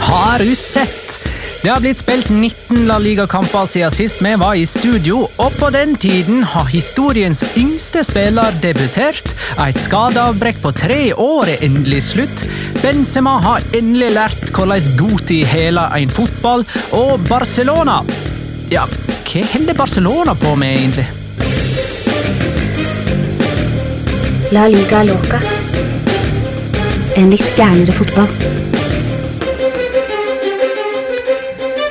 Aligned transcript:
Har 0.00 0.38
du 0.38 0.54
sett? 0.54 1.20
Det 1.62 1.68
har 1.68 1.80
blitt 1.84 1.98
spilt 2.00 2.30
19 2.32 2.86
La 2.88 2.94
Liga-kamper 2.98 3.66
siden 3.68 3.92
sist 3.92 4.22
vi 4.24 4.30
var 4.40 4.56
i 4.56 4.62
studio, 4.66 5.26
og 5.36 5.56
på 5.60 5.68
den 5.74 5.92
tiden 6.00 6.40
har 6.48 6.70
historiens 6.72 7.42
yngste 7.60 8.00
spiller 8.08 8.56
debutert. 8.62 9.34
Et 9.60 9.80
skadeavbrekk 9.84 10.62
på 10.62 10.72
tre 10.80 11.00
år 11.12 11.52
er 11.52 11.66
endelig 11.66 12.00
slutt. 12.08 12.46
Benzema 12.80 13.36
har 13.44 13.66
endelig 13.76 14.08
lært 14.16 14.54
hvordan 14.56 14.88
Guti 14.96 15.42
hæler 15.44 15.92
en 16.00 16.16
fotball, 16.16 16.64
og 16.96 17.28
Barcelona 17.28 18.00
Ja, 18.72 18.86
hva 19.26 19.42
holder 19.52 19.76
Barcelona 19.78 20.34
på 20.34 20.54
med, 20.58 20.76
egentlig? 20.76 21.06
La 24.50 24.66
liga 24.66 25.02
loca. 25.06 25.38
En 27.18 27.30
litt 27.30 27.46
gærnere 27.58 27.94
fotball. 27.94 28.30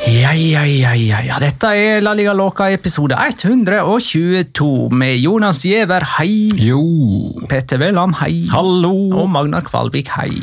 Ja, 0.09 0.33
ja, 0.33 0.63
ja, 0.65 0.91
ja, 0.97 1.19
ja. 1.23 1.37
Dette 1.39 1.69
er 1.77 2.01
La 2.01 2.15
Liga 2.17 2.33
Loca 2.35 2.67
episode 2.73 3.15
122 3.15 4.89
med 4.91 5.19
Jonas 5.21 5.61
Giæver, 5.63 6.03
hei. 6.17 6.49
Jo. 6.57 6.81
Petter 7.49 7.79
Veland, 7.79 8.17
hei. 8.23 8.41
Hallo! 8.51 8.93
Og 9.13 9.29
Magnar 9.31 9.63
Kvalvik, 9.67 10.11
hei. 10.17 10.33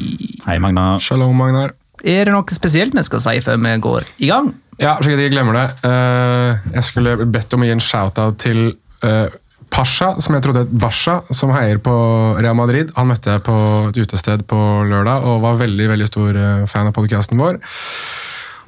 Hei, 0.47 0.61
Magnar. 0.63 1.03
Shalom, 1.03 1.35
Magnar. 1.37 1.75
Er 2.07 2.29
det 2.29 2.37
noe 2.37 2.55
spesielt 2.55 2.95
vi 2.95 3.05
skal 3.05 3.25
si 3.25 3.41
før 3.43 3.59
vi 3.65 3.75
går 3.83 4.09
i 4.23 4.31
gang? 4.31 4.55
Ja, 4.83 4.99
så 5.01 5.09
jeg 5.09 5.21
ikke 5.21 5.39
glemmer 5.39 5.57
det. 5.57 5.67
Eh, 5.89 6.71
jeg 6.77 6.85
skulle 6.85 7.17
bedt 7.25 7.55
om 7.57 7.65
å 7.65 7.69
gi 7.69 7.75
en 7.75 7.83
shout-out 7.83 8.39
til 8.43 8.63
eh, 9.07 9.33
Pasha, 9.73 10.13
som 10.23 10.37
jeg 10.37 10.45
trodde 10.45 10.67
het 10.67 10.75
Basha, 10.85 11.19
som 11.35 11.53
heier 11.57 11.81
på 11.83 11.95
Real 12.39 12.57
Madrid. 12.59 12.93
Han 12.99 13.09
møtte 13.11 13.33
jeg 13.33 13.45
på 13.47 13.57
et 13.89 14.01
utested 14.05 14.45
på 14.51 14.61
lørdag 14.89 15.25
og 15.27 15.43
var 15.45 15.61
veldig 15.63 15.91
veldig 15.95 16.09
stor 16.11 16.41
eh, 16.41 16.65
fan 16.71 16.91
av 16.91 16.97
podkasten 16.97 17.41
vår. 17.41 17.61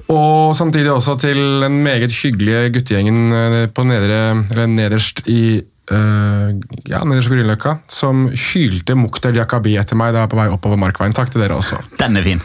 Og 0.09 0.57
samtidig 0.57 0.89
også 0.95 1.19
til 1.21 1.39
den 1.61 1.83
meget 1.85 2.15
hyggelige 2.17 2.71
guttegjengen 2.79 3.69
på 3.77 3.85
nedre, 3.85 4.39
nederst 4.65 5.21
i 5.29 5.61
uh, 5.93 6.49
ja, 6.89 7.03
nederst 7.05 7.29
på 7.29 7.37
Grünerløkka, 7.37 7.75
som 7.93 8.25
hylte 8.33 8.97
Mukhtar 8.97 9.37
Jakabi 9.37 9.77
etter 9.77 10.01
meg 10.01 10.15
da 10.15 10.23
jeg 10.23 10.31
var 10.31 10.33
på 10.33 10.41
vei 10.41 10.49
oppover 10.55 10.81
Markveien. 10.81 11.13
Takk 11.13 11.35
til 11.35 11.45
dere 11.45 11.61
også. 11.61 11.83
Den 12.01 12.17
er 12.17 12.25
fin. 12.25 12.41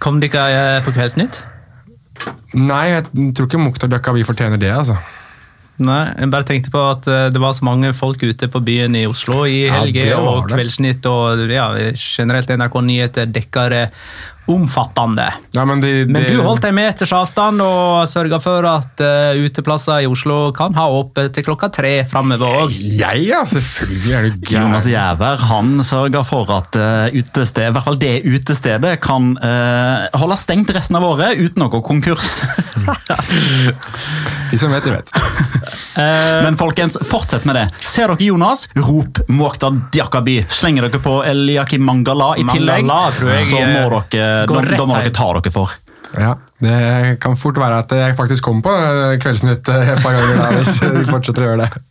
Kom 0.00 0.24
dere 0.24 0.80
på 0.86 0.96
Kveldsnytt? 0.96 1.42
Nei, 2.52 2.84
jeg 2.92 3.32
tror 3.36 3.48
ikke 3.48 3.60
Mukhtar 3.62 4.14
vi 4.14 4.24
fortjener 4.28 4.60
det, 4.60 4.70
altså. 4.74 4.98
Nei, 5.82 6.02
jeg 6.18 6.28
bare 6.30 6.46
tenkte 6.46 6.70
på 6.72 6.80
at 6.84 7.06
eh, 7.08 7.28
det 7.32 7.40
var 7.40 7.54
så 7.56 7.64
mange 7.64 7.92
folk 7.96 8.20
ute 8.22 8.48
på 8.52 8.60
byen 8.62 8.94
i 8.98 9.06
Oslo 9.08 9.42
i 9.48 9.64
Ja, 9.64 9.80
helge, 9.80 10.04
det 10.04 10.18
og 10.18 10.44
det. 10.44 10.52
Kveldsnytt 10.52 11.08
og 11.08 11.46
ja, 11.50 11.70
generelt 11.96 12.52
NRK 12.52 12.76
Nyheter 12.86 13.30
dekker 13.32 13.72
det 13.72 13.82
omfattende. 14.50 15.28
Ja, 15.50 15.64
men 15.64 15.80
de, 15.80 16.06
Men 16.06 16.24
du 16.26 16.40
holdt 16.42 16.64
deg 16.64 16.74
meters 16.74 17.12
avstand 17.14 17.62
og 17.62 18.08
sørga 18.10 18.40
for 18.42 18.66
at 18.66 19.02
uh, 19.02 19.38
uteplasser 19.38 20.02
i 20.02 20.08
Oslo 20.10 20.50
kan 20.56 20.74
ha 20.74 20.88
åpent 20.90 21.34
til 21.36 21.46
klokka 21.46 21.70
tre 21.72 21.92
framover 22.08 22.64
òg. 22.64 22.74
Jeg, 22.74 23.22
ja, 23.28 23.42
selvfølgelig 23.46 24.16
er 24.18 24.26
du 24.26 24.50
Jonas 24.56 24.88
gæren. 24.88 24.90
Giæver 24.92 25.46
han 25.46 25.84
sørger 25.86 26.26
for 26.26 26.50
at 26.56 26.78
uh, 26.78 27.14
utested, 27.14 27.68
i 27.68 27.76
hvert 27.76 27.86
fall 27.86 28.00
det 28.02 28.14
utestedet 28.26 28.96
kan 29.04 29.32
uh, 29.38 30.08
holde 30.18 30.38
stengt 30.40 30.74
resten 30.74 30.98
av 30.98 31.06
året 31.06 31.38
uten 31.38 31.62
noe 31.62 31.82
konkurs. 31.86 32.40
De 34.50 34.58
som 34.62 34.74
vet, 34.74 34.84
de 34.84 34.96
vet. 34.98 35.14
Men 36.42 36.58
folkens, 36.58 36.98
fortsett 37.06 37.46
med 37.46 37.60
det. 37.60 37.66
Ser 37.86 38.10
dere 38.10 38.26
Jonas? 38.26 38.66
Rop 38.74 39.22
Mokhtar 39.30 39.78
Diakabi. 39.94 40.40
Slenger 40.50 40.88
dere 40.88 41.02
på 41.02 41.20
Eliaki 41.26 41.78
Mangala 41.78 42.32
i 42.40 42.46
tillegg, 42.48 42.86
Mangala, 42.88 43.14
tror 43.16 43.34
jeg, 43.36 43.46
så 43.46 43.62
må 43.62 44.02
dere, 44.10 44.31
rett 44.46 44.82
må 44.82 44.94
dere 44.98 45.14
ta 45.14 45.28
dere 45.38 45.54
for. 45.54 45.74
Ja, 46.12 46.34
Det 46.60 47.18
kan 47.22 47.38
fort 47.40 47.56
være 47.56 47.78
at 47.84 47.92
jeg 47.96 48.16
faktisk 48.18 48.44
kommer 48.44 48.66
på 48.66 48.72
eh, 48.76 49.14
Kveldsnytt 49.22 49.68
eh, 49.72 49.92
et 49.94 50.02
par 50.04 50.18
ganger 50.18 50.42
da, 50.42 50.50
hvis 50.58 50.74
de 50.82 51.04
fortsetter 51.08 51.46
å 51.46 51.52
gjøre 51.52 51.64
det. 51.64 51.82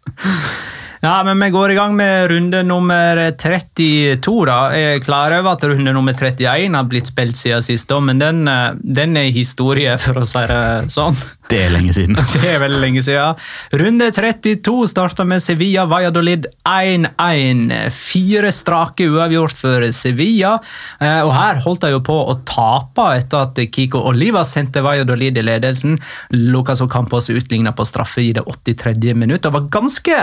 Ja, 1.01 1.23
men 1.25 1.39
vi 1.41 1.47
går 1.49 1.71
i 1.71 1.75
gang 1.75 1.95
med 1.97 2.27
runde 2.29 2.59
nummer 2.63 3.17
32. 3.41 4.45
da. 4.45 4.57
Jeg 4.77 4.97
er 4.99 4.99
klar 5.01 5.33
over 5.33 5.55
at 5.55 5.63
runde 5.65 5.93
nummer 5.95 6.13
31 6.13 6.75
har 6.77 6.83
blitt 6.85 7.07
spilt 7.09 7.39
siden 7.39 7.63
sist, 7.65 7.89
men 8.05 8.19
den, 8.21 8.43
eh, 8.47 8.75
den 8.77 9.17
er 9.17 9.31
historie, 9.33 9.95
for 9.97 10.19
å 10.21 10.25
si 10.29 10.43
det 10.51 10.91
sånn. 10.93 11.17
Det 11.49 11.57
er 11.65 11.73
lenge 11.73 11.95
siden. 11.97 12.19
Det 12.35 12.51
er 12.51 12.61
veldig 12.61 12.81
lenge 12.83 13.01
siden. 13.03 13.39
Runde 13.81 14.11
32 14.13 14.75
starta 14.91 15.25
med 15.25 15.41
Sevilla 15.41 15.87
Valladolid 15.89 16.45
1-1. 16.69 17.63
Fire 17.97 18.51
strake 18.53 19.09
uavgjort 19.09 19.57
for 19.57 19.87
Sevilla. 19.97 20.53
Eh, 21.01 21.23
Og 21.25 21.33
her 21.33 21.63
holdt 21.65 21.81
de 21.81 21.95
jo 21.95 22.03
på 22.05 22.19
å 22.29 22.37
tape 22.45 23.07
etter 23.17 23.47
at 23.47 23.63
Kiko 23.73 24.03
Oliva 24.11 24.45
sendte 24.45 24.85
Valladolid 24.85 25.41
i 25.41 25.47
ledelsen. 25.49 25.97
Lucas 26.29 26.85
Ocampos 26.85 27.31
utligna 27.33 27.73
på 27.73 27.89
straffe 27.89 28.21
i 28.21 28.29
det 28.37 28.45
83. 28.45 29.15
minutt 29.17 29.49
og 29.49 29.57
var 29.57 29.67
ganske 29.81 30.19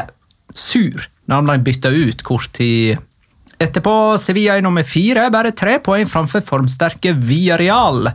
sur 0.55 1.05
når 1.29 1.35
han 1.35 1.49
ble 1.51 1.59
bytta 1.67 1.93
ut 1.93 2.25
kort 2.25 2.51
tid 2.57 2.99
etterpå. 3.61 4.17
Sevilla 4.21 4.57
er 4.57 4.65
nummer 4.65 4.87
fire, 4.87 5.29
bare 5.35 5.53
tre 5.57 5.77
poeng 5.85 6.09
framfor 6.09 6.45
formsterke 6.47 7.13
Villarreal. 7.19 8.13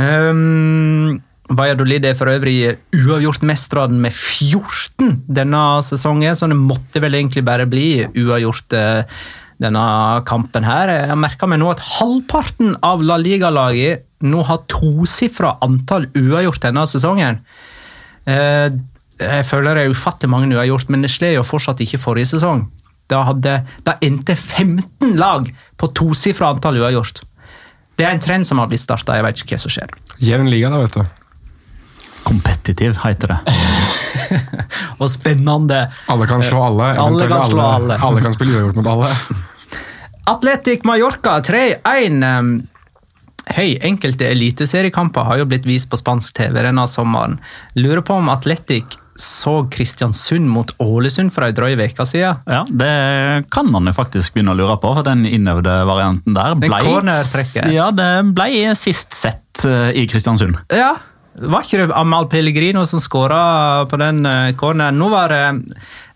Um, 0.00 1.16
Valladolid 1.46 2.04
er 2.08 2.16
for 2.18 2.30
øvrig 2.32 2.74
uavgjort-mesteren 2.96 4.00
med 4.02 4.14
14 4.14 5.26
denne 5.30 5.62
sesongen, 5.86 6.34
så 6.34 6.48
det 6.50 6.58
måtte 6.58 7.02
vel 7.02 7.14
egentlig 7.14 7.44
bare 7.46 7.68
bli 7.70 8.02
uavgjort 8.08 8.74
eh, 8.74 9.20
denne 9.62 9.84
kampen 10.26 10.66
her. 10.66 10.90
Jeg 11.06 11.20
merker 11.22 11.50
meg 11.50 11.62
nå 11.62 11.70
at 11.70 11.84
halvparten 12.00 12.74
av 12.84 13.04
La 13.06 13.20
Liga-laget 13.20 14.02
nå 14.26 14.42
har 14.48 14.64
tosifra 14.72 15.54
antall 15.64 16.08
uavgjort 16.18 16.66
denne 16.66 16.82
sesongen. 16.90 17.38
Jeg 19.20 19.46
føler 19.48 19.76
det 19.76 19.86
er 19.86 19.94
ufattelig 19.94 20.30
mange 20.30 20.50
uavgjort, 20.52 20.90
men 20.92 21.04
det 21.04 21.10
slår 21.12 21.38
jo 21.38 21.46
fortsatt 21.46 21.80
ikke 21.84 22.00
forrige 22.02 22.34
sesong. 22.34 22.66
Da, 23.08 23.22
hadde, 23.28 23.60
da 23.86 23.94
endte 24.04 24.34
15 24.34 25.14
lag 25.16 25.48
på 25.78 25.88
tosifra 25.96 26.50
antall 26.52 26.80
uavgjort. 26.82 27.22
Det 27.96 28.04
er 28.04 28.12
en 28.12 28.20
trend 28.20 28.48
som 28.48 28.60
har 28.60 28.68
blitt 28.68 28.82
starta, 28.82 29.16
jeg 29.16 29.24
vet 29.24 29.40
ikke 29.40 29.54
hva 29.54 29.62
som 29.62 29.72
skjer. 29.72 29.94
Jevn 30.20 30.50
liga, 30.52 30.68
da, 30.72 30.82
vet 30.84 30.98
du. 30.98 31.04
Kompetitiv, 32.26 32.98
heter 33.04 33.32
det. 33.32 33.56
Og 35.00 35.08
spennende. 35.12 35.86
Alle 36.12 36.26
kan 36.28 36.42
slå 36.44 36.64
alle. 36.66 36.90
Alle 37.00 37.28
kan 37.30 37.44
slå 37.46 37.62
alle. 37.62 37.98
alle 38.02 38.24
kan 38.24 38.34
spille 38.34 38.56
uavgjort 38.58 38.80
mot 38.82 38.90
alle. 38.96 39.12
Atletic 40.34 40.84
Mallorca 40.84 41.38
3-1. 41.46 42.18
Um, 42.20 42.56
Hei, 43.46 43.76
enkelte 43.86 44.26
eliteseriekamper 44.26 45.22
har 45.28 45.38
jo 45.38 45.44
blitt 45.46 45.68
vist 45.68 45.86
på 45.86 45.96
spansk 46.00 46.34
TV 46.34 46.64
denne 46.66 46.82
sommeren. 46.90 47.36
Lurer 47.78 48.02
på 48.02 48.16
om 48.18 48.26
Atletic 48.32 48.96
så 49.20 49.56
Kristiansund 49.72 50.48
mot 50.50 50.72
Ålesund 50.82 51.32
for 51.34 51.46
ei 51.46 51.54
drøy 51.56 51.74
uke 51.78 52.06
siden. 52.08 52.42
Ja, 52.46 52.62
Det 52.68 53.48
kan 53.52 53.70
man 53.72 53.88
jo 53.88 53.94
faktisk 53.96 54.34
begynne 54.36 54.54
å 54.54 54.58
lure 54.58 54.78
på, 54.82 54.92
for 54.96 55.06
den 55.06 55.26
innøvde 55.28 55.80
varianten 55.88 56.36
der 56.36 56.56
ble, 56.60 56.70
ja, 57.74 57.90
det 57.94 58.10
ble 58.36 58.74
sist 58.78 59.16
sett 59.16 59.64
eh, 59.64 59.92
i 59.96 60.06
Kristiansund. 60.10 60.58
Ja, 60.74 60.94
var 61.38 61.62
ikke 61.66 61.78
det 61.86 61.94
Amal 61.96 62.26
Pellegrino 62.32 62.84
som 62.88 63.00
skåra 63.02 63.86
på 63.90 63.98
den 64.00 64.22
eh, 64.26 64.52
corneren? 64.56 64.96
Nå 64.98 65.08
var 65.12 65.32
det 65.34 65.40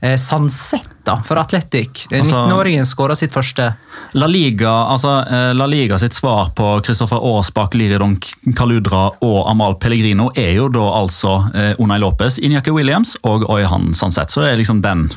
eh, 0.01 0.17
Sanset 0.21 0.87
da, 1.05 1.17
for 1.27 1.41
Atletic. 1.41 2.07
Eh, 2.11 2.21
Altså- 2.21 2.43
19-åringen 2.47 2.87
skåra 2.89 3.17
sitt 3.19 3.33
første. 3.35 3.71
La 4.17 4.27
Liga, 4.31 4.71
altså, 4.95 5.15
La 5.57 5.67
Liga 5.67 5.99
sitt 5.99 6.15
svar 6.17 6.53
på 6.57 6.71
Kristoffer 6.87 7.21
Aasbakk, 7.21 7.75
Liridon 7.77 8.17
Kaludra 8.57 9.07
og 9.21 9.41
Amal 9.51 9.77
Pellegrino 9.81 10.31
er 10.37 10.55
jo 10.57 10.69
da 10.73 10.87
altså 11.01 11.37
Unai 11.79 11.99
Lopez, 12.01 12.39
Inyaki 12.39 12.71
Williams 12.75 13.17
og 13.25 13.49
Oyhan 13.51 13.93
Sanset. 13.95 14.31
Så 14.33 14.45
det 14.45 14.53
er 14.55 14.61
liksom 14.63 14.81
den. 14.85 15.09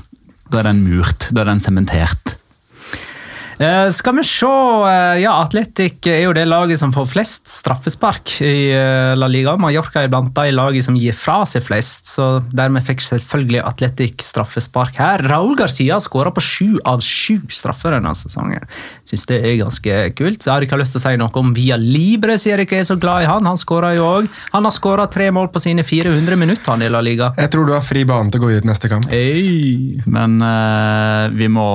Da 0.52 0.60
er 0.62 0.70
den 0.72 0.84
murt. 0.86 1.30
Da 1.34 1.42
er 1.42 1.50
den 1.54 1.60
sementert. 1.64 2.23
Eh, 3.60 3.90
skal 3.94 4.18
vi 4.18 4.24
se 4.26 4.54
Uh, 4.84 5.20
Ja, 5.22 5.36
Atletic 5.44 6.08
er 6.10 6.24
jo 6.26 6.34
det 6.36 6.46
laget 6.50 6.80
som 6.82 6.92
får 6.94 7.08
flest 7.12 7.50
straffespark 7.52 8.36
i 8.44 8.74
uh, 8.74 9.14
La 9.18 9.28
Liga. 9.32 9.56
Mallorca 9.60 10.04
er 10.04 10.12
blant 10.12 10.34
de 10.36 10.54
lagene 10.54 10.86
som 10.86 10.98
gir 10.98 11.16
fra 11.18 11.44
seg 11.50 11.64
flest, 11.66 12.10
så 12.12 12.28
dermed 12.56 12.86
fikk 12.86 13.04
selvfølgelig 13.06 13.62
Atletic 13.64 14.24
straffespark 14.26 14.98
her. 15.00 15.24
Raúl 15.30 15.56
Garcia 15.60 16.00
skåra 16.04 16.34
på 16.34 16.44
sju 16.44 16.68
av 16.90 17.04
sju 17.06 17.40
straffer 17.54 17.96
denne 17.96 18.14
sesongen. 18.18 18.66
Syns 19.10 19.26
det 19.30 19.40
er 19.44 19.60
ganske 19.62 20.00
kult. 20.18 20.42
Så 20.42 20.50
jeg 20.50 20.54
har 20.56 20.68
ikke 20.68 20.80
lyst 20.82 20.98
til 20.98 21.04
å 21.04 21.06
si 21.06 21.22
noe 21.22 21.44
om 21.44 21.54
Via 21.56 21.78
Libre, 21.80 22.38
sier 22.42 22.60
jeg 22.60 22.70
ikke 22.70 22.82
er 22.82 22.90
så 22.90 22.98
glad 23.00 23.26
i 23.26 23.30
han. 23.30 23.48
Han 23.48 23.60
skåra 23.62 23.94
jo 23.98 24.08
òg. 24.10 24.30
Han 24.56 24.68
har 24.68 24.76
skåra 24.76 25.08
tre 25.12 25.30
mål 25.36 25.52
på 25.54 25.62
sine 25.64 25.86
400 25.88 26.40
minutter, 26.40 26.74
han 26.74 26.86
i 26.86 26.92
La 26.92 27.04
Liga. 27.06 27.32
Jeg 27.40 27.54
tror 27.54 27.70
du 27.70 27.76
har 27.76 27.86
fri 27.86 28.04
bane 28.10 28.34
til 28.34 28.42
å 28.42 28.48
gå 28.48 28.58
ut 28.58 28.68
neste 28.68 28.92
kamp. 28.92 29.10
Hey. 29.14 30.02
Men 30.10 30.40
vi 31.38 31.48
må 31.52 31.70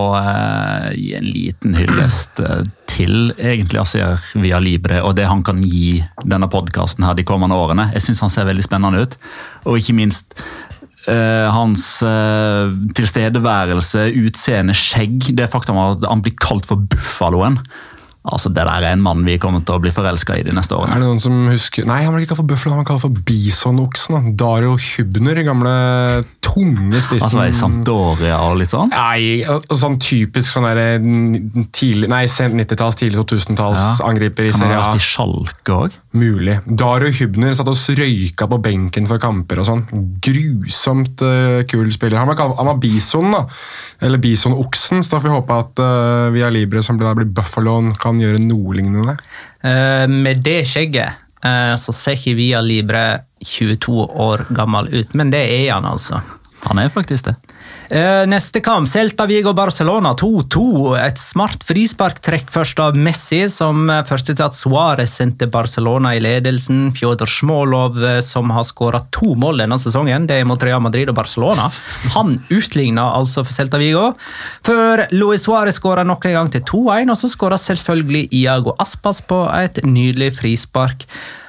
gi 0.95 1.15
en 1.19 1.29
liten 1.29 1.68
hyllest 1.77 2.41
eh, 2.45 2.63
til 2.89 3.33
egentlig 3.37 3.81
Asier 3.83 4.23
Via 4.39 4.61
Libre 4.63 5.03
og 5.05 5.17
det 5.19 5.29
han 5.29 5.45
kan 5.47 5.61
gi 5.65 5.99
denne 6.25 6.49
podkasten 6.51 7.07
de 7.17 7.27
kommende 7.27 7.59
årene. 7.59 7.91
Jeg 7.97 8.07
syns 8.07 8.25
han 8.25 8.33
ser 8.33 8.49
veldig 8.49 8.65
spennende 8.67 9.05
ut. 9.05 9.19
Og 9.69 9.79
ikke 9.81 9.97
minst 9.99 10.39
eh, 11.09 11.47
hans 11.53 11.87
eh, 12.07 12.73
tilstedeværelse, 12.99 14.09
utseende, 14.25 14.77
skjegg, 14.77 15.31
det 15.39 15.51
faktum 15.53 15.81
at 15.83 16.09
han 16.09 16.25
blir 16.25 16.37
kalt 16.41 16.69
for 16.69 16.81
Buffaloen. 16.91 17.61
Altså, 18.29 18.51
Det 18.53 18.65
der 18.67 18.83
er 18.85 18.93
en 18.93 19.01
mann 19.01 19.23
vi 19.25 19.39
kommer 19.39 19.63
til 19.65 19.77
å 19.77 19.81
bli 19.81 19.91
forelska 19.95 20.35
i 20.37 20.43
de 20.43 20.53
neste 20.53 20.75
årene. 20.77 20.97
Er 20.97 21.01
det 21.01 21.07
noen 21.09 21.21
som 21.23 21.37
husker 21.49 21.87
Nei, 21.87 22.03
han 22.05 22.13
ble 22.13 22.25
ikke 22.25 22.35
kalt 22.35 22.41
for 22.43 22.49
bøffel, 22.51 22.73
han 22.75 22.83
ble 22.83 22.89
kalt 22.91 23.01
for 23.01 23.15
Bisonoksen. 23.25 24.17
da. 24.19 24.33
Dario 24.45 24.75
Hubner, 24.77 25.39
gamle 25.47 26.25
tunge 26.45 27.01
spissen. 27.01 27.39
Altså 27.39 27.47
i 27.49 27.55
Sampdoria 27.57 28.41
og 28.45 28.59
litt 28.61 28.73
sånn. 28.75 28.91
Nei, 28.93 29.45
sånn 29.71 29.97
typisk 30.03 30.51
sånn 30.51 30.67
der, 30.67 30.99
tidlig, 31.73 32.09
nei, 32.13 32.25
sent 32.29 32.55
90-talls, 32.59 32.99
tidlig 33.01 33.23
2000-talls 33.23 34.03
angriper 34.05 34.49
i 34.49 34.53
Kan 34.53 34.61
han 34.61 34.67
Serie 34.67 34.77
ha 34.77 34.83
A. 34.83 34.93
vært 34.93 35.01
i 35.01 35.09
Sjalke 35.09 35.79
òg? 35.79 35.97
Mulig. 36.19 36.59
Dario 36.67 37.13
Hubner 37.21 37.55
satt 37.55 37.69
og 37.71 37.77
røyka 38.01 38.49
på 38.51 38.59
benken 38.65 39.07
for 39.09 39.21
kamper 39.23 39.61
og 39.63 39.69
sånn. 39.69 39.85
Grusomt 40.25 41.23
uh, 41.23 41.63
kul 41.69 41.91
spiller. 41.95 42.19
Han 42.21 42.31
var, 42.33 42.39
kalt- 42.41 42.57
han 42.59 42.67
var 42.71 42.79
Bison, 42.83 43.31
da. 43.33 43.45
Eller 44.05 44.21
Bisonoksen, 44.23 45.03
så 45.05 45.15
da 45.17 45.21
får 45.21 45.29
vi 45.29 45.35
håpe 45.37 45.59
at 45.63 45.83
uh, 45.85 46.31
Via 46.35 46.49
Libre, 46.53 46.83
som 46.85 46.99
blir, 46.99 47.13
blir 47.19 47.29
Buffaloen, 47.37 47.93
kan 48.01 48.08
gjøre 48.17 48.41
noe 48.41 48.77
lignende. 48.79 49.19
Uh, 49.61 50.09
med 50.09 50.41
det 50.47 50.63
skjegget 50.71 51.21
uh, 51.45 51.77
så 51.77 51.93
ser 51.93 52.17
ikke 52.17 52.39
Via 52.39 52.65
Libre 52.65 53.05
22 53.45 54.09
år 54.09 54.49
gammel 54.57 54.89
ut, 54.97 55.13
men 55.19 55.35
det 55.35 55.45
er 55.45 55.75
han 55.75 55.87
altså. 55.89 56.23
Han 56.67 56.79
er 56.83 56.91
faktisk 56.91 57.29
det. 57.29 57.35
Eh, 57.91 58.25
Neste 58.29 58.61
kamp, 58.61 58.89
Celta 58.91 59.27
Vigo 59.31 59.53
Barcelona 59.57 60.11
2-2. 60.19 60.97
Et 61.01 61.21
smart 61.21 61.63
frisparktrekk 61.65 62.51
først 62.53 62.83
av 62.83 62.99
Messi, 62.99 63.45
som 63.53 63.87
første 64.09 64.35
til 64.35 64.45
at 64.45 64.57
Suárez 64.59 65.15
sendte 65.21 65.49
Barcelona 65.53 66.17
i 66.17 66.23
ledelsen. 66.25 66.91
Fjodor 66.97 67.31
Smolov, 67.31 67.97
eh, 68.03 68.21
som 68.27 68.51
har 68.51 68.67
skåra 68.69 69.05
to 69.15 69.35
mål 69.39 69.63
denne 69.63 69.79
sesongen, 69.81 70.27
det 70.29 70.41
er 70.41 70.49
mot 70.49 70.63
Real 70.63 70.83
Madrid 70.85 71.09
og 71.09 71.17
Barcelona. 71.21 71.71
Han 72.19 72.39
utligna 72.51 73.09
altså 73.15 73.47
for 73.47 73.55
Celta 73.55 73.81
Vigo. 73.81 74.13
Før 74.67 75.07
Luis 75.15 75.47
Suárez 75.47 75.79
skåra 75.79 76.05
nok 76.05 76.27
en 76.27 76.39
gang 76.41 76.53
til 76.53 76.67
2-1, 76.67 77.13
og 77.15 77.17
så 77.17 77.31
skåra 77.33 77.61
selvfølgelig 77.61 78.29
Iago 78.43 78.75
Aspas 78.83 79.23
på 79.23 79.45
et 79.63 79.85
nydelig 79.87 80.35
frispark. 80.43 81.07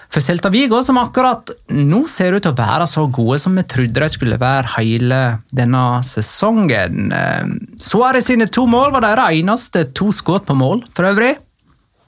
For 0.09 0.25
Celta 0.25 0.49
Vigo, 0.49 0.79
som 0.81 0.97
akkurat 0.97 1.51
nå 1.69 2.01
ser 2.09 2.33
ut 2.33 2.41
til 2.41 2.53
å 2.53 2.57
være 2.57 2.87
så 2.89 3.03
gode 3.13 3.37
som 3.43 3.57
vi 3.59 3.63
trodde 3.69 4.01
de 4.01 4.09
skulle 4.09 4.39
være 4.41 4.71
hele 4.79 5.19
denne 5.53 5.83
sesongen. 6.05 7.11
Eh, 7.13 7.51
Suárez 7.77 8.25
sine 8.31 8.49
to 8.49 8.65
mål 8.69 8.95
var 8.95 9.05
deres 9.05 9.37
eneste 9.37 9.85
to 9.93 10.09
skudd 10.15 10.47
på 10.49 10.57
mål, 10.57 10.81
for 10.97 11.11
øvrig, 11.11 11.35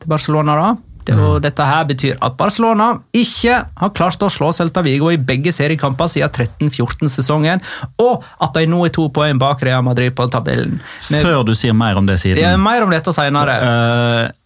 til 0.02 0.10
Barcelona. 0.10 0.58
da. 0.58 0.72
Det, 1.06 1.16
og 1.18 1.40
Dette 1.42 1.66
her 1.66 1.86
betyr 1.90 2.18
at 2.22 2.36
Barcelona 2.38 2.92
ikke 3.18 3.56
har 3.82 3.94
klart 3.98 4.22
å 4.22 4.30
slå 4.34 4.52
Celta 4.54 4.84
Vigo 4.86 5.10
i 5.14 5.18
begge 5.18 5.54
seriekamper 5.54 6.10
siden 6.12 6.30
13-14-sesongen, 6.30 7.64
og 8.02 8.26
at 8.42 8.58
de 8.58 8.68
nå 8.70 8.84
er 8.86 8.94
to 8.94 9.08
poeng 9.14 9.40
bak 9.42 9.64
Real 9.66 9.86
Madrid 9.86 10.14
på 10.18 10.28
tabellen. 10.34 10.78
Med, 11.10 11.26
Før 11.26 11.42
du 11.48 11.56
sier 11.58 11.74
mer 11.78 11.98
om 11.98 12.10
det 12.10 12.20
siden. 12.22 12.42
Ja, 12.44 12.54
er 12.54 12.62
mer 12.62 12.86
om 12.86 12.94
dette 12.94 13.14
senere. 13.16 13.58
Eh, 13.66 14.41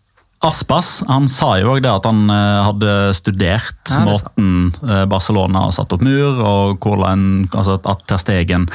Aspas 0.45 0.89
han 1.09 1.27
sa 1.31 1.55
jo 1.59 1.73
også 1.73 1.83
det 1.85 1.91
at 1.91 2.07
han 2.09 2.21
eh, 2.33 2.61
hadde 2.67 2.93
studert 3.17 3.91
Ja, 3.91 4.01
måten 4.05 4.49
eh, 4.85 5.03
Barcelona 5.09 5.65
har 5.67 5.75
satt 5.75 5.93
opp 5.95 6.03
mur, 6.05 6.39
og 6.39 6.85
hvordan 6.85 7.47
altså 7.51 7.77
at 7.81 8.05
Ter 8.09 8.21
Stegen 8.21 8.67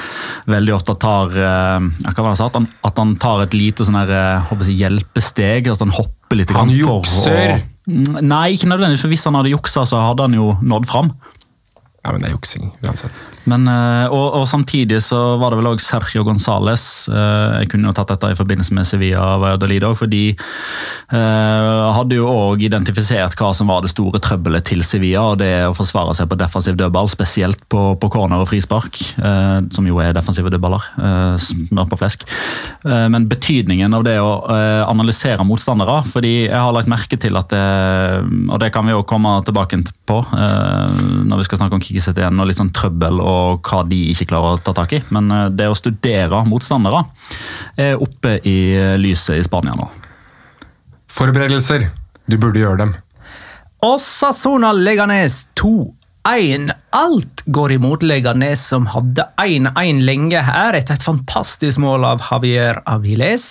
veldig 0.51 0.77
ofte 0.77 0.97
tar 1.01 1.35
eh, 1.35 1.89
hva 2.11 2.15
var 2.15 2.31
det 2.31 2.33
han 2.33 2.41
sa? 2.41 2.51
At 2.51 2.61
han, 2.61 2.71
at 2.87 3.03
han 3.03 3.17
tar 3.23 3.45
et 3.47 3.57
lite 3.57 3.87
sånn 3.87 3.99
her, 4.01 4.15
jeg, 4.15 4.79
hjelpesteg. 4.81 5.69
altså 5.71 5.87
Han 5.87 5.97
hopper 5.97 6.41
litt. 6.41 6.55
Han 6.57 6.73
jukser! 6.75 7.61
Mm, 7.91 8.21
Nei, 8.29 8.55
ikke 8.55 8.69
nødvendigvis, 8.71 9.03
for 9.03 9.13
hvis 9.13 9.27
han 9.27 9.39
hadde 9.39 9.53
juksa, 9.55 9.87
så 9.89 10.03
hadde 10.05 10.29
han 10.29 10.37
jo 10.37 10.53
nådd 10.63 10.89
fram. 10.91 11.15
Ja, 12.01 12.15
men 12.15 12.23
det 12.23 12.31
er 12.31 12.33
juksing 12.33 12.71
uansett. 12.81 13.13
Men, 13.51 13.67
eh, 13.69 14.07
og, 14.09 14.39
og 14.39 14.47
samtidig 14.49 15.03
så 15.05 15.19
var 15.41 15.53
det 15.53 15.59
vel 15.61 15.67
også 15.69 15.85
Sergio 15.99 16.23
Gonzales. 16.25 16.85
eh, 17.13 17.59
Jeg 17.61 17.69
kunne 17.75 17.91
jo 17.91 17.93
tatt 17.97 18.09
dette 18.15 18.31
i 18.33 18.39
forbindelse 18.39 18.73
med 18.73 18.89
Sevilla 18.89 19.35
Valladolid 19.41 19.85
for 19.99 20.09
de 20.09 20.23
eh, 20.33 21.93
hadde 21.97 22.17
jo 22.17 22.29
òg 22.31 22.65
identifisert 22.65 23.37
hva 23.37 23.51
som 23.57 23.69
var 23.69 23.83
det 23.85 23.91
store 23.93 24.21
trøbbelet 24.23 24.65
til 24.71 24.81
Sevilla, 24.87 25.27
og 25.35 25.41
det 25.43 25.51
å 25.69 25.75
forsvare 25.77 26.15
seg 26.17 26.31
på 26.31 26.39
defensiv 26.41 26.79
dødball, 26.81 27.11
spesielt 27.13 27.61
på, 27.73 27.83
på 28.01 28.11
corner 28.13 28.41
og 28.45 28.49
frispark, 28.49 28.97
eh, 29.21 29.59
som 29.75 29.89
jo 29.89 30.01
er 30.01 30.17
defensive 30.17 30.53
dødballer. 30.53 30.89
eh, 31.05 31.37
Smør 31.51 31.89
på 31.93 32.01
flesk. 32.01 32.25
Men 32.85 33.27
betydningen 33.29 33.93
av 33.97 34.05
det 34.07 34.17
å 34.23 34.31
analysere 34.89 35.45
motstandere, 35.47 36.01
fordi 36.09 36.47
jeg 36.47 36.57
har 36.57 36.73
lagt 36.75 36.89
merke 36.91 37.19
til 37.21 37.37
at 37.39 37.51
det, 37.53 37.61
og 38.49 38.61
det 38.63 38.71
kan 38.73 38.87
vi 38.89 38.95
jo 38.95 39.05
komme 39.09 39.37
tilbake 39.47 39.81
på 40.09 40.19
når 40.31 41.41
vi 41.41 41.47
skal 41.47 41.61
snakke 41.61 41.77
om 41.77 41.83
Kikiset 41.91 42.21
igjen, 42.21 42.39
og 42.39 42.47
litt 42.47 42.61
sånn 42.61 42.71
trøbbel 42.75 43.19
og 43.19 43.67
hva 43.67 43.83
de 43.89 43.99
ikke 44.13 44.29
klarer 44.31 44.55
å 44.55 44.63
ta 44.63 44.75
tak 44.77 44.95
i. 44.95 45.03
Men 45.11 45.31
eh, 45.35 45.49
det 45.51 45.67
å 45.67 45.77
studere 45.79 46.45
motstandere 46.47 47.03
er 47.75 47.99
oppe 47.99 48.37
i 48.47 48.59
eh, 48.79 48.95
lyset 49.01 49.41
i 49.41 49.47
Spania 49.47 49.75
nå. 49.75 49.89
Forberedelser. 51.11 51.89
Du 52.31 52.39
burde 52.39 52.63
gjøre 52.63 52.85
dem. 52.85 52.95
Osasona 53.83 54.71
Leganes 54.77 55.49
2-1. 56.25 56.71
Alt 56.93 57.43
går 57.47 57.73
imot 57.73 58.03
Leganes, 58.03 58.67
som 58.69 58.87
hadde 58.91 59.23
1-1 59.39 60.01
lenge 60.03 60.41
her 60.43 60.75
etter 60.75 60.97
et 60.99 61.05
fantastisk 61.07 61.79
mål 61.79 62.03
av 62.05 62.25
Javier 62.25 62.81
Aviles. 62.91 63.45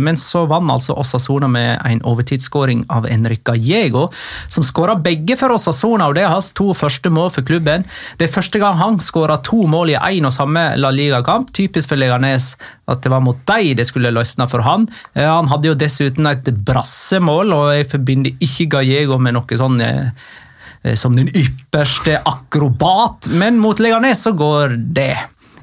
Men 0.00 0.16
så 0.16 0.46
vant 0.48 0.72
altså 0.72 0.96
Osasona 0.96 1.48
med 1.48 1.76
en 1.84 2.00
overtidsskåring 2.08 2.86
av 2.88 3.06
Enrica 3.06 3.52
Gallego, 3.52 4.06
som 4.48 4.64
skåra 4.64 4.96
begge 4.96 5.36
for 5.36 5.52
Osasona, 5.52 6.08
og 6.08 6.16
det 6.16 6.24
er 6.24 6.32
hans 6.32 6.54
to 6.56 6.70
første 6.74 7.12
mål 7.12 7.28
for 7.36 7.44
klubben. 7.46 7.84
Det 8.16 8.30
er 8.30 8.32
første 8.32 8.62
gang 8.62 8.80
han 8.80 8.96
skåra 8.98 9.36
to 9.44 9.66
mål 9.68 9.92
i 9.92 10.00
én 10.00 10.26
og 10.26 10.32
samme 10.34 10.70
La 10.80 10.90
Liga-kamp. 10.90 11.52
Typisk 11.52 11.92
for 11.92 12.00
Leganes 12.00 12.54
at 12.88 13.02
det 13.02 13.12
var 13.12 13.22
mot 13.24 13.38
dem 13.50 13.74
det 13.76 13.86
skulle 13.88 14.14
løsne 14.14 14.46
for 14.48 14.64
han. 14.64 14.88
Eh, 15.14 15.26
Han 15.26 15.48
hadde 15.50 15.68
jo 15.68 15.76
dessuten 15.78 16.26
et 16.30 16.48
brassemål, 16.64 17.52
og 17.52 17.70
jeg 17.74 17.90
forbinder 17.92 18.36
ikke 18.40 18.70
Gallego 18.76 19.18
med 19.18 19.36
noe 19.36 19.58
sånn 19.58 19.80
eh, 19.84 20.08
eh, 20.08 20.45
som 20.94 21.16
den 21.16 21.28
ypperste 21.34 22.20
akrobat, 22.24 23.28
men 23.32 23.58
mot 23.58 23.78
Leganes 23.82 24.22
så 24.22 24.32
går 24.36 24.76
det. 24.94 25.14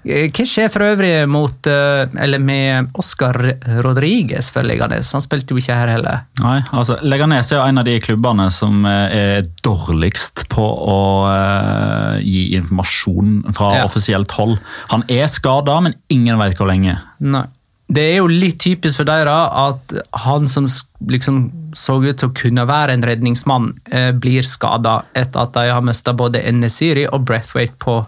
Eh, 0.03 0.25
Hva 0.35 0.43
skjer 0.43 0.67
for 0.67 0.83
øvrig 0.83 1.13
mot, 1.31 1.67
eh, 1.67 2.09
eller 2.19 2.39
med 2.43 2.89
Oscar 2.99 3.37
Rodriguez 3.85 4.49
for 4.51 4.63
Leganes? 4.67 5.13
Han 5.15 5.23
spilte 5.23 5.55
jo 5.55 5.61
ikke 5.61 5.77
her 5.79 5.87
heller. 5.93 6.25
Nei, 6.43 6.57
altså 6.75 6.97
Leganes 7.07 7.51
er 7.53 7.61
jo 7.61 7.67
en 7.69 7.77
av 7.79 7.85
de 7.87 7.95
klubbene 8.03 8.49
som 8.51 8.83
eh, 8.85 9.15
er 9.39 9.47
dårligst 9.63 10.43
på 10.51 10.63
å 10.63 10.99
uh, 11.31 12.19
gi 12.19 12.49
informasjon 12.59 13.53
fra 13.55 13.75
Ja. 13.77 13.85
offisielt 13.87 14.31
hold. 14.35 14.57
Han 14.91 15.03
er 15.07 15.27
skada, 15.31 15.79
men 15.81 15.95
ingen 16.11 16.37
vet 16.37 16.57
hvor 16.59 16.67
lenge. 16.67 16.97
Nei. 17.23 17.45
Det 17.93 18.03
er 18.13 18.17
jo 18.21 18.29
litt 18.31 18.61
typisk 18.63 19.01
for 19.01 19.07
dere 19.07 19.33
at 19.59 19.93
han 20.23 20.47
som 20.49 20.65
liksom 21.11 21.45
så 21.77 21.97
ut 22.03 22.19
til 22.21 22.29
å 22.29 22.35
kunne 22.37 22.65
være 22.69 22.95
en 22.95 23.05
redningsmann, 23.05 23.71
eh, 23.91 24.11
blir 24.11 24.45
skada 24.45 25.01
etter 25.17 25.43
at 25.43 25.53
de 25.57 25.69
har 25.69 25.85
mista 25.85 26.13
både 26.13 26.41
Nesiri 26.53 27.05
og 27.09 27.25
Breathwaite 27.27 27.77
på 27.81 27.99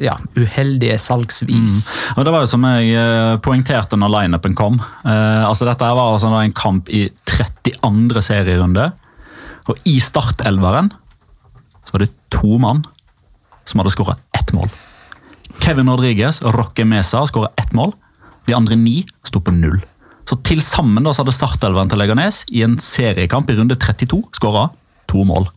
ja, 0.00 0.14
uheldige 0.36 0.98
salgsvis. 1.00 1.90
Og 2.16 2.24
Det 2.24 2.32
var 2.32 2.44
jo 2.44 2.50
som 2.52 2.64
jeg 2.68 2.94
eh, 2.94 3.36
poengterte 3.42 3.98
når 3.98 4.14
lineupen 4.14 4.54
kom. 4.54 4.80
Eh, 5.04 5.42
altså 5.44 5.66
Dette 5.68 5.88
var 5.88 6.14
altså 6.14 6.30
en 6.36 6.56
kamp 6.56 6.88
i 6.88 7.08
32. 7.26 8.22
serierunde. 8.22 8.90
Og 9.68 9.80
i 9.88 9.98
startelveren 10.02 10.92
så 11.84 11.96
var 11.96 12.04
det 12.04 12.14
to 12.32 12.58
mann 12.62 12.84
som 13.68 13.82
hadde 13.82 13.92
skåra 13.94 14.16
ett 14.38 14.52
mål. 14.56 14.70
Kevin 15.60 15.90
Rodriguez 15.90 16.40
og 16.44 16.54
Roque 16.56 16.86
Mesa 16.86 17.24
skåra 17.28 17.50
ett 17.60 17.72
mål. 17.76 17.92
De 18.48 18.56
andre 18.56 18.76
ni 18.78 19.02
sto 19.26 19.42
på 19.44 19.54
null. 19.54 19.80
Så 20.28 20.38
til 20.46 20.60
sammen 20.62 21.02
da, 21.04 21.12
så 21.12 21.24
hadde 21.24 21.34
startelveren 21.34 21.90
til 21.90 21.98
Leganes 21.98 22.44
i 22.54 22.62
en 22.66 22.78
seriekamp 22.82 23.50
i 23.50 23.56
runde 23.58 23.76
32 23.80 24.22
skåra 24.38 24.68
to 25.10 25.24
mål. 25.26 25.48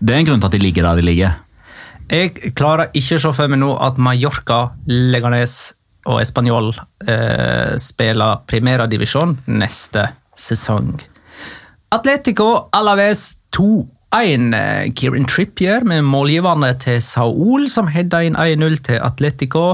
Det 0.00 0.14
er 0.14 0.22
en 0.22 0.28
grunn 0.30 0.40
til 0.40 0.48
at 0.48 0.56
de 0.56 0.62
ligger 0.62 0.86
der 0.86 1.00
de 1.00 1.04
ligger. 1.04 1.34
Jeg 2.06 2.54
klarer 2.56 2.92
ikke 2.94 3.18
å 3.18 3.22
se 3.24 3.32
for 3.34 3.50
meg 3.50 3.60
nå 3.60 3.72
at 3.82 3.98
Mallorca, 4.00 4.60
Leganes 4.86 5.74
og 6.06 6.20
Español 6.22 6.70
eh, 7.02 7.74
spiller 7.82 8.44
primærdivisjon 8.46 9.34
neste 9.58 10.06
sesong. 10.38 10.94
Atletico 11.92 12.68
Alaves 12.74 13.34
2 13.56 13.66
en 14.14 14.54
eh, 14.54 14.92
Kieran 14.94 15.26
Trippier 15.28 15.84
med 15.84 16.04
målgiverne 16.06 16.70
til 16.80 17.00
Saul, 17.02 17.66
som 17.70 17.88
hedda 17.90 18.22
inn 18.24 18.38
1-0 18.38 18.78
til 18.86 19.00
Atletico. 19.02 19.64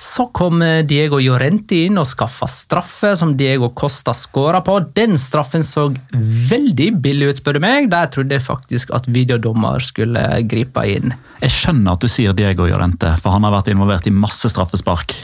Så 0.00 0.28
kom 0.36 0.62
eh, 0.62 0.84
Diego 0.86 1.18
Llorente 1.20 1.82
inn 1.88 1.98
og 2.00 2.06
skaffa 2.08 2.48
straffe, 2.50 3.14
som 3.18 3.34
Diego 3.36 3.72
Costa 3.74 4.14
skåra 4.16 4.62
på. 4.64 4.78
Den 4.96 5.18
straffen 5.20 5.66
så 5.66 5.88
veldig 6.12 6.88
billig 7.02 7.32
ut, 7.32 7.42
spør 7.42 7.58
du 7.58 7.64
meg. 7.66 7.90
Der 7.92 8.10
trodde 8.12 8.38
jeg 8.38 8.46
faktisk 8.46 8.94
at 8.94 9.10
videodommer 9.10 9.82
skulle 9.82 10.24
gripe 10.48 10.86
inn. 10.88 11.16
Jeg 11.42 11.56
skjønner 11.58 11.96
at 11.96 12.02
du 12.02 12.10
sier 12.10 12.36
Diego 12.38 12.68
Llorente 12.70 13.16
for 13.20 13.34
han 13.34 13.44
har 13.46 13.56
vært 13.58 13.72
involvert 13.72 14.06
i 14.08 14.14
masse 14.14 14.48
straffespark. 14.52 15.16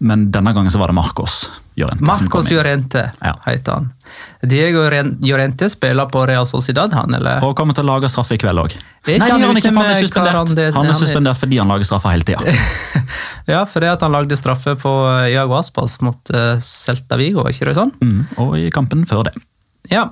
Men 0.00 0.30
denne 0.32 0.54
gangen 0.56 0.72
så 0.72 0.80
var 0.80 0.90
det 0.90 0.98
Marcos. 0.98 1.44
Llorente. 1.78 2.04
Marcos. 2.04 2.50
Llorente 2.50 3.04
Ja. 3.22 3.34
heter 3.46 3.72
han. 3.78 3.88
Diego 4.42 4.86
Ren- 4.90 5.16
Llorente 5.22 5.68
spiller 5.70 6.06
på 6.10 6.26
Real 6.26 6.46
Sociedad, 6.46 6.92
han, 6.92 7.14
eller? 7.14 7.44
Og 7.44 7.54
kommer 7.56 7.74
til 7.76 7.84
å 7.84 7.94
lage 7.94 8.08
straffe 8.10 8.34
i 8.34 8.38
kveld 8.40 8.58
òg. 8.62 8.74
Nei, 9.06 9.18
han 9.18 9.40
han 9.42 9.56
ikke, 9.56 9.72
han 9.74 9.90
er 9.92 10.02
suspendert. 10.02 10.34
Han 10.74 10.86
er 10.86 11.30
er- 11.30 11.34
fordi 11.38 11.58
han 11.58 11.68
lager 11.68 11.84
straffer 11.84 12.10
hele 12.16 12.24
tida. 12.24 12.42
Ja, 13.48 13.62
for 13.64 13.80
det 13.80 13.88
at 13.88 14.02
han 14.04 14.12
lagde 14.12 14.36
straffe 14.36 14.74
på 14.76 14.90
eh, 15.08 15.30
Iago 15.32 15.54
Aspas 15.56 15.94
mot 16.04 16.18
uh, 16.36 16.58
Celta 16.60 17.16
Vigo, 17.16 17.46
ikke 17.48 17.64
det 17.70 17.78
sånn? 17.78 17.94
Mm, 18.04 18.18
og 18.44 18.58
i 18.60 18.68
kampen 18.74 19.06
før 19.08 19.24
det. 19.30 19.32
Ja. 19.88 20.10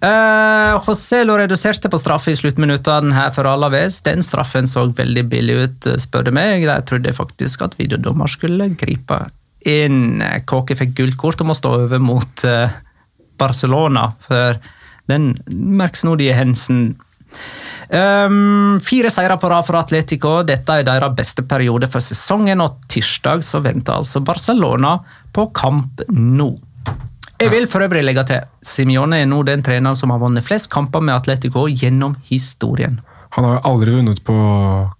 Uh, 0.00 0.76
Joselo 0.84 1.36
reduserte 1.40 1.88
på 1.92 1.98
straffe 2.00 2.32
i 2.32 2.36
sluttminuttene 2.36 3.14
her 3.16 3.30
for 3.32 3.48
Alaves. 3.48 4.00
Den 4.04 4.24
straffen 4.24 4.68
så 4.68 4.86
veldig 4.92 5.24
billig 5.32 5.56
ut, 5.62 5.86
eh, 5.92 5.96
spør 6.02 6.24
du 6.28 6.32
meg. 6.36 6.64
Der 6.68 6.84
trodde 6.88 7.08
jeg 7.08 7.16
faktisk 7.16 7.64
at 7.64 7.76
videodommer 7.78 8.28
skulle 8.28 8.70
gripe 8.76 9.20
inn. 9.68 10.22
Kåke 10.48 10.76
fikk 10.78 10.96
gullkort 10.98 11.42
og 11.42 11.50
må 11.50 11.56
stå 11.58 11.74
over 11.82 12.02
mot 12.02 12.44
eh, 12.46 12.74
Barcelona, 13.40 14.10
for 14.26 14.60
den 15.10 15.34
merksnodige 15.50 16.36
hendelsen 16.38 16.94
Um, 17.86 18.80
fire 18.82 19.10
seire 19.14 19.36
på 19.38 19.48
rad 19.50 19.66
for 19.66 19.78
Atletico. 19.78 20.40
Dette 20.46 20.80
er 20.80 20.86
deres 20.86 21.14
beste 21.14 21.44
periode 21.46 21.86
for 21.90 22.02
sesongen, 22.02 22.62
og 22.64 22.80
tirsdag 22.90 23.44
så 23.46 23.60
venter 23.62 24.00
altså 24.00 24.22
Barcelona 24.26 24.96
på 25.34 25.46
kamp 25.54 26.02
nå. 26.10 26.48
Jeg 27.36 27.52
vil 27.52 27.68
for 27.68 27.84
øvrig 27.84 28.02
legge 28.02 28.24
til 28.30 28.46
Simione 28.64 29.20
er 29.20 29.28
nå 29.28 29.42
den 29.44 29.62
treneren 29.62 29.98
som 29.98 30.10
har 30.10 30.22
vunnet 30.22 30.46
flest 30.46 30.70
kamper 30.72 31.04
med 31.04 31.18
Atletico 31.18 31.66
gjennom 31.68 32.16
historien. 32.30 32.96
Han 33.34 33.44
har 33.44 33.60
aldri 33.68 33.96
vunnet 33.96 34.22
på 34.24 34.34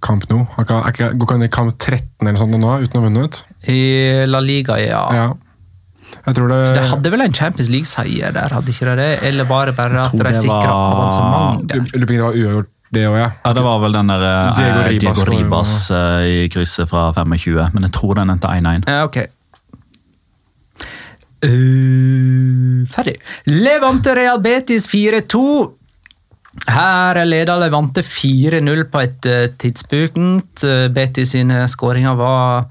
kamp 0.04 0.26
nå. 0.30 0.42
Han 0.56 0.68
kan, 0.68 0.85
er 0.88 1.14
går 1.14 1.26
ikke 1.26 1.37
han 1.37 1.47
i 1.47 1.52
kamp 1.52 1.76
13 1.78 2.26
eller 2.26 2.38
sånt 2.40 2.59
nå 2.59 2.76
uten 2.83 2.99
å 2.99 3.02
ha 3.02 3.09
vunnet? 3.09 3.42
I 3.71 3.80
La 4.28 4.40
Liga, 4.42 4.78
ja. 4.83 5.02
Ja. 5.14 5.26
Jeg 6.26 6.37
tror 6.38 6.50
det, 6.50 6.61
det 6.75 6.87
hadde 6.90 7.11
vel 7.12 7.23
en 7.23 7.35
Champions 7.35 7.68
League-seier 7.71 8.35
der, 8.35 8.54
hadde 8.54 8.73
ikke 8.73 8.97
det? 8.99 9.11
Eller 9.26 9.47
var 9.47 9.71
det 9.71 9.76
bare 9.78 10.06
at 10.06 10.14
de 10.14 10.33
sikra 10.35 10.73
avansement 10.73 11.76
lurer 11.76 11.87
på 11.87 12.00
om 12.00 12.06
det 12.06 12.23
var 12.23 12.40
uavgjort, 12.40 12.73
det 12.95 13.02
òg, 13.11 13.16
ja. 13.18 13.30
Ja, 13.42 13.52
Det 13.52 13.64
var 13.66 13.80
vel 13.83 13.97
den 13.97 14.11
der 14.12 14.26
eh, 14.26 14.59
Diego 14.59 14.83
Ribas 14.87 15.00
Diego 15.02 15.30
Ribas 15.30 15.73
eh, 15.90 16.26
i 16.26 16.37
krysset 16.52 16.90
fra 16.90 17.09
25, 17.16 17.75
men 17.75 17.88
jeg 17.88 17.95
tror 17.97 18.14
den 18.21 18.30
endte 18.35 18.50
1-1. 18.52 18.87
Ja, 18.87 19.02
okay. 19.06 19.26
Uh, 21.47 22.87
ferdig. 22.90 23.18
Levante 23.50 24.14
Real 24.16 24.40
Betis 24.42 24.87
4-2. 24.88 25.42
Her 26.65 27.21
leder 27.29 27.61
Levante 27.61 28.03
4-0 28.03 28.87
på 28.91 29.03
et 29.05 29.29
eh, 29.29 29.49
tidspunkt. 29.61 30.65
Betty 30.65 30.95
Betis 30.97 31.35
sine 31.37 31.67
skåringer 31.71 32.17
var 32.19 32.71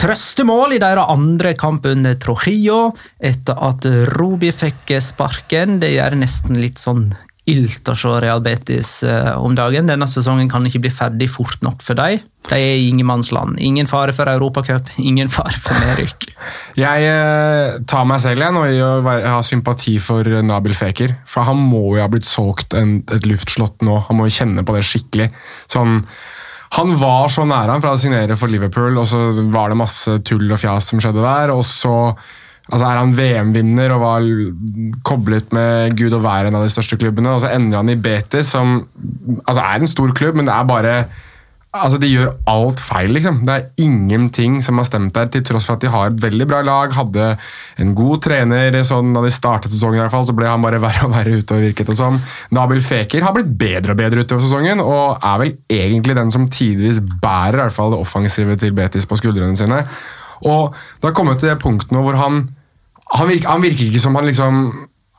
trøstemål 0.00 0.76
i 0.76 0.80
deres 0.80 1.10
andre 1.12 1.52
kamp 1.58 1.84
under 1.90 2.14
Trojillo, 2.22 2.94
etter 3.18 3.58
at 3.70 3.88
Rubi 4.14 4.52
fikk 4.54 4.94
sparken. 5.04 5.80
Det 5.82 5.92
gjør 5.96 6.16
nesten 6.22 6.62
litt 6.62 6.80
sånn 6.80 7.10
ilt 7.48 7.88
å 7.88 7.94
se 7.96 8.10
Real 8.20 8.42
Betis 8.44 9.00
eh, 9.06 9.32
om 9.40 9.54
dagen. 9.56 9.88
Denne 9.88 10.08
sesongen 10.10 10.50
kan 10.50 10.66
ikke 10.66 10.82
bli 10.84 10.92
ferdig 10.92 11.30
fort 11.32 11.62
nok 11.64 11.84
for 11.84 11.98
dem. 11.98 12.20
De 12.48 12.56
er 12.56 12.80
i 12.80 12.88
ingenmannsland. 12.88 13.58
Ingen 13.62 13.88
fare 13.88 14.14
for 14.16 14.28
Europacup, 14.30 14.88
ingen 15.00 15.30
fare 15.32 15.56
for 15.60 15.76
nedrykk. 15.80 16.28
Jeg 16.84 17.06
eh, 17.08 17.78
tar 17.88 18.08
meg 18.08 18.20
selv 18.24 18.44
igjen 18.44 18.60
og 18.60 18.68
i 18.68 18.82
å 18.84 18.90
ha 19.04 19.40
sympati 19.46 19.96
for 20.02 20.26
eh, 20.26 20.44
Nabil 20.44 20.76
Feker. 20.76 21.16
For 21.30 21.48
han 21.48 21.60
må 21.60 21.96
jo 21.96 22.04
ha 22.04 22.10
blitt 22.12 22.28
solgt 22.28 22.76
en, 22.76 23.00
et 23.12 23.28
luftslott 23.28 23.80
nå. 23.86 24.02
Han 24.10 24.20
må 24.20 24.28
jo 24.28 24.36
kjenne 24.40 24.66
på 24.66 24.76
det 24.76 24.84
skikkelig. 24.88 25.30
Sånn, 25.70 26.02
han 26.76 26.92
var 27.00 27.32
så 27.32 27.46
nære 27.48 27.74
han 27.74 27.82
fra 27.82 27.96
å 27.96 28.00
signere 28.00 28.36
for 28.38 28.52
Liverpool, 28.52 29.00
og 29.00 29.08
så 29.10 29.30
var 29.50 29.72
det 29.72 29.80
masse 29.80 30.20
tull 30.28 30.46
og 30.46 30.60
fjas 30.60 30.92
som 30.92 31.02
skjedde 31.02 31.24
der. 31.24 31.54
Og 31.56 31.64
så 31.66 31.94
altså 32.70 32.86
er 32.86 33.00
han 33.00 33.16
VM-vinner 33.16 33.94
og 33.94 34.04
var 34.04 34.28
koblet 35.06 35.50
med 35.56 35.96
gud 35.98 36.14
og 36.14 36.22
vær 36.24 36.48
en 36.48 36.58
av 36.58 36.66
de 36.66 36.72
største 36.72 36.98
klubbene. 37.00 37.34
Og 37.34 37.42
så 37.42 37.50
ender 37.54 37.82
han 37.82 37.90
i 37.90 37.98
Betis, 37.98 38.52
som 38.54 38.84
altså 39.44 39.64
er 39.64 39.80
en 39.80 39.90
stor 39.90 40.14
klubb, 40.16 40.38
men 40.38 40.48
det 40.48 40.54
er 40.54 40.70
bare 40.70 40.94
Altså, 41.70 42.00
De 42.02 42.08
gjør 42.10 42.32
alt 42.50 42.80
feil, 42.82 43.12
liksom. 43.14 43.44
Det 43.46 43.54
er 43.54 43.84
ingenting 43.84 44.56
som 44.66 44.80
har 44.80 44.88
stemt 44.88 45.14
der, 45.14 45.28
til 45.30 45.44
tross 45.46 45.68
for 45.68 45.78
at 45.78 45.84
de 45.84 45.92
har 45.92 46.08
et 46.08 46.18
veldig 46.18 46.48
bra 46.50 46.64
lag. 46.66 46.90
Hadde 46.96 47.28
en 47.78 47.92
god 47.94 48.24
trener 48.26 48.74
sånn 48.86 49.12
da 49.14 49.22
de 49.22 49.30
startet 49.30 49.70
sesongen, 49.70 50.00
i 50.00 50.02
hvert 50.02 50.14
fall, 50.16 50.26
så 50.26 50.34
ble 50.34 50.48
han 50.50 50.64
bare 50.64 50.82
verre 50.86 51.06
og 51.06 51.14
verre 51.14 51.38
utover, 51.38 51.68
virket 51.68 51.92
det 51.92 51.98
som. 52.00 52.18
Nabil 52.50 52.82
Feker 52.82 53.22
har 53.22 53.36
blitt 53.36 53.54
bedre 53.60 53.94
og 53.94 54.02
bedre 54.02 54.26
utover 54.26 54.42
sesongen, 54.42 54.82
og 54.82 55.22
er 55.22 55.42
vel 55.44 55.54
egentlig 55.70 56.18
den 56.18 56.34
som 56.34 56.50
tidvis 56.50 56.98
bærer 57.22 57.60
i 57.60 57.62
hvert 57.62 57.78
fall 57.78 57.94
det 57.94 58.02
offensive 58.02 58.58
til 58.58 58.74
Betis 58.74 59.06
på 59.06 59.20
skuldrene 59.22 59.54
sine. 59.54 59.84
Og 60.50 60.74
det 60.74 61.06
har 61.06 61.14
kommet 61.14 61.38
til 61.38 61.52
det 61.52 61.60
punktet 61.62 61.94
nå 61.94 62.02
hvor 62.02 62.18
han 62.18 62.48
han 63.16 63.28
virker, 63.28 63.48
han 63.48 63.62
virker 63.64 63.88
ikke 63.88 64.02
som 64.02 64.16
han 64.18 64.28
liksom 64.30 64.62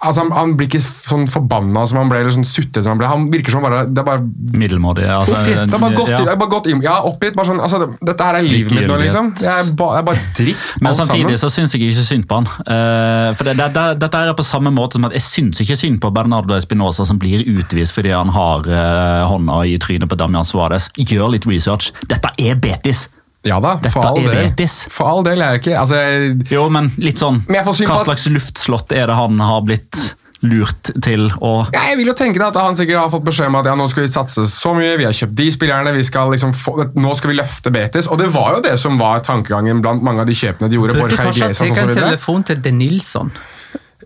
altså 0.02 0.24
han, 0.24 0.32
han 0.34 0.54
blir 0.58 0.70
ikke 0.70 0.82
sånn 0.82 1.28
forbanna 1.30 1.84
som 1.90 2.00
han 2.02 2.10
ble, 2.12 2.22
eller 2.24 2.34
sånn 2.34 2.48
suttet 2.48 2.82
som 2.84 2.94
han 2.94 3.02
ble. 3.02 3.10
Han 3.12 3.28
virker 3.34 3.54
som 3.54 3.66
bare 3.66 3.84
Det 3.90 4.02
er 4.02 4.08
bare 4.08 4.24
Middelmådig. 4.62 5.06
Altså, 5.06 5.38
Oppgitt. 5.38 5.60
Det 5.62 5.78
er 5.78 5.84
bare 5.84 5.98
gått, 6.00 6.12
ja. 6.12 6.36
bare 6.42 6.52
godt. 6.56 6.70
Ja, 6.86 6.96
oppgitt. 7.08 7.38
Bare 7.38 7.52
sånn, 7.52 7.62
altså, 7.62 7.82
det- 7.84 8.10
dette 8.10 8.28
her 8.28 8.40
er 8.40 8.48
livet 8.48 8.74
mitt 8.76 8.88
nå, 8.90 8.98
liksom. 9.02 9.32
Jeg 9.42 9.52
er, 9.52 9.72
ba, 9.78 9.92
jeg 9.96 10.02
er 10.02 10.08
bare 10.10 10.26
dritt. 10.38 10.66
Men 10.82 10.98
samtidig 10.98 11.38
sammen. 11.38 11.44
så 11.44 11.52
syns 11.54 11.76
jeg 11.76 11.86
ikke 11.86 12.08
synd 12.08 12.28
på 12.28 12.42
han. 12.42 12.50
Uh, 12.66 13.30
for 13.38 13.46
det, 13.46 13.58
det, 13.62 13.70
det, 13.78 13.86
Dette 14.02 14.24
er 14.26 14.34
på 14.34 14.48
samme 14.48 14.74
måte 14.74 14.98
som 14.98 15.06
at 15.06 15.16
jeg 15.18 15.28
syns 15.28 15.62
ikke 15.62 15.78
synd 15.78 16.02
på 16.02 16.14
Bernardo 16.14 16.58
Espinosa 16.58 17.06
som 17.06 17.20
blir 17.22 17.46
utvist 17.46 17.94
fordi 17.94 18.14
han 18.16 18.34
har 18.34 18.66
uh, 18.66 19.30
hånda 19.30 19.64
i 19.70 19.78
trynet 19.78 20.10
på 20.10 20.18
Damian 20.18 20.48
Suárez. 20.48 20.90
Gjør 20.98 21.36
litt 21.38 21.46
research. 21.46 21.94
Dette 22.10 22.34
er 22.42 22.56
Betis! 22.56 23.08
Ja 23.48 23.58
da, 23.64 23.76
Dette 23.82 23.94
for 23.96 24.06
all 24.06 24.22
er 24.22 24.36
del. 24.36 24.50
Betis. 24.52 24.84
For 24.94 25.10
all 25.10 25.24
del 25.26 25.42
er 25.42 25.56
jeg 25.56 25.64
ikke 25.64 25.78
altså, 25.82 25.98
jeg, 25.98 26.34
Jo, 26.54 26.68
men 26.74 26.92
litt 27.02 27.22
sånn 27.22 27.42
Men 27.48 27.62
jeg 27.62 27.68
får 27.68 27.86
Hva 27.90 28.02
slags 28.06 28.28
luftslott 28.30 28.94
er 28.94 29.10
det 29.10 29.18
han 29.18 29.40
har 29.42 29.64
blitt 29.66 29.98
lurt 30.42 30.90
til 31.06 31.28
å 31.38 31.52
ja, 31.70 31.84
jeg 31.92 32.00
vil 32.00 32.10
jo 32.10 32.16
tenke 32.18 32.42
at 32.42 32.56
han 32.58 32.74
sikkert 32.78 32.98
har 32.98 33.12
fått 33.14 33.28
beskjed 33.28 33.52
om 33.52 33.60
at 33.60 33.68
ja, 33.70 33.76
nå 33.78 33.86
skal 33.92 34.08
vi 34.08 34.10
satse 34.10 34.48
så 34.50 34.72
mye, 34.74 34.96
vi 34.98 35.06
har 35.06 35.14
kjøpt 35.14 35.36
de 35.38 35.46
spillerne, 35.54 35.94
vi 35.94 36.02
skal 36.08 36.34
liksom 36.34 36.56
få, 36.58 36.74
nå 36.98 37.14
skal 37.18 37.30
vi 37.30 37.38
løfte 37.38 37.74
Betis. 37.74 38.10
Og 38.10 38.18
det 38.18 38.32
var 38.34 38.58
jo 38.58 38.64
det 38.66 38.74
som 38.82 38.98
var 38.98 39.22
tankegangen 39.26 39.84
blant 39.86 40.02
mange 40.06 40.24
av 40.26 40.30
de 40.30 40.34
kjøpene 40.38 40.72
de 40.72 40.80
gjorde. 40.80 40.98
Burde 40.98 41.20
kanskje 41.20 41.52
ta 41.54 41.70
en 41.70 41.94
telefon 41.94 42.48
til 42.50 42.58
De 42.66 42.74
Nilsson. 42.74 43.30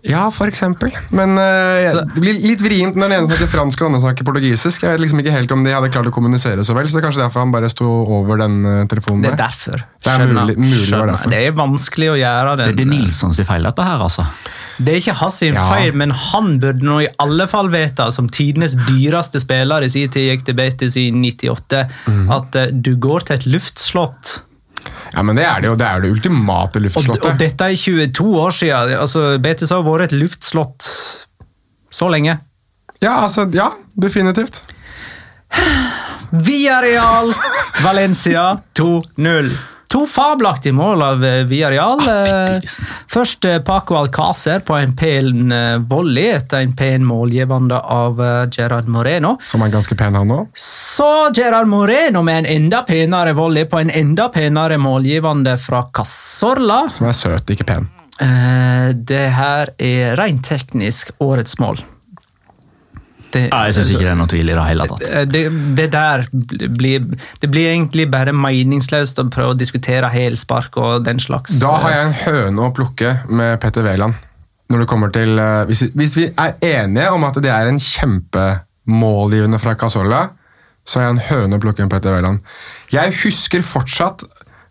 Ja, 0.08 0.26
for 0.30 0.50
eksempel. 0.50 0.92
Men 1.10 1.36
uh, 1.38 1.90
Så- 1.92 2.04
det 2.14 2.22
blir 2.22 2.40
litt 2.42 2.60
vrient 2.62 2.94
når 2.96 3.08
den 3.08 3.16
ene 3.20 3.30
snakker 3.30 3.52
fransk 3.54 3.80
og 3.80 3.86
den 3.88 3.94
andre 3.94 4.04
snakker 4.08 4.28
portugisisk. 4.28 4.82
Jeg 4.82 4.96
vet 4.96 5.04
liksom 5.06 5.22
ikke 5.24 5.34
helt 5.34 5.52
om 5.52 5.64
de 5.64 5.74
hadde 5.74 5.90
klart 5.94 6.10
å 6.10 6.14
kommunisere 6.14 6.64
så 6.66 6.74
vel, 6.76 6.86
så 6.88 6.98
det 6.98 7.04
er 7.04 7.08
kanskje 7.08 7.24
derfor 7.24 7.44
han 7.46 7.54
bare 7.54 7.70
sto 7.72 7.86
over 7.86 8.38
den 8.44 8.62
telefonen 8.88 8.96
telefonen 8.96 9.22
Det 9.22 9.32
er 9.32 9.36
derfor. 9.36 9.82
Det 10.02 10.12
er 10.12 10.26
mulig- 10.26 10.56
mulig 10.56 10.86
skjønner. 10.86 11.06
derfor. 11.12 11.30
Det 11.30 11.46
er 11.46 11.52
vanskelig 11.52 12.08
å 12.10 12.16
gjøre 12.20 12.56
den. 12.56 12.58
Det 12.58 12.66
er 12.66 12.72
er 12.72 12.76
De 12.76 12.84
Nilssons 12.84 13.40
feil, 13.46 13.62
dette 13.62 13.82
her, 13.82 13.98
altså. 13.98 14.26
Det 14.78 14.92
er 14.92 14.96
ikke 15.00 15.16
hans 15.16 15.34
sin 15.34 15.54
Ja. 15.54 15.68
feil, 15.70 15.92
men 15.94 16.10
han 16.10 16.58
burde 16.60 16.82
nå 16.82 17.02
i 17.02 17.08
alle 17.18 17.46
fall 17.46 17.68
vite, 17.68 18.12
som 18.12 18.28
tidenes 18.28 18.74
dyreste 18.74 19.40
spiller 19.40 19.82
i 19.82 19.88
sin 19.88 20.08
tid 20.08 20.38
gikk 20.38 20.44
til 20.44 20.54
Betis 20.54 20.96
i 20.96 21.10
98, 21.10 21.88
mm. 22.06 22.30
at 22.30 22.56
uh, 22.56 22.66
du 22.72 22.96
går 22.96 23.20
til 23.26 23.36
et 23.36 23.46
luftslott. 23.46 24.42
Ja, 25.16 25.22
men 25.24 25.38
det 25.38 25.46
er 25.48 25.62
det 25.64 25.70
jo. 25.70 25.76
Det 25.80 25.86
er 25.88 26.02
det 26.04 26.10
ultimate 26.12 26.80
luftslottet. 26.84 27.24
og 27.24 27.38
dette 27.40 27.64
er 27.64 27.76
22 27.80 28.26
år 28.36 28.52
siden. 28.52 28.92
Altså, 29.00 29.22
Betis 29.40 29.72
har 29.72 29.84
vært 29.86 30.10
et 30.10 30.18
luftslott 30.20 30.88
så 31.96 32.08
lenge. 32.12 32.36
Ja, 33.00 33.22
altså, 33.24 33.46
ja, 33.56 33.70
definitivt. 33.96 34.62
Villarreal, 36.30 37.32
Valencia 37.84 38.58
2-0. 38.76 39.54
To 39.88 40.02
fabelaktige 40.10 40.74
mål 40.74 41.02
av 41.02 41.20
Viareal. 41.20 41.46
Villarreal. 41.46 42.00
Ah, 42.08 42.36
Eh. 42.36 42.60
Først 43.08 43.44
eh, 43.44 43.58
Paco 43.62 43.94
Alcácer 43.94 44.60
på 44.66 44.74
en 44.76 44.96
pen 44.96 45.52
eh, 45.52 45.78
volley 45.78 46.30
etter 46.34 46.60
en 46.64 46.72
pen 46.76 47.04
målgivende 47.06 47.78
av 47.80 48.20
eh, 48.22 48.48
Gerard 48.52 48.88
Moreno. 48.88 49.36
Som 49.44 49.62
er 49.62 49.70
ganske 49.72 49.96
pen, 49.98 50.14
han 50.18 50.30
òg. 50.34 50.48
Så 50.58 51.08
Gerard 51.36 51.68
Moreno 51.70 52.22
med 52.26 52.38
en 52.44 52.46
enda 52.56 52.82
penere 52.82 53.32
volley 53.38 53.64
på 53.70 53.78
en 53.80 53.90
enda 53.90 54.28
penere 54.34 54.78
målgivende 54.78 55.56
fra 55.58 55.84
Casorla. 55.94 56.86
Som 56.94 57.06
er 57.10 57.16
søt, 57.16 57.50
ikke 57.54 57.64
pen. 57.68 57.88
Eh, 58.20 58.92
Det 58.96 59.26
her 59.38 59.70
er 59.78 60.16
rent 60.16 60.44
teknisk 60.48 61.10
årets 61.20 61.58
mål. 61.62 61.78
Det, 63.36 63.42
Nei, 63.52 63.62
Jeg 63.68 63.76
syns 63.76 63.90
ikke 63.92 64.04
det 64.04 64.12
er 64.12 64.18
noe 64.18 64.30
tvil 64.30 64.50
i 64.50 64.54
det 64.56 64.66
hele 64.70 64.86
tatt. 64.90 65.02
Eh, 65.06 65.24
det, 65.28 65.42
det 65.78 65.88
der 65.92 66.24
blir 66.76 67.04
Det 67.42 67.50
blir 67.52 67.72
egentlig 67.72 68.08
bare 68.12 68.32
meningsløst 68.36 69.20
å 69.20 69.26
prøve 69.32 69.54
å 69.54 69.58
diskutere 69.58 70.10
helspark 70.12 70.78
og 70.80 71.04
den 71.06 71.20
slags. 71.22 71.58
Da 71.62 71.74
har 71.82 71.94
jeg 71.94 72.06
en 72.06 72.16
høne 72.22 72.68
å 72.68 72.72
plukke 72.76 73.18
med 73.28 73.58
Petter 73.62 73.86
Wæland. 73.86 74.16
Når 74.72 74.82
det 74.82 74.88
kommer 74.90 75.12
til 75.14 75.38
eh, 75.38 75.66
hvis, 75.68 75.84
hvis 75.94 76.16
vi 76.18 76.30
er 76.32 76.56
enige 76.64 77.12
om 77.14 77.26
at 77.28 77.38
det 77.42 77.52
er 77.52 77.70
en 77.70 77.82
kjempemålgivende 77.82 79.60
fra 79.62 79.76
Casolla, 79.78 80.24
så 80.86 81.00
har 81.00 81.08
jeg 81.08 81.16
en 81.16 81.26
høne 81.28 81.58
å 81.58 81.62
plukke 81.62 81.84
med 81.84 81.92
Petter 81.92 82.16
Wæland. 82.16 82.42
Jeg 82.94 83.14
husker 83.24 83.62
fortsatt, 83.66 84.24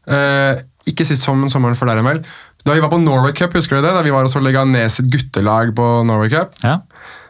eh, 0.08 0.66
ikke 0.90 1.08
sist 1.08 1.26
som 1.28 1.46
sommeren 1.52 1.78
for 1.80 1.92
der 1.92 2.04
vel, 2.06 2.24
da 2.66 2.74
vi 2.74 2.82
var 2.82 2.90
på 2.90 2.98
Norway 2.98 3.34
Cup, 3.38 3.54
husker 3.54 3.78
du 3.78 3.86
det? 3.86 3.94
Da 3.94 4.02
vi 4.02 4.14
var 4.14 4.26
og 4.26 4.32
så 4.34 4.42
Leganes 4.42 4.98
sitt 4.98 5.10
guttelag 5.14 5.76
på 5.78 5.86
Norway 6.08 6.32
Cup. 6.34 6.56
Ja. 6.66 6.80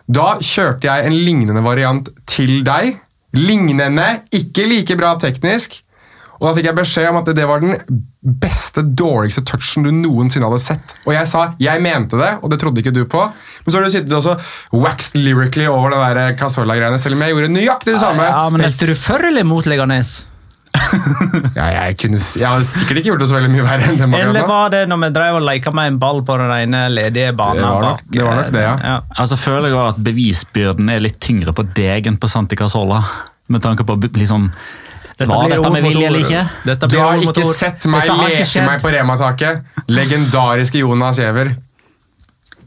Da 0.07 0.35
kjørte 0.43 0.85
jeg 0.88 1.07
en 1.07 1.17
lignende 1.25 1.63
variant 1.65 2.09
til 2.29 2.62
deg. 2.65 3.01
lignende, 3.35 4.21
ikke 4.31 4.63
like 4.63 4.95
bra 4.95 5.15
teknisk. 5.19 5.81
Og 6.39 6.45
da 6.50 6.51
fikk 6.55 6.67
jeg 6.69 6.75
beskjed 6.77 7.09
om 7.09 7.17
at 7.19 7.29
det 7.35 7.45
var 7.47 7.59
den 7.63 7.75
beste, 8.21 8.83
dårligste 8.83 9.43
touchen 9.47 9.83
du 9.83 9.91
noensinne 9.91 10.47
hadde 10.47 10.59
sett. 10.63 10.93
Og 11.05 11.13
jeg 11.15 11.27
sa 11.31 11.45
jeg 11.59 11.83
mente 11.83 12.19
det, 12.19 12.31
og 12.41 12.51
det 12.51 12.59
trodde 12.62 12.79
ikke 12.83 12.93
du 12.95 13.03
på. 13.07 13.24
Men 13.63 13.71
så 13.71 13.79
har 13.79 13.88
du 13.88 13.91
sittet 13.93 14.15
og 14.15 14.24
så 14.24 14.35
waxed 14.75 15.19
lyrically 15.19 15.67
over 15.71 15.91
det 15.91 16.00
der 16.03 16.38
Casola-greiene, 16.39 17.00
selv 17.00 17.15
om 17.15 17.24
jeg 17.24 17.35
gjorde 17.35 17.51
nøyaktig 17.55 17.93
det 17.93 18.01
samme. 18.03 18.27
Ja, 18.27 18.47
men 18.51 18.65
Spilte 18.65 18.91
du 18.91 18.95
for 19.00 19.27
eller 19.31 19.47
mot 19.47 19.67
Leganes? 19.67 20.25
Ja, 21.55 21.65
jeg, 21.72 21.98
kunne, 22.01 22.20
jeg 22.20 22.46
har 22.48 22.63
sikkert 22.67 23.00
ikke 23.01 23.10
gjort 23.12 23.24
det 23.24 23.27
så 23.32 23.38
veldig 23.38 23.51
mye 23.53 23.65
verre 23.65 23.89
enn 23.91 24.00
det. 24.00 24.08
Mariana. 24.12 24.32
Eller 24.34 24.48
var 24.50 24.72
det 24.74 24.82
når 24.91 25.01
vi 25.03 25.10
drev 25.17 25.39
og 25.39 25.46
leka 25.48 25.74
med 25.75 25.91
en 25.94 26.00
ball 26.01 26.22
på 26.27 26.38
den 26.41 26.53
ene 26.55 26.86
ledige 26.94 27.34
banen? 27.38 27.62
Det 27.62 27.70
var 27.70 27.86
nok- 27.86 28.00
bak, 28.01 28.15
det 28.15 28.24
var 28.27 28.39
nok 28.41 28.51
det, 28.55 28.63
ja. 28.65 28.74
ja. 28.91 28.96
Altså 29.24 29.38
føler 29.39 29.70
jeg 29.74 29.82
at 29.96 30.01
bevisbyrden 30.10 30.89
er 30.96 31.03
litt 31.05 31.20
tyngre 31.24 31.53
på 31.55 31.67
deg 31.77 32.08
enn 32.12 32.17
på 32.22 32.29
Santi 32.32 32.58
Casola. 32.60 33.01
Med 33.48 33.62
tanke 33.62 33.86
på 33.86 34.00
liksom 34.17 34.50
Dette 35.15 35.29
Var 35.32 35.48
dette 35.48 35.70
med 35.72 35.86
vilje 35.86 36.08
eller 36.10 36.24
ikke? 36.25 36.39
Dette 36.67 36.88
Du 36.91 36.98
har 37.00 37.22
ikke 37.24 37.46
sett 37.55 37.86
meg 37.88 38.10
leke 38.10 38.63
meg 38.65 38.82
på 38.84 38.89
Rema-taket. 38.91 39.62
Legendariske 39.88 40.82
Jonas 40.82 41.22
Giæver. 41.22 41.53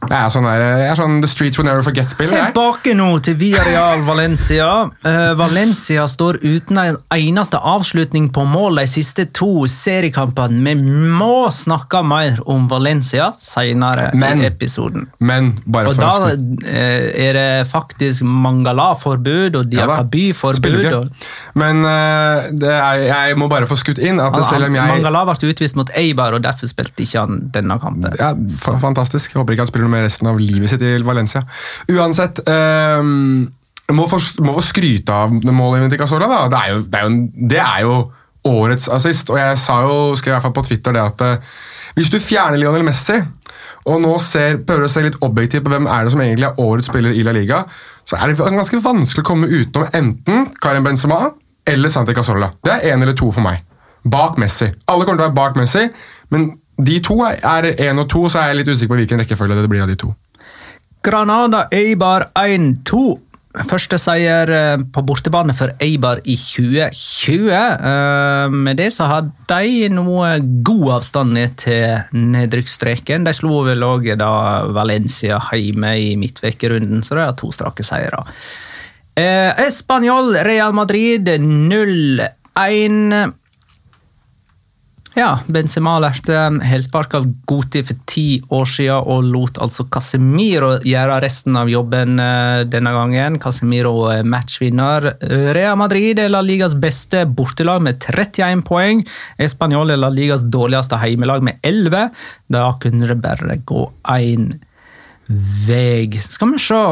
Jeg 0.09 0.19
er 0.19 0.33
sånn 0.33 0.47
der, 0.47 0.63
jeg 0.81 0.89
er 0.93 0.99
sånn 0.99 1.19
The 1.23 1.29
Streets 1.31 1.59
Will 1.59 1.67
Never 1.69 1.85
Forget-spill. 1.85 2.31
Tilbake 2.31 2.95
nå 2.97 3.09
til 3.25 3.37
Villarreal 3.41 4.05
Valencia. 4.07 4.69
Uh, 5.05 5.33
Valencia 5.39 6.07
står 6.09 6.41
uten 6.43 6.81
en 6.81 6.99
eneste 7.15 7.61
avslutning 7.61 8.31
på 8.35 8.45
mål 8.49 8.81
de 8.81 8.87
siste 8.91 9.27
to 9.37 9.67
seriekampene. 9.71 10.63
Vi 10.69 10.75
må 11.19 11.49
snakke 11.55 12.03
mer 12.07 12.39
om 12.49 12.69
Valencia 12.71 13.31
senere 13.39 14.11
Men- 14.15 14.43
i 14.43 14.49
episoden. 14.49 15.09
Men 15.21 15.55
bare 15.67 15.93
Og 15.93 15.99
for 15.99 16.03
da 16.03 16.33
uh, 16.33 16.69
eh, 16.69 17.29
er 17.29 17.39
det 17.39 17.69
faktisk 17.71 18.23
Mangala-forbud 18.23 19.59
og 19.61 19.71
Diakaby-forbud. 19.73 20.83
Ja, 20.85 20.97
og- 20.99 21.09
Men 21.55 21.85
uh, 21.85 22.49
det 22.53 22.73
er, 22.73 23.05
jeg 23.09 23.39
må 23.39 23.49
bare 23.49 23.67
få 23.67 23.77
skutt 23.77 23.99
inn 23.99 24.21
at 24.21 24.35
selv 24.49 24.69
om 24.69 24.75
jeg 24.75 24.89
Mangala 24.89 25.25
ble 25.29 25.53
utvist 25.53 25.77
mot 25.77 25.91
Eibar, 25.97 26.33
og 26.35 26.43
derfor 26.43 26.71
spilte 26.71 27.03
ikke 27.05 27.19
han 27.25 27.41
denne 27.53 27.79
kampen. 27.83 28.15
ja, 28.19 28.33
Fantastisk. 28.79 29.33
Jeg 29.33 29.41
håper 29.41 29.53
ikke 29.55 29.65
han 29.67 29.71
spiller 29.71 29.89
noe 29.89 29.95
mer 29.97 29.98
resten 30.05 30.31
av 30.31 30.41
livet 30.41 30.71
sitt 30.73 30.85
i 30.85 30.97
Valencia. 31.07 31.43
Uansett 31.93 32.41
ehm, 32.49 33.47
må, 33.95 34.07
for, 34.11 34.25
må 34.45 34.55
få 34.59 34.65
skryte 34.65 35.15
av 35.15 35.33
målet 35.33 35.91
til 35.93 36.01
Casola. 36.01 36.29
Da. 36.31 36.41
Det, 36.53 36.61
er 36.61 36.75
jo, 36.75 36.85
det, 36.93 37.49
det 37.55 37.63
er 37.65 37.85
jo 37.87 37.99
årets 38.49 38.89
assist. 38.93 39.33
Og 39.33 39.41
jeg 39.41 39.59
sa 39.61 39.81
jo, 39.87 39.99
skrev 40.19 40.35
i 40.35 40.37
hvert 40.37 40.47
fall 40.49 40.57
på 40.57 40.67
Twitter 40.69 40.97
det 40.97 41.05
at 41.05 41.25
eh, 41.27 41.57
hvis 41.99 42.13
du 42.13 42.21
fjerner 42.23 42.61
Lionel 42.61 42.87
Messi, 42.87 43.17
og 43.89 44.03
nå 44.03 44.13
ser, 44.23 44.61
prøver 44.69 44.85
å 44.87 44.91
se 44.93 45.03
litt 45.07 45.17
objektivt 45.25 45.65
på 45.65 45.73
hvem 45.73 45.89
er 45.91 46.05
det 46.05 46.13
som 46.13 46.23
egentlig 46.23 46.47
er 46.51 46.61
årets 46.63 46.91
spiller 46.91 47.17
i 47.17 47.25
La 47.27 47.33
Liga, 47.35 47.63
så 48.09 48.19
er 48.19 48.31
det 48.31 48.39
ganske 48.39 48.83
vanskelig 48.85 49.25
å 49.25 49.29
komme 49.29 49.49
utenom 49.49 49.89
enten 49.97 50.49
Karim 50.63 50.87
Benzema 50.87 51.31
eller 51.69 51.93
Santi 51.93 52.15
Casorla. 52.17 52.53
Det 52.65 52.75
er 52.75 52.93
én 52.93 53.03
eller 53.05 53.17
to 53.17 53.31
for 53.33 53.45
meg. 53.45 53.65
Bak 54.09 54.39
Messi. 54.41 54.69
Alle 54.89 55.05
kommer 55.05 55.19
til 55.19 55.25
å 55.25 55.29
være 55.29 55.37
bak 55.37 55.59
Messi, 55.59 55.89
men 56.33 56.51
de 56.79 56.99
to 57.03 57.19
er 57.27 57.73
én 57.75 57.99
og 57.99 58.09
to, 58.11 58.27
så 58.31 58.43
er 58.43 58.53
jeg 58.53 58.61
litt 58.63 58.73
usikker 58.75 58.95
på 58.95 59.01
hvilken 59.03 59.23
rekkefølge 59.23 59.63
det 59.63 59.71
blir 59.71 59.83
av 59.83 59.91
de 59.91 59.99
to. 59.99 60.13
Granada 61.03 61.67
Eibar 61.75 62.31
1-2. 62.39 63.01
Første 63.67 63.97
seier 63.99 64.51
eh, 64.53 64.83
på 64.93 65.03
bortebane 65.03 65.55
for 65.57 65.73
Eibar 65.83 66.21
i 66.29 66.37
2020. 66.39 67.49
Eh, 67.51 68.55
Med 68.55 68.79
det 68.79 68.91
så 68.95 69.09
har 69.11 69.31
de 69.51 69.89
noe 69.91 70.37
god 70.67 70.99
avstand 70.99 71.35
ned 71.35 71.57
til 71.65 71.97
nedrykksstreken. 72.15 73.27
De 73.27 73.35
slo 73.35 73.65
vel 73.67 73.83
òg 73.87 74.11
Valencia 74.77 75.41
hjemme 75.51 75.95
i 75.99 76.13
midtvekerunden, 76.21 77.03
så 77.03 77.19
de 77.19 77.25
har 77.25 77.39
to 77.41 77.51
strake 77.55 77.87
seire. 77.87 78.23
Eh, 79.19 79.51
Español 79.67 80.37
Real 80.47 80.73
Madrid 80.77 81.27
0-1. 81.27 82.29
Ja, 85.19 85.33
Benzema 85.51 85.97
lærte 85.99 86.37
helspark 86.63 87.17
av 87.19 87.25
Goti 87.51 87.81
for 87.83 87.99
ti 88.07 88.27
år 88.55 88.69
siden 88.71 89.09
og 89.11 89.25
lot 89.27 89.57
altså 89.59 89.89
Casemiro 89.91 90.77
gjøre 90.87 91.17
resten 91.25 91.59
av 91.59 91.71
jobben 91.73 92.21
eh, 92.23 92.61
denne 92.71 92.93
gangen. 92.95 93.41
Casemiro 93.43 94.07
er 94.13 94.23
matchvinner. 94.23 95.09
Real 95.57 95.75
Madrid 95.81 96.23
er 96.23 96.31
La 96.31 96.45
Ligas 96.45 96.77
beste 96.79 97.25
bortelag 97.27 97.83
med 97.83 97.99
31 97.99 98.63
poeng. 98.69 99.03
Español 99.43 99.91
er 99.91 99.99
La 99.99 100.13
Ligas 100.15 100.47
dårligste 100.47 101.01
heimelag 101.03 101.43
med 101.43 101.59
11. 101.67 102.13
Da 102.55 102.69
kunne 102.79 103.11
det 103.11 103.19
bare 103.25 103.59
gå 103.67 103.89
én 104.15 104.53
vei. 105.67 106.07
Skal 106.15 106.55
vi 106.55 106.63
se 106.63 106.83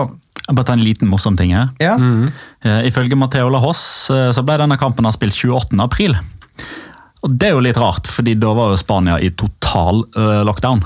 bare 0.47 0.67
ta 0.67 0.75
en 0.75 0.83
liten 0.83 1.07
morsom 1.11 1.39
ting 1.39 1.55
her. 1.55 1.71
Ja. 1.79 1.95
Eh, 1.95 2.89
Ifølge 2.91 3.15
Matheo 3.15 3.55
La 3.55 3.63
Hoss 3.63 4.11
så 4.11 4.43
ble 4.43 4.59
denne 4.59 4.83
kampen 4.83 5.07
spilt 5.15 5.39
28. 5.39 5.79
april. 5.79 6.19
Og 7.27 7.35
Det 7.35 7.49
er 7.49 7.57
jo 7.57 7.65
litt 7.65 7.79
rart, 7.81 8.07
fordi 8.07 8.37
da 8.39 8.53
var 8.55 8.71
jo 8.71 8.77
Spania 8.79 9.17
i 9.19 9.33
total 9.35 10.05
uh, 10.15 10.45
lockdown. 10.47 10.85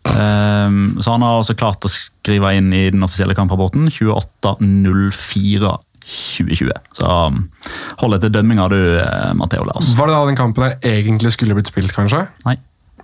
Um, 0.00 0.96
så 1.02 1.10
han 1.12 1.20
har 1.26 1.36
altså 1.36 1.52
klart 1.58 1.84
å 1.84 1.90
skrive 1.92 2.54
inn 2.56 2.72
i 2.72 2.90
den 2.94 3.02
offisielle 3.04 3.34
kamprapporten 3.36 3.90
28.04.2020. 3.92 6.72
Så 6.96 7.04
um, 7.04 7.50
hold 8.00 8.16
etter 8.16 8.32
dømminga 8.32 8.64
du, 8.72 8.80
eh, 9.02 9.34
Matheo 9.36 9.64
Lars. 9.68 9.92
Var 9.98 10.06
det 10.08 10.14
da 10.16 10.22
den 10.30 10.38
kampen 10.38 10.64
der 10.64 10.78
egentlig 10.94 11.30
skulle 11.36 11.54
blitt 11.58 11.70
spilt, 11.72 11.92
kanskje? 11.96 12.20
Nei. 12.46 12.56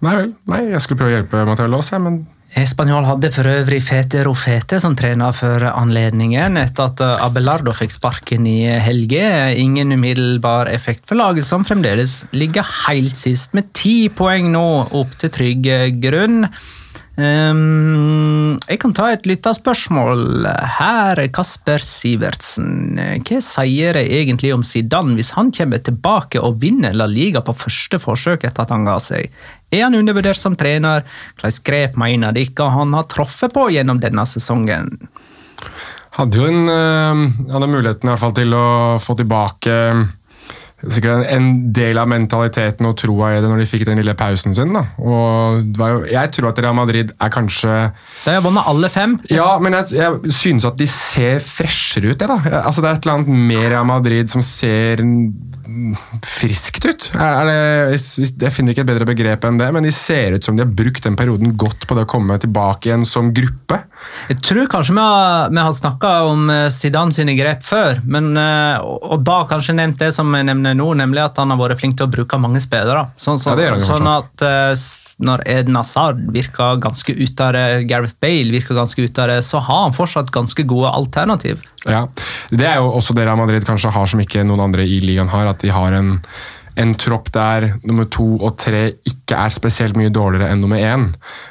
Nei 0.05 0.15
vel. 0.21 0.31
Nei, 0.49 0.63
Jeg 0.73 0.81
skulle 0.85 1.01
prøve 1.03 1.13
å 1.13 1.17
hjelpe 1.19 1.45
Matheo 1.49 1.69
Lås, 1.73 1.89
men 2.01 2.15
Espanol 2.55 3.05
hadde 3.09 3.33
for 3.35 3.49
øvrig 3.51 3.81
Fete 3.85 4.23
Rofete 4.25 4.79
som 4.81 4.95
trener 4.97 5.35
for 5.37 5.65
anledningen, 5.67 6.57
etter 6.61 6.89
at 6.89 7.03
eh, 7.05 7.25
Abelardo 7.27 7.75
fikk 7.77 7.93
sparken 7.97 8.47
i 8.49 8.61
helge. 8.81 9.27
Ingen 9.59 9.93
umiddelbar 9.97 10.71
effekt 10.73 11.05
for 11.09 11.19
laget, 11.19 11.45
som 11.49 11.67
fremdeles 11.67 12.23
ligger 12.37 12.65
helt 12.87 13.19
sist, 13.19 13.53
med 13.57 13.73
ti 13.77 14.09
poeng 14.09 14.53
nå, 14.55 14.67
opp 14.97 15.19
til 15.21 15.35
trygg 15.35 15.69
grunn. 16.01 16.47
Ehm, 17.17 18.59
jeg 18.69 18.81
kan 18.83 18.93
ta 18.97 19.09
et 19.15 19.25
lytterspørsmål 19.29 20.47
her. 20.77 21.23
Kasper 21.33 21.85
Sivertsen. 21.85 22.99
Hva 23.25 23.41
sier 23.45 24.01
jeg 24.01 24.13
egentlig 24.21 24.53
om 24.55 24.65
Zidane 24.67 25.17
hvis 25.17 25.33
han 25.37 25.53
kommer 25.57 25.81
tilbake 25.81 26.43
og 26.43 26.61
vinner 26.65 26.97
La 26.97 27.09
Liga 27.09 27.41
på 27.45 27.57
første 27.57 28.01
forsøk 28.03 28.45
etter 28.45 28.67
at 28.67 28.75
han 28.75 28.85
ga 28.89 28.99
seg? 29.03 29.33
Er 29.73 29.87
han 29.87 29.97
undervurdert 29.99 30.41
som 30.41 30.59
trener? 30.61 31.07
Hvilke 31.41 31.65
grep 31.71 31.97
mener 32.01 32.37
dere 32.37 32.71
han 32.73 32.93
har 32.97 33.09
truffet 33.13 33.55
på 33.57 33.71
gjennom 33.73 34.03
denne 34.03 34.29
sesongen? 34.29 34.93
hadde 36.17 36.39
jo 36.41 36.47
en, 36.49 36.69
øh, 36.73 37.51
hadde 37.53 37.69
muligheten 37.69 38.09
i 38.09 38.13
hvert 38.13 38.23
fall 38.23 38.37
til 38.37 38.55
å 38.57 38.67
få 39.03 39.17
tilbake 39.19 39.75
sikkert 40.85 41.23
en, 41.23 41.25
en 41.33 41.47
del 41.75 41.99
av 41.99 42.09
mentaliteten 42.11 42.87
og 42.89 42.97
troa 43.01 43.31
i 43.33 43.41
det 43.41 43.49
når 43.49 43.63
de 43.63 43.69
fikk 43.71 43.87
den 43.89 44.01
lille 44.01 44.15
pausen 44.19 44.55
sin. 44.57 44.75
da. 44.77 44.85
Og 45.01 45.63
det 45.73 45.81
var 45.81 45.95
jo, 45.95 46.03
Jeg 46.11 46.33
tror 46.37 46.51
at 46.51 46.61
Real 46.63 46.77
Madrid 46.77 47.15
er 47.17 47.33
kanskje 47.33 47.73
De 48.27 48.35
har 48.35 48.45
vunnet 48.45 48.69
alle 48.69 48.91
fem. 48.93 49.17
Ja, 49.33 49.49
men 49.63 49.77
jeg, 49.79 49.97
jeg 49.97 50.37
synes 50.37 50.69
at 50.69 50.77
de 50.81 50.89
ser 50.91 51.41
freshere 51.45 52.13
ut. 52.13 52.21
Jeg, 52.21 52.29
da. 52.29 52.61
Altså, 52.63 52.85
det 52.85 52.91
er 52.91 52.99
et 53.01 53.09
eller 53.09 53.19
annet 53.21 53.45
med 53.53 53.69
Real 53.73 53.89
Madrid 53.89 54.33
som 54.33 54.45
ser 54.45 55.03
friskt 56.27 56.85
ut. 56.87 57.09
Det, 57.13 58.01
jeg 58.43 58.53
finner 58.55 58.73
ikke 58.73 58.85
et 58.85 58.91
bedre 58.91 59.09
begrep 59.09 59.45
enn 59.49 59.59
det, 59.61 59.69
men 59.75 59.87
de 59.87 59.93
ser 59.95 60.37
ut 60.37 60.47
som 60.47 60.57
de 60.57 60.65
har 60.65 60.77
brukt 60.77 61.05
den 61.05 61.17
perioden 61.19 61.57
godt 61.59 61.89
på 61.89 61.97
det 61.97 62.07
å 62.07 62.11
komme 62.11 62.37
tilbake 62.43 62.91
igjen 62.91 63.07
som 63.09 63.33
gruppe. 63.35 63.81
Jeg 64.29 64.43
tror 64.43 64.69
kanskje 64.71 64.97
vi 64.97 65.05
har, 65.05 65.51
vi 65.53 65.63
har 65.63 65.73
snakka 65.77 66.13
om 66.31 66.51
eh, 66.51 66.67
Zidane 66.75 67.15
sine 67.15 67.37
grep 67.39 67.65
før, 67.67 68.03
men, 68.05 68.33
eh, 68.41 68.77
og 68.83 69.25
da 69.27 69.41
kanskje 69.51 69.77
nevnt 69.79 70.01
det 70.03 70.13
som 70.17 70.35
jeg 70.35 70.49
nevner 70.49 70.77
nå, 70.79 70.91
nemlig 70.99 71.25
at 71.25 71.41
han 71.43 71.55
har 71.55 71.61
vært 71.61 71.83
flink 71.83 71.99
til 71.99 72.09
å 72.09 72.13
bruke 72.13 72.41
mange 72.43 72.63
spillere. 72.65 73.09
Sånn, 73.21 73.41
så, 73.43 73.57
Ja, 73.61 73.75
sånn 73.83 74.09
at 74.11 74.47
eh, 74.47 74.87
når 75.17 75.43
Ed 75.49 75.71
Hazard 75.73 76.21
virker 76.33 76.77
ganske 76.83 77.15
av 77.41 77.55
det, 77.57 77.65
Gareth 77.89 78.19
Bale 78.21 78.53
virker 78.53 78.77
ganske 78.77 79.07
av 79.17 79.31
det, 79.31 79.39
så 79.47 79.63
har 79.65 79.87
han 79.87 79.97
fortsatt 79.97 80.33
ganske 80.35 80.67
gode 80.69 80.93
alternativ. 80.93 81.63
Ja, 81.87 82.07
Det 82.51 82.67
er 82.67 82.81
jo 82.83 82.91
også 82.99 83.15
det 83.17 83.25
Real 83.25 83.39
Madrid 83.39 83.65
kanskje 83.65 83.95
har 83.95 84.07
som 84.11 84.21
ikke 84.21 84.45
noen 84.45 84.67
andre 84.69 84.85
i 84.85 85.01
ligaen 85.01 85.31
har. 85.33 85.47
At 85.47 85.63
de 85.65 85.73
har 85.73 85.95
en, 85.97 86.19
en 86.77 86.95
tropp 87.01 87.31
der 87.33 87.71
nummer 87.89 88.09
to 88.13 88.27
og 88.37 88.57
tre 88.61 88.83
ikke 89.09 89.39
er 89.47 89.55
spesielt 89.55 89.97
mye 89.97 90.13
dårligere 90.13 90.51
enn 90.53 90.61
nummer 90.61 90.81
én. 90.81 91.07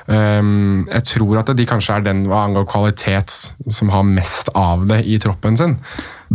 Um, 0.06 0.86
jeg 0.86 1.08
tror 1.16 1.42
at 1.42 1.50
de 1.58 1.66
kanskje 1.68 1.98
er 1.98 2.06
den 2.06 2.26
hva 2.30 2.44
angår 2.46 2.68
kvalitet 2.70 3.34
som 3.66 3.90
har 3.94 4.06
mest 4.06 4.52
av 4.54 4.86
det 4.90 5.02
i 5.10 5.18
troppen 5.22 5.58
sin. 5.58 5.80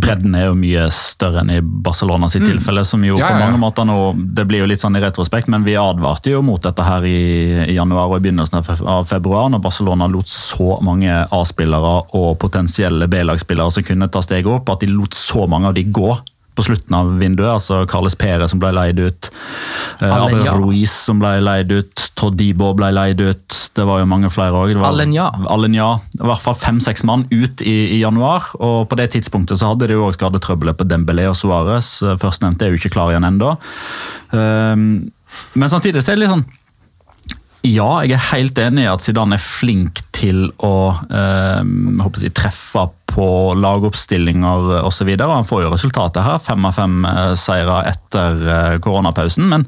Bredden 0.00 0.35
er 0.38 0.46
jo 0.46 0.57
mye 0.59 0.85
større 0.94 1.42
enn 1.42 1.50
i 1.50 1.61
Barcelona 1.61 2.29
sitt 2.31 2.44
tilfelle, 2.46 2.85
som 2.87 3.03
jo 3.05 3.18
Mm. 3.20 3.20
Ja, 3.20 3.29
på 3.29 3.40
mange 3.40 3.59
ja. 3.59 3.61
måter 3.61 3.85
nå 3.85 4.14
Det 4.14 4.46
blir 4.46 4.62
jo 4.62 4.66
litt 4.70 4.81
sånn 4.81 4.96
i 4.96 5.00
retrospekt, 5.03 5.48
men 5.50 5.64
vi 5.66 5.74
advarte 5.76 6.31
jo 6.31 6.40
mot 6.42 6.62
dette 6.62 6.83
her 6.83 7.05
i, 7.05 7.20
i 7.66 7.74
januar 7.74 8.09
og 8.09 8.16
i 8.16 8.24
begynnelsen 8.29 8.59
av 8.59 8.70
av 8.87 9.05
februar, 9.05 9.50
når 9.50 9.61
Barcelona 9.61 10.07
lot 10.07 10.29
så 10.29 10.79
mange 10.81 11.11
A-spillere 11.11 11.94
og 12.16 12.38
potensielle 12.38 13.09
B-lagsspillere 13.11 13.70
som 13.70 13.85
kunne 13.85 14.09
ta 14.09 14.22
steget 14.22 14.46
opp, 14.46 14.70
at 14.70 14.81
de 14.81 14.87
lot 14.87 15.14
så 15.14 15.46
mange 15.50 15.68
av 15.68 15.74
de 15.74 15.85
gå 15.85 16.14
på 16.56 16.64
slutten 16.66 16.96
av 16.96 17.10
vinduet. 17.20 17.50
altså 17.50 17.84
Carles 17.90 18.16
Pere 18.18 18.48
som 18.50 18.60
ble 18.62 18.72
leid 18.74 19.00
ut, 19.00 19.30
eh, 20.00 20.10
Abel. 20.10 20.44
Ruiz 20.60 20.92
som 20.92 21.20
ble 21.22 21.36
leid 21.40 21.72
ut, 21.72 22.06
Todibo 22.18 22.72
ble 22.76 22.90
leid 22.94 23.20
ut. 23.20 23.58
Det 23.74 23.86
var 23.86 24.02
jo 24.02 24.08
mange 24.10 24.30
flere 24.32 24.56
òg. 24.56 24.74
Alenya. 24.76 25.30
Alenya. 25.48 25.90
I 26.18 26.26
hvert 26.26 26.44
fall 26.44 26.58
fem-seks 26.58 27.04
mann 27.08 27.26
ut 27.30 27.62
i, 27.62 27.96
i, 27.96 28.00
januar. 28.02 28.50
og 28.58 28.88
På 28.90 28.98
det 28.98 29.12
tidspunktet 29.14 29.60
så 29.60 29.72
hadde 29.72 29.88
de 29.88 29.98
jo 29.98 30.08
òg 30.08 30.18
skadetrøbbelet 30.18 30.78
på 30.78 30.88
Dembélé 30.90 31.28
og 31.30 31.38
Suárez. 31.38 31.98
Førstnevnte 32.20 32.66
er 32.66 32.74
jo 32.74 32.80
ikke 32.80 32.94
klar 32.96 33.14
igjen 33.14 33.28
ennå. 33.28 33.56
Um, 34.30 35.12
men 35.54 35.70
samtidig 35.70 36.02
så 36.02 36.12
er 36.12 36.18
det 36.18 36.24
litt 36.24 36.34
sånn 36.34 36.48
ja, 37.66 37.88
jeg 38.07 38.16
er 38.16 38.29
helt 38.31 38.59
enig 38.62 38.87
i 38.87 38.88
at 38.88 39.05
Zidane 39.05 39.37
er 39.37 39.42
flink 39.42 40.01
til 40.16 40.46
å 40.64 40.94
eh, 41.12 41.61
jeg, 41.61 42.33
treffe 42.37 42.87
på 43.11 43.27
lagoppstillinger 43.59 44.81
osv. 44.87 45.11
Han 45.20 45.49
får 45.49 45.66
jo 45.66 45.75
resultatet 45.75 46.25
her, 46.25 46.40
fem 46.40 46.64
av 46.64 46.79
fem 46.79 47.05
eh, 47.05 47.35
seire 47.37 47.83
etter 47.90 48.40
eh, 48.46 48.79
koronapausen. 48.81 49.51
Men 49.53 49.66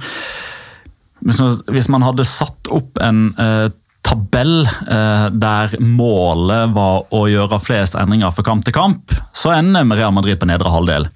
hvis 1.23 1.91
man 1.93 2.07
hadde 2.07 2.27
satt 2.27 2.73
opp 2.73 2.97
en 3.05 3.29
eh, 3.37 3.69
tabell 4.03 4.65
eh, 4.65 5.29
der 5.31 5.77
målet 5.85 6.73
var 6.75 7.05
å 7.13 7.27
gjøre 7.31 7.61
flest 7.63 7.99
endringer 7.99 8.33
fra 8.35 8.47
kamp 8.47 8.65
til 8.67 8.77
kamp, 8.77 9.13
så 9.37 9.53
ender 9.59 9.85
Real 9.93 10.17
Madrid 10.17 10.41
på 10.41 10.49
nedre 10.49 10.73
halvdel. 10.73 11.11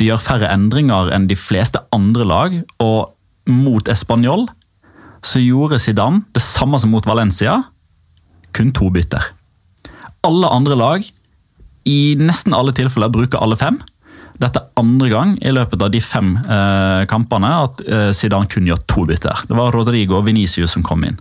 De 0.00 0.08
gjør 0.08 0.24
færre 0.24 0.50
endringer 0.52 1.12
enn 1.14 1.28
de 1.28 1.36
fleste 1.38 1.84
andre 1.94 2.26
lag, 2.28 2.60
og 2.80 3.12
mot 3.44 3.92
Español 3.92 4.48
så 5.24 5.40
gjorde 5.40 5.80
Zidane 5.80 6.22
det 6.36 6.42
samme 6.44 6.78
som 6.80 6.92
mot 6.92 7.06
Valencia, 7.08 7.62
kun 8.54 8.72
to 8.76 8.90
bytter. 8.92 9.32
Alle 10.24 10.50
andre 10.52 10.76
lag, 10.78 11.08
i 11.84 12.14
nesten 12.20 12.54
alle 12.56 12.74
tilfeller, 12.76 13.12
bruker 13.12 13.42
alle 13.42 13.58
fem. 13.60 13.80
Dette 14.40 14.60
er 14.60 14.80
andre 14.80 15.10
gang 15.12 15.34
i 15.44 15.52
løpet 15.54 15.82
av 15.84 15.92
de 15.94 16.00
fem 16.02 16.32
eh, 16.36 17.02
kampene 17.10 17.50
at 17.64 17.82
eh, 17.86 18.08
Zidane 18.16 18.50
kun 18.50 18.66
gjør 18.68 18.80
to 18.90 19.04
bytter. 19.08 19.44
Det 19.48 19.58
var 19.58 19.74
Rodrigo 19.74 20.18
og 20.18 20.26
Venicius 20.28 20.74
som 20.74 20.84
kom 20.86 21.04
inn. 21.06 21.20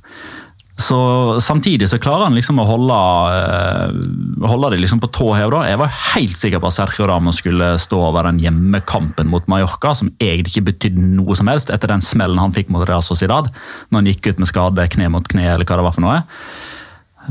Så 0.80 0.98
Samtidig 1.42 1.90
så 1.90 2.00
klarer 2.02 2.26
han 2.26 2.36
liksom 2.38 2.58
å 2.60 2.66
holde, 2.66 2.98
uh, 2.98 4.48
holde 4.50 4.72
det 4.74 4.82
liksom 4.82 5.02
på 5.04 5.10
tå 5.14 5.30
hev. 5.38 5.54
Jeg 5.68 5.80
var 5.80 5.98
helt 6.16 6.38
sikker 6.40 6.64
på 6.64 6.72
at 6.72 6.78
Sergio 6.78 7.08
Ramos 7.10 7.42
skulle 7.44 7.76
stå 7.82 8.00
over 8.10 8.26
den 8.30 8.42
hjemmekampen 8.42 9.30
mot 9.30 9.46
Mallorca, 9.52 9.94
som 9.98 10.10
egentlig 10.18 10.56
ikke 10.56 10.70
betydde 10.72 11.10
noe 11.20 11.38
som 11.38 11.52
helst 11.52 11.70
etter 11.74 11.94
den 11.94 12.02
smellen 12.06 12.42
han 12.42 12.56
fikk 12.56 12.74
mot 12.74 12.88
Real 12.90 13.06
Sociedad, 13.06 13.52
når 13.90 14.02
han 14.02 14.12
gikk 14.14 14.32
ut 14.32 14.42
med 14.42 14.50
skade 14.50 14.88
kne 14.96 15.12
mot 15.14 15.30
kne, 15.30 15.46
eller 15.54 15.68
hva 15.68 15.78
det 15.78 15.86
var 15.86 15.96
for 15.96 16.08
noe. 16.08 16.22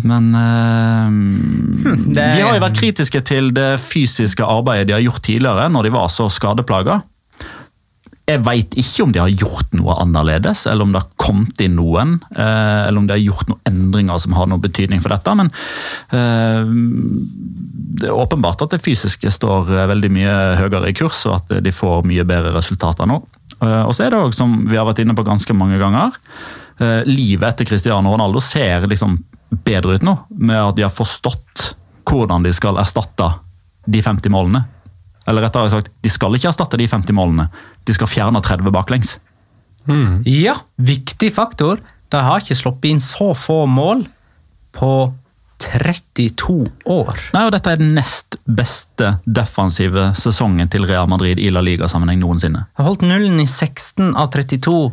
Men 0.06 0.30
det... 2.14 2.22
de 2.22 2.44
har 2.46 2.54
jo 2.56 2.62
vært 2.62 2.78
kritiske 2.78 3.20
til 3.28 3.50
det 3.52 3.74
fysiske 3.82 4.46
arbeidet 4.46 4.88
de 4.88 4.96
har 4.96 5.04
gjort 5.04 5.24
tidligere, 5.26 5.66
når 5.68 5.88
de 5.88 5.96
var 5.98 6.08
så 6.14 6.30
skadeplaga. 6.32 7.02
Jeg 8.30 8.38
veit 8.46 8.76
ikke 8.78 9.02
om 9.02 9.12
de 9.14 9.18
har 9.18 9.32
gjort 9.34 9.72
noe 9.74 9.96
annerledes, 9.98 10.62
eller 10.70 10.86
om 10.86 10.92
det 10.94 11.00
har 11.02 11.16
kommet 11.20 11.58
inn 11.64 11.74
noen. 11.74 12.14
Eh, 12.30 12.82
eller 12.86 13.00
om 13.00 13.08
de 13.08 13.16
har 13.16 13.22
gjort 13.22 13.50
noen 13.50 13.60
endringer 13.66 14.20
som 14.22 14.36
har 14.38 14.46
noen 14.46 14.62
betydning 14.62 15.02
for 15.02 15.10
dette. 15.10 15.34
Men 15.40 15.50
eh, 16.14 16.70
det 17.98 18.06
er 18.08 18.14
åpenbart 18.14 18.62
at 18.62 18.76
det 18.76 18.82
fysiske 18.84 19.32
står 19.34 19.72
eh, 19.74 19.88
veldig 19.90 20.12
mye 20.14 20.36
høyere 20.60 20.92
i 20.92 20.96
kurs, 20.96 21.24
og 21.26 21.40
at 21.40 21.56
de 21.66 21.74
får 21.74 22.06
mye 22.06 22.26
bedre 22.28 22.54
resultater 22.54 23.10
nå. 23.10 23.18
Og 23.62 23.92
så 23.94 24.06
er 24.06 24.10
det 24.10 24.18
òg, 24.18 24.32
som 24.34 24.54
vi 24.66 24.78
har 24.78 24.86
vært 24.88 25.02
inne 25.04 25.14
på 25.14 25.22
ganske 25.22 25.54
mange 25.54 25.76
ganger, 25.78 26.16
livet 27.06 27.44
etter 27.46 27.68
Cristiano 27.68 28.10
Ronaldo 28.10 28.40
ser 28.42 28.88
liksom 28.90 29.20
bedre 29.62 29.94
ut 29.94 30.06
nå, 30.08 30.16
med 30.34 30.58
at 30.58 30.78
de 30.80 30.82
har 30.82 30.90
forstått 30.90 31.68
hvordan 32.08 32.42
de 32.42 32.50
skal 32.56 32.80
erstatte 32.82 33.28
de 33.86 34.02
50 34.02 34.34
målene. 34.34 34.64
Eller 35.28 35.46
rettere 35.46 35.70
sagt, 35.70 35.92
de 36.02 36.10
skal 36.10 36.34
ikke 36.34 36.50
erstatte 36.50 36.78
de 36.80 36.88
50 36.90 37.14
målene, 37.14 37.48
de 37.86 37.94
skal 37.94 38.10
fjerne 38.10 38.42
30 38.42 38.74
baklengs. 38.74 39.16
Mm. 39.86 40.22
Ja, 40.26 40.54
viktig 40.78 41.32
faktor. 41.34 41.82
De 42.12 42.20
har 42.20 42.42
ikke 42.42 42.58
sluppet 42.58 42.92
inn 42.92 43.02
så 43.02 43.32
få 43.38 43.64
mål 43.70 44.06
på 44.76 44.92
32 45.62 46.56
år. 46.90 47.20
Nei, 47.34 47.44
og 47.46 47.52
Dette 47.54 47.72
er 47.72 47.80
den 47.80 47.92
nest 47.94 48.36
beste 48.44 49.16
defensive 49.24 50.10
sesongen 50.18 50.70
til 50.72 50.86
Real 50.88 51.08
Madrid 51.10 51.38
i 51.38 51.52
La 51.54 51.62
Liga-sammenheng 51.64 52.20
noensinne. 52.22 52.66
De 52.66 52.82
har 52.82 52.88
holdt 52.90 53.04
nullen 53.06 53.38
i 53.42 53.46
16 53.46 54.16
av 54.18 54.32
32 54.34 54.90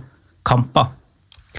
kamper. 0.48 0.94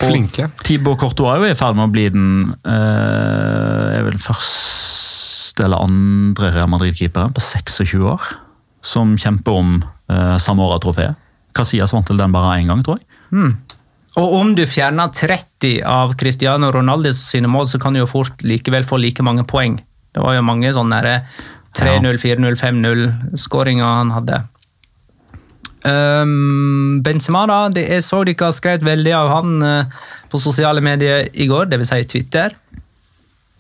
Flinke. 0.01 0.47
Thibaut 0.65 1.01
Courtois 1.01 1.43
er 1.43 1.53
i 1.53 1.59
ferd 1.59 1.77
med 1.77 1.89
å 1.89 1.93
bli 1.93 2.07
den 2.15 2.29
øh, 2.55 3.89
er 3.99 4.07
vel 4.07 4.21
første 4.23 5.67
eller 5.67 5.83
andre 5.83 6.53
Real 6.55 6.71
Madrid-keeperen 6.71 7.35
på 7.37 7.43
26 7.43 8.07
år 8.07 8.31
som 8.83 9.17
kjemper 9.19 9.59
om 9.61 9.75
uh, 9.83 10.37
Samora-trofeet. 10.41 11.19
Casillas 11.57 11.93
vant 11.95 12.07
til 12.07 12.21
den 12.21 12.33
bare 12.33 12.59
én 12.61 12.71
gang, 12.71 12.83
tror 12.87 13.01
jeg. 13.01 13.07
Mm. 13.35 13.55
Og 14.19 14.37
om 14.41 14.55
du 14.59 14.65
fjerner 14.67 15.13
30 15.15 15.83
av 15.87 16.17
Cristiano 16.19 16.71
Ronaldis 16.75 17.21
sine 17.31 17.51
mål, 17.51 17.69
så 17.71 17.79
kan 17.83 17.95
du 17.95 18.03
jo 18.03 18.11
fort 18.11 18.43
likevel 18.43 18.87
få 18.87 18.99
like 18.99 19.23
mange 19.23 19.45
poeng. 19.47 19.79
Det 20.15 20.23
var 20.23 20.35
jo 20.35 20.47
mange 20.47 20.73
sånne 20.75 21.03
3-0, 21.79 22.19
4-0, 22.19 22.57
5-0-skåringer 22.59 23.87
han 23.87 24.11
hadde. 24.17 24.41
Um, 25.87 27.01
Benzema, 27.05 27.47
da. 27.49 27.61
Det 27.73 27.87
jeg 27.87 28.05
så 28.05 28.25
dere 28.27 28.51
har 28.51 28.57
skrevet 28.57 28.85
veldig 28.85 29.15
av 29.17 29.31
han 29.37 29.63
uh, 29.63 30.03
på 30.31 30.43
sosiale 30.43 30.83
medier 30.85 31.31
i 31.33 31.47
går, 31.51 31.71
dvs. 31.71 31.95
Si 31.95 32.11
Twitter. 32.17 32.57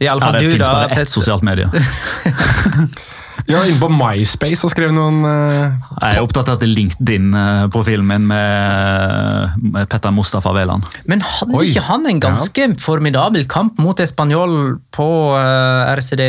I 0.00 0.08
alle 0.08 0.24
fall 0.24 0.38
ja, 0.38 0.42
det 0.42 0.52
fins 0.56 0.66
bare 0.66 1.00
ett 1.00 1.12
sosialt 1.12 1.46
medie. 1.46 1.68
Ja, 3.48 3.62
inne 3.64 3.80
på 3.80 3.88
MySpace 3.92 4.66
og 4.66 4.72
skrev 4.72 4.92
noen 4.94 5.22
uh... 5.24 5.76
Jeg 6.00 6.18
er 6.18 6.24
opptatt 6.24 6.50
av 6.52 6.64
LinkedIn-profilen 6.64 8.06
min 8.06 8.26
med, 8.30 9.56
med 9.74 9.88
Petter 9.90 10.12
Mustafa 10.14 10.52
Veland. 10.56 10.86
Men 11.10 11.24
hadde 11.24 11.56
Oi. 11.58 11.68
ikke 11.70 11.84
han 11.86 12.08
en 12.10 12.20
ganske 12.22 12.66
ja. 12.66 12.74
formidabel 12.80 13.46
kamp 13.50 13.78
mot 13.82 14.00
Español 14.02 14.76
på 14.94 15.08
uh, 15.32 15.38
eh, 15.40 15.94
RCD, 15.96 16.24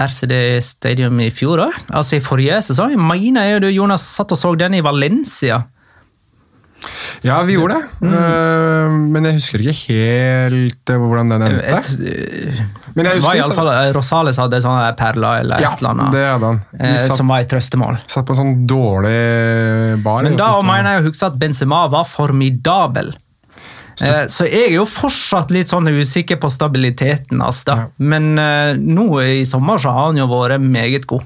RCD, 0.00 0.34
Stadium 0.64 1.20
i 1.22 1.30
fjor 1.34 1.66
òg? 1.68 1.78
Altså 1.94 2.18
i 2.18 2.24
forrige 2.24 2.62
sesong? 2.70 2.96
Mener 2.98 3.52
jeg 3.52 3.64
du, 3.66 3.70
Jonas, 3.74 4.06
satt 4.16 4.34
og 4.34 4.40
så 4.40 4.54
den 4.58 4.78
i 4.78 4.84
Valencia. 4.84 5.62
Ja, 7.24 7.42
vi 7.42 7.54
gjorde 7.56 7.78
det. 7.78 7.88
Mm. 8.04 8.14
Uh, 8.14 8.94
men 9.14 9.28
jeg 9.28 9.38
husker 9.38 9.62
ikke 9.62 9.94
helt 9.94 10.92
uh, 10.92 11.00
hvordan 11.00 11.32
den 11.32 11.44
endte. 11.46 11.80
Uh, 12.00 12.62
men 12.94 13.08
jeg 13.08 13.22
husker, 13.22 13.54
var 13.56 13.88
i 13.88 13.92
Rosales 13.96 14.38
hadde 14.42 14.60
sånne 14.64 14.90
perler 14.98 15.42
eller 15.42 15.64
ja, 15.64 15.72
et 15.72 15.82
eller 15.82 15.94
annet. 15.94 16.14
Det 16.14 16.24
hadde 16.26 16.50
han. 16.52 16.62
Satt, 17.00 17.16
som 17.18 17.32
var 17.32 17.44
et 17.44 17.50
trøstemål. 17.50 18.00
Satt 18.12 18.28
på 18.28 18.36
en 18.36 18.40
sånn 18.42 18.56
dårlig 18.70 19.18
bar. 20.04 20.26
Men 20.28 20.38
da 20.40 20.50
mener 20.64 20.98
jeg 20.98 21.04
å 21.04 21.06
huske 21.08 21.30
at 21.30 21.38
Benzema 21.40 21.84
var 21.92 22.08
formidabel. 22.08 23.14
Så 23.94 24.48
jeg 24.48 24.68
er 24.68 24.72
jo 24.74 24.84
fortsatt 24.90 25.52
litt 25.54 25.70
sånn 25.70 25.86
usikker 25.86 26.40
på 26.42 26.50
stabiliteten 26.50 27.42
hans. 27.42 27.62
Ja. 27.68 27.88
Men 27.96 28.34
nå 28.34 29.06
i 29.22 29.44
sommer 29.48 29.80
så 29.82 29.94
har 29.94 30.10
han 30.10 30.18
jo 30.18 30.26
vært 30.30 30.62
meget 30.62 31.06
god. 31.10 31.24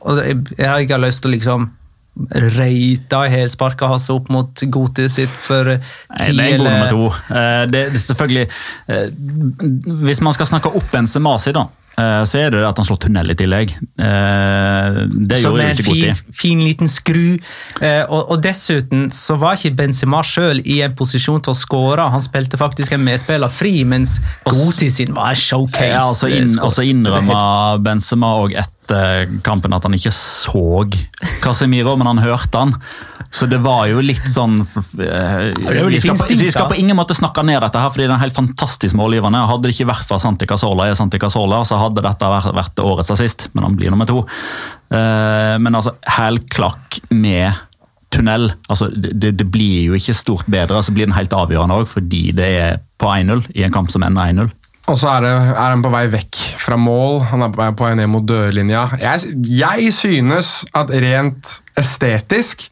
Og 0.00 0.22
jeg 0.24 0.64
har 0.64 0.80
ikke 0.80 1.00
lyst 1.02 1.22
til 1.24 1.30
å 1.30 1.36
liksom 1.36 1.70
reita 2.30 3.24
hælsparka 3.30 3.88
hans 3.90 4.08
opp 4.12 4.30
mot 4.32 4.62
Goti 4.72 5.08
sitt 5.08 5.34
for 5.44 5.76
ti 5.76 6.32
Det 6.36 6.46
er 6.46 6.56
god 6.58 6.66
nummer 6.66 6.88
to. 6.90 7.04
Eh, 7.30 7.66
det, 7.70 7.84
er 7.86 7.98
selvfølgelig 7.98 8.46
eh, 8.88 9.04
Hvis 10.04 10.20
man 10.20 10.34
skal 10.36 10.50
snakke 10.50 10.72
opp 10.76 10.96
en 10.98 11.08
Semasi, 11.08 11.54
da, 11.56 11.64
eh, 11.96 12.22
så 12.28 12.42
er 12.42 12.50
det 12.52 12.64
at 12.66 12.76
han 12.76 12.88
slår 12.88 13.00
tunnel 13.06 13.32
i 13.32 13.36
tillegg. 13.38 13.72
Det 13.96 15.38
gjorde 15.40 15.68
jo 15.68 15.76
ikke 15.76 15.86
Goti. 15.86 16.00
Som 16.02 16.10
en 16.10 16.38
fin 16.42 16.64
liten 16.66 16.90
skru. 16.90 17.38
Og, 17.80 18.20
og, 18.20 18.36
dessuten 18.44 19.08
så 19.14 19.38
var 19.40 19.56
ikke 19.56 19.78
Benzema 19.78 20.22
sjøl 20.26 20.60
i 20.64 20.80
en 20.84 20.96
posisjon 20.98 21.40
til 21.46 21.54
å 21.54 21.56
skåre. 21.56 22.10
Han 22.12 22.24
spilte 22.24 22.60
faktisk 22.60 22.96
en 22.96 23.06
medspiller 23.06 23.52
fri, 23.52 23.80
mens 23.84 24.18
Goti 24.48 24.90
sin 24.92 25.14
var 25.16 25.32
en 25.32 25.40
showcase. 25.40 25.94
Ja, 25.94 26.04
altså, 26.10 26.32
inn, 26.34 26.52
altså 26.58 26.84
innrømma 26.90 27.40
Benzema 27.86 28.34
og 28.42 28.58
et 28.58 28.76
etter 28.90 29.40
kampen 29.46 29.74
at 29.74 29.84
han 29.86 29.94
ikke 29.94 30.12
så 30.14 30.86
Casemiro, 31.42 31.94
men 31.98 32.08
han 32.10 32.22
hørte 32.22 32.58
han. 32.58 32.74
Så 33.30 33.46
det 33.46 33.60
var 33.62 33.86
jo 33.86 34.00
litt 34.02 34.26
sånn 34.26 34.58
uh, 34.64 35.86
vi, 35.86 36.00
skal, 36.02 36.18
skal, 36.18 36.66
på 36.66 36.78
ingen 36.80 36.98
måte 36.98 37.14
snakke 37.14 37.44
ned 37.46 37.60
dette, 37.62 37.78
her, 37.78 37.92
fordi 37.92 38.08
det 38.08 38.10
er 38.10 38.16
en 38.16 38.24
helt 38.24 38.36
fantastisk 38.36 38.98
målgivende. 38.98 39.44
Hadde 39.46 39.68
det 39.68 39.76
ikke 39.76 39.90
vært 39.92 40.08
for 40.08 40.22
Santi 40.22 40.48
Casola, 40.50 40.88
er 40.90 40.98
Santi 40.98 41.20
Casola, 41.22 41.62
så 41.68 41.78
hadde 41.78 42.02
dette 42.04 42.30
vært, 42.30 42.82
årets 42.82 43.14
assist, 43.14 43.48
men 43.54 43.68
han 43.68 43.78
blir 43.78 43.94
nummer 43.94 44.08
to. 44.10 44.24
Uh, 44.90 45.56
men 45.62 45.76
altså, 45.78 45.94
hælklakk 46.18 47.02
med 47.14 47.66
tunnel. 48.10 48.48
altså 48.66 48.88
det, 48.90 49.36
det, 49.38 49.46
blir 49.54 49.84
jo 49.86 49.94
ikke 49.94 50.16
stort 50.18 50.48
bedre, 50.50 50.82
så 50.82 50.90
blir 50.90 51.06
den 51.06 51.14
helt 51.14 51.34
avgjørende 51.36 51.78
òg, 51.78 51.86
fordi 51.86 52.32
det 52.34 52.48
er 52.58 52.80
på 52.98 53.06
1-0 53.06 53.46
i 53.54 53.62
en 53.62 53.74
kamp 53.74 53.92
som 53.94 54.02
ender 54.02 54.34
1-0. 54.34 54.50
Og 54.90 54.98
så 54.98 55.12
er, 55.20 55.28
er, 55.28 55.54
han 55.54 55.84
på 55.84 55.92
vei 55.92 56.06
vekk 56.10 56.38
fra 56.58 56.74
mål, 56.80 57.20
han 57.30 57.44
er 57.46 57.54
på 57.54 57.62
vei, 57.62 57.70
på 57.78 57.86
vei 57.86 57.94
ned 58.00 58.10
mot 58.10 58.26
dørlinja. 58.26 58.88
Jeg, 58.98 59.34
jeg, 59.46 59.92
synes 59.94 60.64
at 60.76 60.90
rent 60.90 61.56
estetisk 61.78 62.66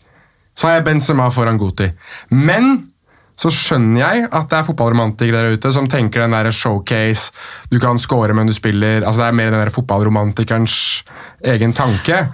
så 0.58 0.66
har 0.66 0.78
jeg 0.78 0.88
Benzema 0.88 1.28
foran 1.30 1.60
Guti. 1.60 1.86
Men 2.34 2.80
så 3.38 3.52
skjønner 3.54 4.00
jeg 4.00 4.24
at 4.34 4.48
det 4.50 4.58
er 4.58 4.66
fotballromantikere 4.66 5.44
der 5.44 5.54
ute 5.54 5.70
som 5.70 5.86
tenker 5.86 6.24
den 6.24 6.34
der 6.34 6.50
showcase, 6.50 7.30
du 7.70 7.78
kan 7.78 8.00
score, 8.02 8.34
men 8.34 8.50
du 8.50 8.54
spiller 8.56 9.04
altså 9.04 9.22
Det 9.22 9.28
er 9.28 9.38
mer 9.38 9.52
den 9.54 9.62
der 9.62 9.70
fotballromantikerens 9.70 11.04
egen 11.46 11.72
tanke. 11.72 12.24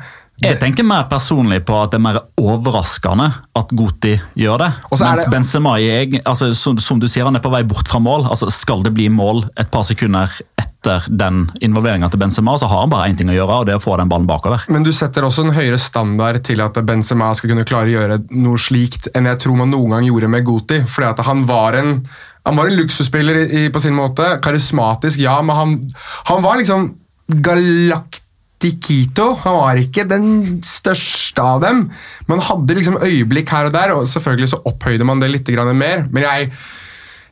Jeg 0.43 0.59
tenker 0.59 0.83
mer 0.83 1.05
personlig 1.09 1.61
på 1.65 1.77
at 1.79 1.93
det 1.93 1.99
er 2.01 2.03
mer 2.03 2.17
overraskende 2.43 3.29
at 3.57 3.71
Goti 3.77 4.17
gjør 4.37 4.59
det. 4.65 4.71
Mens 4.91 5.21
det- 5.23 5.31
Benzema 5.31 5.77
jeg, 5.79 6.21
altså, 6.27 6.53
som, 6.55 6.77
som 6.79 6.99
du 6.99 7.07
sier, 7.07 7.25
han 7.25 7.37
er 7.37 7.41
på 7.45 7.53
vei 7.53 7.63
bort 7.63 7.87
fra 7.89 8.01
mål. 8.03 8.27
Altså, 8.29 8.51
skal 8.51 8.83
det 8.83 8.93
bli 8.97 9.07
mål 9.09 9.45
et 9.57 9.71
par 9.71 9.85
sekunder 9.87 10.29
etter 10.59 11.07
den 11.09 11.51
involveringa 11.65 12.11
til 12.11 12.19
Benzema, 12.21 12.59
så 12.59 12.67
har 12.69 12.81
han 12.83 12.91
bare 12.93 13.09
én 13.09 13.17
ting 13.17 13.31
å 13.31 13.37
gjøre, 13.37 13.61
og 13.63 13.67
det 13.67 13.73
er 13.73 13.79
å 13.79 13.85
få 13.85 13.97
den 13.97 14.11
ballen 14.11 14.27
bakover. 14.29 14.67
Men 14.69 14.83
du 14.85 14.93
setter 14.93 15.23
også 15.25 15.47
en 15.47 15.55
høyere 15.57 15.79
standard 15.81 16.43
til 16.45 16.61
at 16.61 16.75
Benzema 16.85 17.31
skal 17.35 17.55
kunne 17.55 17.65
klare 17.65 17.89
å 17.89 17.95
gjøre 17.95 18.19
noe 18.35 18.59
slikt 18.61 19.09
enn 19.15 19.31
jeg 19.31 19.39
tror 19.47 19.57
man 19.63 19.71
noen 19.73 19.95
gang 19.97 20.05
gjorde 20.11 20.29
med 20.35 20.45
Goti. 20.45 20.83
Fordi 20.85 21.09
at 21.15 21.25
han 21.25 21.47
var 21.49 21.79
en, 21.79 21.95
han 22.45 22.57
var 22.59 22.69
en 22.69 22.77
luksusspiller 22.83 23.39
i, 23.45 23.47
i, 23.65 23.69
på 23.73 23.81
sin 23.81 23.95
måte. 23.97 24.35
Karismatisk, 24.45 25.23
ja, 25.25 25.39
men 25.41 25.57
han, 25.57 25.75
han 26.29 26.43
var 26.45 26.59
liksom 26.61 26.91
galaktikito. 28.65 29.35
Han 29.45 29.59
var 29.59 29.77
ikke 29.81 30.05
den 30.09 30.61
største 30.65 31.43
av 31.43 31.61
dem, 31.63 31.91
men 32.29 32.41
hadde 32.41 32.75
liksom 32.79 32.97
øyeblikk 33.03 33.51
her 33.51 33.67
og 33.67 33.73
der, 33.75 33.95
og 33.95 34.07
selvfølgelig 34.09 34.49
så 34.55 34.63
opphøyde 34.65 35.05
man 35.05 35.21
det 35.21 35.31
litt 35.31 35.49
mer. 35.75 36.07
Men 36.11 36.23
jeg 36.23 36.51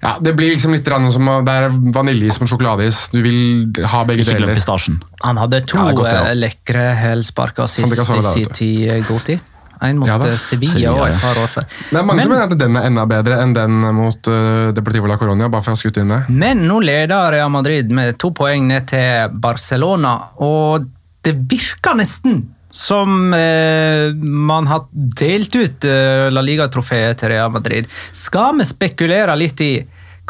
ja, 0.03 0.17
Det 0.21 0.35
blir 0.35 0.51
liksom 0.51 0.73
litt 0.73 0.85
grann 0.85 1.13
som 1.13 1.25
det 1.47 1.53
er 1.53 1.71
vaniljeis 1.71 2.41
med 2.41 2.49
sjokoladeis. 2.49 3.09
Du 3.13 3.23
vil 3.23 3.73
ha 3.87 4.03
begge 4.05 4.25
Ikke 4.25 4.35
deler. 4.35 4.55
pistasjen. 4.57 5.01
Han 5.23 5.37
hadde 5.37 5.61
to 5.65 5.79
Ja, 5.79 5.93
godt, 5.93 6.11
det 6.11 6.31
eh, 6.31 6.35
lekre 6.35 6.95
hælsparker 6.99 7.67
sist 7.69 7.93
i 7.93 8.23
sin 8.23 8.47
tid, 8.53 8.89
eh, 8.91 9.05
Goti. 9.07 9.39
En 9.81 9.99
mot 9.99 10.09
Ja 10.09 10.17
eh, 10.17 10.37
Sevilla 10.37 10.73
Sevilla, 10.73 10.93
og 10.93 11.09
et 11.09 11.21
par 11.21 11.39
år 11.39 11.47
før. 11.47 11.65
Det 11.91 11.99
er 11.99 12.03
mange 12.03 12.17
Men- 12.17 12.23
som 12.23 12.33
mener 12.33 12.43
at 12.51 12.59
den 12.59 12.77
er 12.77 12.83
enda 12.87 13.05
bedre 13.07 13.39
enn 13.43 13.55
den 13.55 13.71
mot 13.95 14.27
uh, 14.27 14.73
Deportivo 14.73 15.07
la 15.07 15.17
Coronia. 15.17 15.49
bare 15.49 15.63
for 15.63 15.71
å 15.71 15.77
ha 15.77 15.81
skutt 15.81 15.97
inn 15.99 16.09
det. 16.09 16.29
Men 16.31 16.67
nå 16.67 16.81
leder 16.83 17.31
Real 17.31 17.51
Madrid 17.51 17.91
med 17.91 18.19
to 18.19 18.31
poeng 18.31 18.67
ned 18.67 18.89
til 18.89 19.29
Barcelona, 19.31 20.31
og 20.39 20.87
det 21.27 21.37
virker 21.51 21.97
nesten 21.99 22.43
som 22.73 23.35
eh, 23.37 24.15
man 24.17 24.67
har 24.71 24.87
delt 24.93 25.55
ut 25.55 25.85
eh, 25.85 26.29
La 26.33 26.41
Liga-trofeet 26.41 27.21
til 27.21 27.29
Real 27.35 27.51
Madrid. 27.53 27.89
Skal 28.17 28.57
vi 28.59 28.65
spekulere 28.65 29.35
litt 29.37 29.61
i 29.61 29.75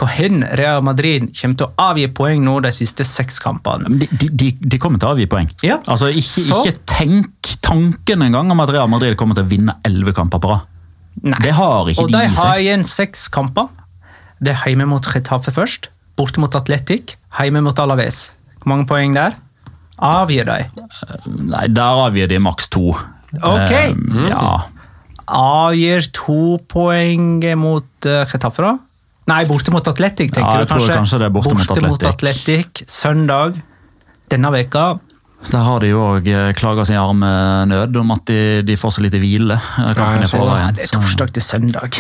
hvor 0.03 0.09
Real 0.59 0.81
Madrid 0.83 1.29
kommer 1.37 1.59
til 1.61 1.69
å 1.69 1.75
avgi 1.91 2.09
poeng 2.17 2.41
nå 2.43 2.57
de 2.65 2.71
siste 2.75 3.05
seks 3.07 3.37
kampene? 3.45 3.91
De, 4.01 4.09
de, 4.09 4.29
de, 4.41 4.49
de 4.59 4.79
kommer 4.81 4.99
til 4.99 5.11
å 5.11 5.13
avgi 5.15 5.27
poeng. 5.31 5.51
Ja. 5.63 5.77
Altså, 5.87 6.09
ikke, 6.11 6.43
Så- 6.49 6.63
ikke 6.65 6.81
tenk 6.89 7.53
tanken 7.63 8.25
engang 8.27 8.51
om 8.51 8.65
at 8.65 8.73
Real 8.73 8.89
Madrid 8.91 9.17
kommer 9.21 9.39
til 9.39 9.45
å 9.47 9.51
vinne 9.53 9.77
elleve 9.87 10.15
kamper 10.17 10.43
på 10.43 10.51
rad. 10.51 10.67
Det 11.45 11.53
har 11.53 11.91
ikke 11.93 12.03
Og 12.03 12.09
de 12.11 12.17
de 12.17 12.25
i 12.25 12.35
har 12.41 12.59
igjen 12.59 12.85
seks 12.89 13.29
kamper. 13.31 13.69
Det 14.43 14.57
er 14.57 14.65
hjemme 14.67 14.89
mot 14.91 15.05
Getafe 15.07 15.53
først, 15.55 15.91
borte 16.19 16.41
mot 16.43 16.57
Atletic, 16.57 17.15
hjemme 17.39 17.61
mot 17.63 17.79
Alaves. 17.79 18.33
Hvor 18.63 18.73
mange 18.73 18.89
poeng 18.89 19.15
der? 19.15 19.37
Avgir 19.99 20.45
de. 20.49 20.59
Nei, 21.29 21.67
Der 21.69 22.01
avgir 22.07 22.29
de 22.29 22.39
maks 22.43 22.69
to. 22.73 22.93
Ok. 23.43 23.73
Eh, 23.73 23.95
ja. 24.29 24.65
avgir 25.27 26.09
to 26.13 26.59
poeng 26.69 27.41
mot 27.57 28.09
uh, 28.09 28.25
Getafe, 28.29 28.63
da? 28.65 28.73
Nei, 29.31 29.45
borte 29.47 29.71
mot 29.71 29.87
Atletic, 29.87 30.33
tenker 30.35 30.49
Ja, 30.51 30.59
jeg 30.59 30.67
du 30.67 30.73
tror 30.75 30.81
kanskje? 30.83 30.97
kanskje 30.99 31.19
det 31.23 31.27
er 31.29 31.35
borte 31.37 31.85
mot 31.87 32.05
Atletic. 32.11 32.83
Søndag 32.91 33.61
denne 34.33 34.51
veka. 34.53 34.99
Der 35.51 35.63
har 35.67 35.81
de 35.83 35.89
jo 35.93 36.01
òg 36.17 36.29
klaga 36.59 36.85
sin 36.87 36.97
arme 36.99 37.29
nød 37.71 37.97
om 37.99 38.11
at 38.15 38.25
de, 38.31 38.63
de 38.67 38.77
får 38.79 38.97
så 38.97 39.03
lite 39.05 39.19
hvile. 39.23 39.57
eh, 39.59 40.23
i 40.23 40.27
så 40.27 40.39
Ja, 40.43 40.71
det 40.75 40.85
er 40.89 40.93
torsdag 40.99 41.33
til 41.35 41.43
søndag. 41.43 41.99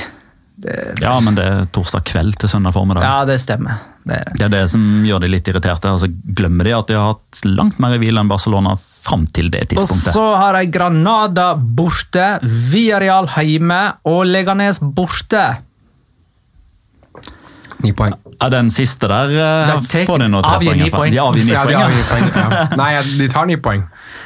Det, 0.62 0.76
Ja, 1.02 1.14
men 1.20 1.34
det 1.38 1.44
er 1.46 1.64
torsdag 1.74 2.04
kveld 2.10 2.36
til 2.38 2.48
søndag 2.48 2.74
formiddag. 2.74 3.02
ja, 3.02 3.24
det 3.24 3.40
stemmer. 3.40 3.78
Det 4.02 4.18
er. 4.18 4.48
det. 4.48 4.58
Er 4.58 4.70
som 4.72 4.84
gjør 5.06 5.22
de 5.22 5.30
litt 5.30 5.48
irriterte. 5.50 5.90
Altså, 5.92 6.08
glemmer 6.10 6.66
de 6.66 6.74
at 6.76 6.88
de 6.90 6.98
har 6.98 7.12
hatt 7.14 7.42
langt 7.46 7.78
mer 7.82 7.98
hvile 8.02 8.22
enn 8.22 8.30
Barcelona 8.30 8.74
fram 8.78 9.26
til 9.30 9.50
det 9.52 9.68
tidspunktet. 9.70 10.10
Og 10.10 10.16
så 10.16 10.24
har 10.40 10.58
de 10.58 10.70
Granada 10.74 11.52
borte, 11.56 12.32
Villarreal 12.42 13.30
hjemme 13.38 13.82
og 14.10 14.24
Leganes 14.30 14.82
borte. 14.82 15.44
Ni 17.82 17.90
poeng. 17.98 18.14
Ja, 18.38 18.48
den 18.50 18.70
siste 18.70 19.08
der 19.10 19.32
eh, 19.34 19.70
De 19.70 20.04
får 20.06 20.22
de 20.22 20.28
nå 20.30 20.42
tre 20.42 20.58
poeng. 20.62 20.82
poeng. 20.90 21.14
De 21.14 21.18
avgir 21.22 21.46
ni 21.46 21.54
poeng. 21.54 21.72
ja. 21.74 21.88
de, 21.90 22.04
poeng. 22.10 22.28
Ja. 22.34 22.66
Nei, 22.78 22.90
de 23.18 23.28
tar 23.30 23.48
ni 23.50 23.58
poeng. 23.58 23.82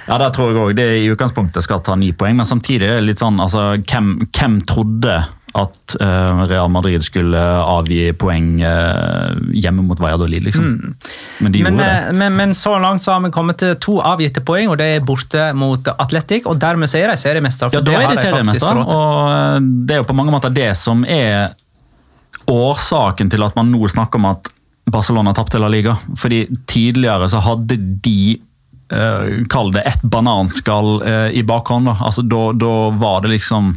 Ja, 0.07 0.19
det 0.23 0.29
tror 0.37 0.53
jeg 0.55 0.77
det 0.79 0.87
i 1.01 1.09
utgangspunktet 1.11 1.65
skal 1.65 1.81
ta 1.85 1.97
ni 1.99 2.13
poeng, 2.17 2.37
men 2.39 2.47
samtidig 2.47 2.87
er 2.87 3.01
det 3.01 3.09
litt 3.09 3.23
sånn, 3.23 3.41
altså, 3.43 3.73
hvem, 3.81 4.13
hvem 4.29 4.61
trodde 4.69 5.17
at 5.57 5.97
eh, 6.01 6.41
Real 6.51 6.69
Madrid 6.69 7.05
skulle 7.05 7.41
avgi 7.41 8.11
poeng 8.19 8.61
eh, 8.61 9.37
hjemme 9.57 9.85
mot 9.87 10.01
Valladolid, 10.01 10.45
liksom? 10.45 10.67
Men 11.41 11.53
de 11.55 11.63
Men, 11.65 11.79
gjorde 11.79 11.87
eh, 11.87 12.09
det. 12.09 12.17
men, 12.21 12.37
men 12.37 12.55
så 12.55 12.75
langt 12.83 13.03
så 13.03 13.15
har 13.15 13.25
vi 13.25 13.33
kommet 13.35 13.61
til 13.63 13.75
to 13.83 13.99
avgitte 14.05 14.43
poeng, 14.45 14.71
og 14.73 14.79
det 14.81 14.91
er 14.97 15.07
borte 15.07 15.49
mot 15.57 15.89
Atletic. 15.97 16.47
Og 16.47 16.61
dermed 16.61 16.93
så 16.93 17.01
er 17.01 17.15
de 17.15 17.21
seriemestere. 17.21 17.73
Ja, 17.73 17.81
da 17.81 17.93
det 17.93 18.03
er 18.03 18.13
de 18.13 18.21
seriemestere, 18.21 18.85
og 18.85 19.71
det 19.89 19.97
er 19.97 20.03
jo 20.03 20.09
på 20.11 20.19
mange 20.19 20.35
måter 20.35 20.53
det 20.53 20.73
som 20.79 21.07
er 21.09 21.55
årsaken 22.47 23.33
til 23.33 23.43
at 23.43 23.57
man 23.59 23.73
nå 23.73 23.89
snakker 23.91 24.21
om 24.21 24.31
at 24.35 24.53
Barcelona 24.93 25.33
tapte 25.35 25.59
La 25.59 25.71
Liga. 25.73 25.97
Fordi 26.21 26.45
tidligere 26.69 27.31
så 27.33 27.43
hadde 27.45 27.81
de 28.05 28.19
Kall 28.87 29.73
det 29.75 29.81
et 29.83 30.03
bananskall 30.07 31.01
i 31.35 31.41
bakhånd. 31.43 31.89
Da. 31.89 31.97
Altså, 32.07 32.23
da, 32.23 32.53
da 32.55 32.75
var 32.95 33.25
det 33.25 33.33
liksom 33.33 33.73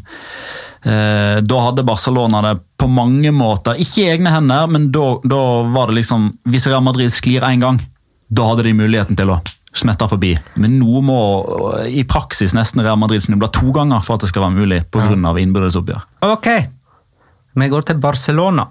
Da 0.79 1.57
hadde 1.65 1.83
Barcelona 1.83 2.39
det 2.45 2.53
på 2.79 2.87
mange 2.87 3.33
måter 3.35 3.75
Ikke 3.83 4.05
i 4.05 4.11
egne 4.13 4.31
hender, 4.31 4.69
men 4.71 4.85
da, 4.95 5.17
da 5.27 5.39
var 5.75 5.89
det 5.89 5.97
liksom 5.97 6.29
Hvis 6.47 6.69
Real 6.69 6.85
Madrid 6.85 7.11
sklir 7.11 7.43
én 7.43 7.59
gang, 7.59 7.81
da 8.31 8.45
hadde 8.47 8.63
de 8.63 8.71
muligheten 8.77 9.19
til 9.19 9.33
å 9.33 9.41
smette 9.75 10.07
forbi. 10.09 10.33
Men 10.59 10.79
nå 10.79 11.03
må 11.05 11.19
eh, 11.77 11.99
i 12.01 12.05
praksis 12.07 12.55
nesten 12.57 12.83
Real 12.85 12.99
Madrid 12.99 13.23
snuble 13.25 13.49
to 13.53 13.71
ganger 13.75 14.03
for 14.05 14.17
at 14.17 14.25
det 14.25 14.31
skal 14.31 14.47
være 14.47 14.57
mulig 14.57 14.81
pga. 14.91 15.11
Ja. 15.13 15.35
innbyrdes 15.43 15.77
oppgjør. 15.79 16.03
Ok, 16.25 16.49
vi 17.59 17.71
går 17.71 17.89
til 17.89 18.01
Barcelona. 18.01 18.69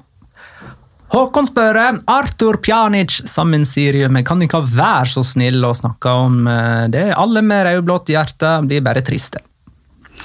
Håkon 1.08 1.46
spør 1.48 1.78
Artur 2.04 2.58
Pjanic 2.60 3.22
sammensirium. 3.30 4.18
Kan 4.28 4.42
ikke 4.44 4.60
være 4.60 5.08
så 5.08 5.22
snill 5.24 5.64
å 5.64 5.72
snakke 5.76 6.12
om 6.26 6.42
eh, 6.50 6.84
det? 6.92 7.06
Alle 7.16 7.44
med 7.46 7.64
rødblått 7.68 8.12
hjerte 8.12 8.58
blir 8.66 8.84
bare 8.84 9.04
triste. 9.06 9.40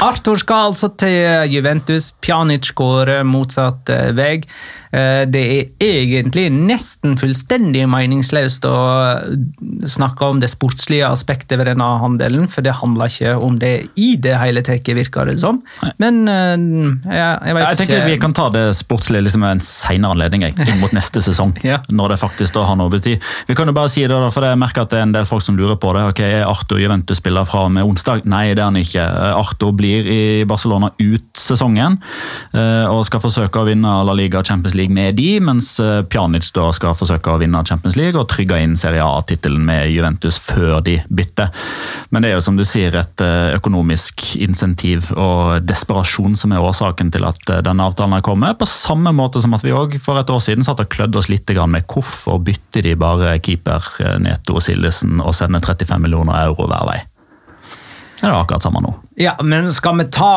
Arthur 0.02 0.36
skal 0.42 0.72
altså 0.72 0.90
til 1.00 1.50
Juventus. 1.54 2.12
Pjanic 2.24 2.72
går 2.76 3.12
motsatt 3.28 3.90
eh, 3.94 4.10
vei. 4.18 4.32
Eh, 4.94 5.24
Det 5.30 5.44
er 5.44 5.70
egentlig 5.84 6.48
nesten 6.54 7.16
fullstendig 7.20 7.86
meningsløst 7.90 8.66
å 8.68 8.74
snakke 9.90 10.28
om 10.28 10.40
det 10.42 10.50
sportslige 10.52 11.08
aspektet 11.08 11.58
ved 11.60 11.70
denne 11.72 11.88
handelen, 12.02 12.48
for 12.52 12.66
det 12.66 12.76
handler 12.80 13.10
ikke 13.12 13.36
om 13.44 13.58
det 13.62 13.72
i 14.00 14.14
det 14.22 14.36
hele 14.42 14.62
tatt, 14.66 14.88
virker 14.94 15.30
det 15.30 15.38
som. 15.42 15.62
Men 16.02 16.24
ja, 16.28 17.38
jeg, 17.40 17.40
jeg 17.42 17.54
ikke 17.54 17.64
Jeg 17.64 17.80
tenker 17.82 18.06
Vi 18.10 18.18
kan 18.22 18.34
ta 18.36 18.48
det 18.54 18.66
sportslige 18.78 19.26
liksom 19.28 19.46
en 19.48 19.62
senere 19.64 20.14
anledning, 20.18 20.46
jeg, 20.48 20.58
inn 20.68 20.82
mot 20.84 20.94
neste 20.96 21.24
sesong. 21.24 21.56
Ja. 21.64 21.78
Når 21.88 22.12
det 22.14 22.20
faktisk 22.20 22.54
da 22.58 22.66
har 22.68 22.76
noe 22.76 22.90
å 22.90 22.92
bety. 22.92 23.14
Vi 23.48 23.56
kan 23.56 23.70
jo 23.70 23.74
bare 23.76 23.90
si 23.90 24.02
det, 24.10 24.18
for 24.36 24.44
jeg 24.46 24.60
merker 24.60 24.84
at 24.84 24.92
det 24.92 24.98
er 25.00 25.06
en 25.08 25.14
del 25.16 25.26
folk 25.30 25.42
som 25.46 25.56
lurer 25.58 25.78
på 25.80 25.94
det. 25.96 26.02
ok, 26.12 26.20
Er 26.26 26.44
Arthur 26.50 26.82
Juventus-spiller 26.82 27.48
fra 27.48 27.64
og 27.70 27.72
med 27.78 27.88
onsdag? 27.88 28.26
Nei, 28.30 28.50
det 28.52 28.60
er 28.62 28.68
han 28.68 28.78
ikke. 28.82 29.06
Arthur 29.40 29.72
blir 29.78 29.83
i 29.84 30.22
Barcelona 30.48 30.92
ut 30.98 31.26
sesongen 31.38 31.98
eh, 32.54 32.86
og 32.88 33.04
skal 33.08 33.22
forsøke 33.24 33.60
å 33.60 33.68
vinne 33.68 33.92
La 34.08 34.16
Liga 34.16 34.40
og 34.40 34.48
Champions 34.48 34.78
League 34.78 34.94
med 34.94 35.18
de, 35.20 35.36
mens 35.44 35.76
eh, 35.84 36.04
Pjanic 36.08 36.50
da 36.56 36.70
skal 36.76 36.96
forsøke 36.98 37.34
å 37.34 37.42
vinne 37.42 37.64
Champions 37.68 37.98
League 38.00 38.20
og 38.20 38.30
trygge 38.32 38.62
inn 38.64 38.78
Serie 38.80 39.04
A-tittelen 39.04 39.66
med 39.68 39.92
Juventus 39.92 40.40
før 40.42 40.80
de 40.86 41.00
bytter. 41.10 41.52
Men 42.14 42.24
det 42.24 42.32
er 42.32 42.38
jo 42.38 42.46
som 42.46 42.60
du 42.60 42.66
sier 42.68 42.96
et 43.00 43.26
eh, 43.26 43.58
økonomisk 43.58 44.36
insentiv 44.44 45.12
og 45.18 45.66
desperasjon 45.68 46.38
som 46.40 46.56
er 46.56 46.64
årsaken 46.64 47.12
til 47.14 47.28
at 47.28 47.44
denne 47.66 47.90
avtalen 47.90 48.18
har 48.18 48.26
kommet. 48.26 48.60
På 48.62 48.70
samme 48.70 49.12
måte 49.16 49.42
som 49.44 49.56
at 49.58 49.66
vi 49.66 49.76
òg 49.76 50.00
for 50.04 50.22
et 50.22 50.32
år 50.32 50.42
siden 50.44 50.66
satt 50.66 50.84
og 50.84 50.92
klødde 50.94 51.20
oss 51.20 51.32
litt 51.32 51.42
med 51.54 51.84
hvorfor 51.92 52.40
bytter 52.42 52.86
de 52.86 52.94
bare 52.98 53.36
keeper 53.44 53.84
Neto 54.24 54.54
Neto 54.54 54.62
Sildesen 54.62 55.22
og 55.24 55.34
sender 55.36 55.64
35 55.64 56.02
millioner 56.04 56.46
euro 56.46 56.68
hver 56.68 56.86
vei. 56.90 57.00
Det 58.20 58.30
er 58.30 58.38
akkurat 58.38 58.64
samme 58.64 58.82
nå. 58.84 58.94
Ja, 59.20 59.34
men 59.44 59.68
skal 59.76 59.98
vi 60.00 60.06
ta 60.14 60.30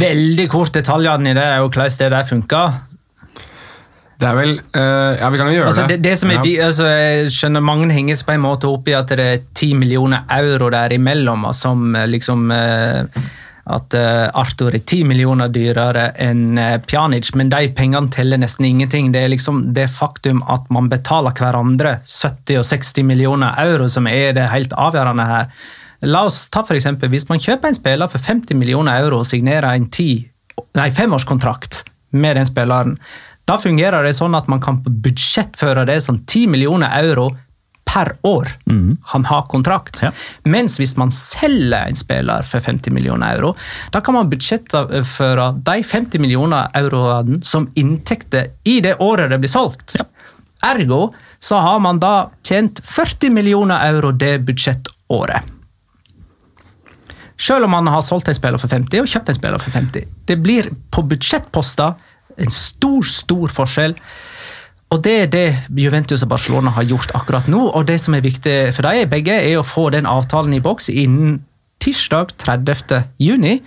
veldig 0.00 0.48
kort 0.52 0.72
detaljene 0.74 1.32
i 1.32 1.36
det, 1.36 1.48
og 1.60 1.72
hvordan 1.74 1.98
det 1.98 2.10
der 2.14 2.28
funker? 2.28 2.80
Det 4.22 4.28
er 4.30 4.36
vel 4.38 4.52
uh, 4.76 5.18
Ja, 5.18 5.28
vi 5.34 5.38
kan 5.40 5.48
jo 5.50 5.56
gjøre 5.56 5.70
Altså, 5.72 5.84
det, 5.90 5.98
det 6.04 6.14
som 6.20 6.30
er, 6.30 6.38
ja. 6.38 6.42
vi- 6.46 6.58
altså, 6.62 6.86
jeg 6.86 7.30
skjønner 7.34 7.64
Mange 7.64 7.88
henges 7.90 8.22
på 8.22 8.36
en 8.36 8.44
måte 8.44 8.70
opp 8.70 8.86
i 8.86 8.94
at 8.94 9.10
det 9.10 9.24
er 9.26 9.40
10 9.58 9.72
millioner 9.80 10.22
euro 10.38 10.70
der 10.70 10.94
imellom, 10.94 11.48
som 11.56 11.96
eh, 11.98 12.06
liksom 12.06 12.44
uh, 12.54 13.02
At 13.72 13.94
uh, 13.98 14.28
Arthur 14.38 14.74
er 14.74 14.82
10 14.82 15.02
millioner 15.10 15.50
dyrere 15.50 16.08
enn 16.22 16.58
Pjanic, 16.86 17.32
men 17.38 17.50
de 17.50 17.68
pengene 17.74 18.10
teller 18.10 18.40
nesten 18.42 18.66
ingenting. 18.66 19.12
Det 19.14 19.22
er 19.22 19.30
liksom 19.30 19.68
det 19.74 19.88
faktum 19.94 20.42
at 20.50 20.66
man 20.74 20.88
betaler 20.90 21.34
hverandre 21.38 22.00
70 22.06 22.58
og 22.58 22.66
60 22.66 23.06
millioner 23.06 23.54
euro 23.62 23.86
som 23.90 24.06
er 24.10 24.34
det 24.38 24.48
helt 24.50 24.74
avgjørende 24.74 25.28
her. 25.30 25.46
La 26.02 26.24
oss 26.26 26.48
ta 26.50 26.64
for 26.66 26.74
eksempel, 26.74 27.10
Hvis 27.12 27.28
man 27.28 27.40
kjøper 27.42 27.70
en 27.70 27.78
spiller 27.78 28.10
for 28.10 28.18
50 28.18 28.58
millioner 28.58 28.98
euro 29.04 29.22
og 29.22 29.28
signerer 29.28 29.70
en 29.70 29.88
10, 29.90 30.08
nei, 30.74 30.90
femårskontrakt 30.90 31.84
med 32.12 32.36
den 32.36 32.48
spilleren, 32.48 32.98
da 33.46 33.56
fungerer 33.58 34.04
det 34.06 34.16
sånn 34.18 34.34
at 34.38 34.48
man 34.50 34.60
kan 34.62 34.82
budsjettføre 34.82 35.86
det 35.86 36.00
som 36.02 36.20
10 36.26 36.50
millioner 36.50 36.90
euro 37.02 37.30
per 37.92 38.14
år 38.24 38.48
han 39.12 39.24
har 39.28 39.42
kontrakt. 39.52 40.02
Ja. 40.02 40.12
Mens 40.48 40.78
hvis 40.80 40.96
man 40.96 41.10
selger 41.12 41.90
en 41.90 41.98
spiller 41.98 42.46
for 42.48 42.60
50 42.64 42.94
millioner 42.94 43.36
euro, 43.36 43.54
da 43.92 44.00
kan 44.00 44.14
man 44.14 44.30
budsjettføre 44.30 45.48
de 45.66 45.82
50 45.82 46.22
millioner 46.22 46.70
euroene 46.78 47.42
som 47.42 47.68
inntekter 47.74 48.54
i 48.64 48.80
det 48.80 48.96
året 48.98 49.30
det 49.30 49.38
blir 49.42 49.52
solgt. 49.52 49.96
Ja. 49.98 50.06
Ergo 50.72 51.12
så 51.42 51.58
har 51.58 51.82
man 51.82 51.98
da 52.00 52.30
tjent 52.46 52.80
40 52.86 53.34
millioner 53.34 53.82
euro 53.90 54.12
det 54.12 54.38
budsjettåret. 54.46 55.61
Selv 57.42 57.66
om 57.66 57.74
man 57.74 57.90
har 57.90 58.04
solgt 58.06 58.30
en 58.30 58.38
spiller 58.38 58.60
for 58.60 58.70
50 58.70 59.02
og 59.02 59.10
kjøpt 59.10 59.32
en 59.32 59.38
spiller 59.38 59.62
for 59.62 59.74
50. 59.74 60.06
Det 60.30 60.38
blir 60.38 60.68
på 60.94 61.02
budsjettposter 61.10 61.96
en 62.38 62.54
stor, 62.54 63.06
stor 63.08 63.52
forskjell. 63.52 63.96
Og 64.92 65.00
Det 65.02 65.14
er 65.22 65.30
det 65.32 65.46
Juventus 65.74 66.22
og 66.22 66.28
Barcelona 66.34 66.70
har 66.76 66.84
gjort 66.84 67.14
akkurat 67.16 67.48
nå. 67.48 67.70
og 67.72 67.86
Det 67.86 67.98
som 68.00 68.14
er 68.14 68.24
viktig 68.24 68.74
for 68.76 68.86
dem 68.86 69.08
begge, 69.08 69.32
er 69.32 69.58
å 69.58 69.66
få 69.66 69.90
den 69.90 70.06
avtalen 70.06 70.54
i 70.54 70.60
boks 70.60 70.88
innen 70.92 71.40
tirsdag 71.82 72.36
30. 72.38 73.02
juni. 73.18 73.60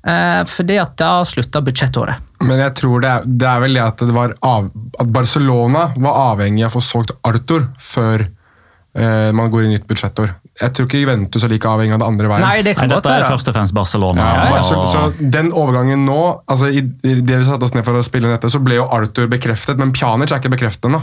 Eh, 0.00 0.42
fordi 0.48 0.78
at 0.80 0.96
da 0.96 1.20
slutter 1.28 1.60
budsjettåret. 1.60 2.16
Men 2.40 2.62
jeg 2.62 2.72
tror 2.78 3.02
det 3.04 3.10
er, 3.10 3.24
det 3.26 3.48
er 3.50 3.58
vel 3.60 3.76
det 3.76 3.82
at, 3.84 4.04
det 4.08 4.22
av, 4.48 4.70
at 5.02 5.10
Barcelona 5.12 5.90
var 6.00 6.20
avhengig 6.32 6.64
av 6.64 6.72
å 6.72 6.78
få 6.78 6.84
solgt 6.86 7.12
Arthur 7.28 7.66
før 7.76 8.24
eh, 8.24 9.28
man 9.36 9.52
går 9.52 9.66
i 9.66 9.74
nytt 9.74 9.84
budsjettår. 9.90 10.32
Jeg 10.60 10.74
tror 10.76 10.86
ikke 10.86 10.98
Juventus 11.00 11.44
er 11.46 11.52
like 11.54 11.68
avhengig 11.68 11.94
av 11.96 12.02
det 12.02 12.08
andre 12.10 12.28
veien. 12.28 12.44
Nei, 12.44 12.64
det 12.66 12.74
kan 12.76 12.84
Nei, 12.84 12.96
dette 12.98 13.14
er 13.14 13.24
først 13.24 13.48
og 13.48 13.54
fremst 13.56 13.74
Barcelona. 13.76 14.26
Ja, 14.26 14.42
ja, 14.50 14.58
ja. 14.58 14.64
så, 14.66 14.80
så 14.90 15.30
den 15.36 15.48
overgangen 15.56 16.04
nå 16.04 16.18
altså 16.50 16.68
i, 16.68 16.82
I 16.84 17.14
det 17.16 17.38
vi 17.40 17.46
satte 17.48 17.64
oss 17.64 17.72
ned 17.76 17.86
for 17.86 17.96
å 17.96 18.04
spille 18.04 18.28
inn 18.28 18.34
dette, 18.36 18.50
så 18.52 18.60
ble 18.60 18.76
jo 18.76 18.84
Arthur 18.92 19.30
bekreftet, 19.32 19.80
men 19.80 19.94
Pjanic 19.96 20.34
er 20.34 20.42
ikke 20.42 20.52
bekreftet 20.52 20.90
ennå. 20.90 21.00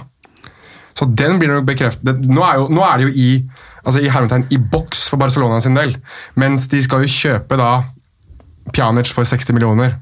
Så 0.98 1.06
den 1.10 1.38
blir 1.42 1.52
nok 1.54 1.66
bekreftet. 1.68 2.26
Nå 2.26 2.42
er, 2.46 2.62
jo, 2.62 2.70
nå 2.74 2.86
er 2.86 3.02
det 3.02 3.10
jo 3.10 3.14
i, 3.14 3.30
altså 3.84 4.02
i, 4.02 4.10
hermetegn, 4.14 4.48
i 4.54 4.62
boks 4.62 5.08
for 5.12 5.22
Barcelona 5.22 5.60
sin 5.62 5.78
del, 5.78 5.96
mens 6.38 6.66
de 6.72 6.82
skal 6.86 7.06
jo 7.06 7.12
kjøpe 7.12 7.58
da 7.60 7.72
Pjanic 8.74 9.10
for 9.14 9.26
60 9.26 9.58
millioner. 9.58 9.98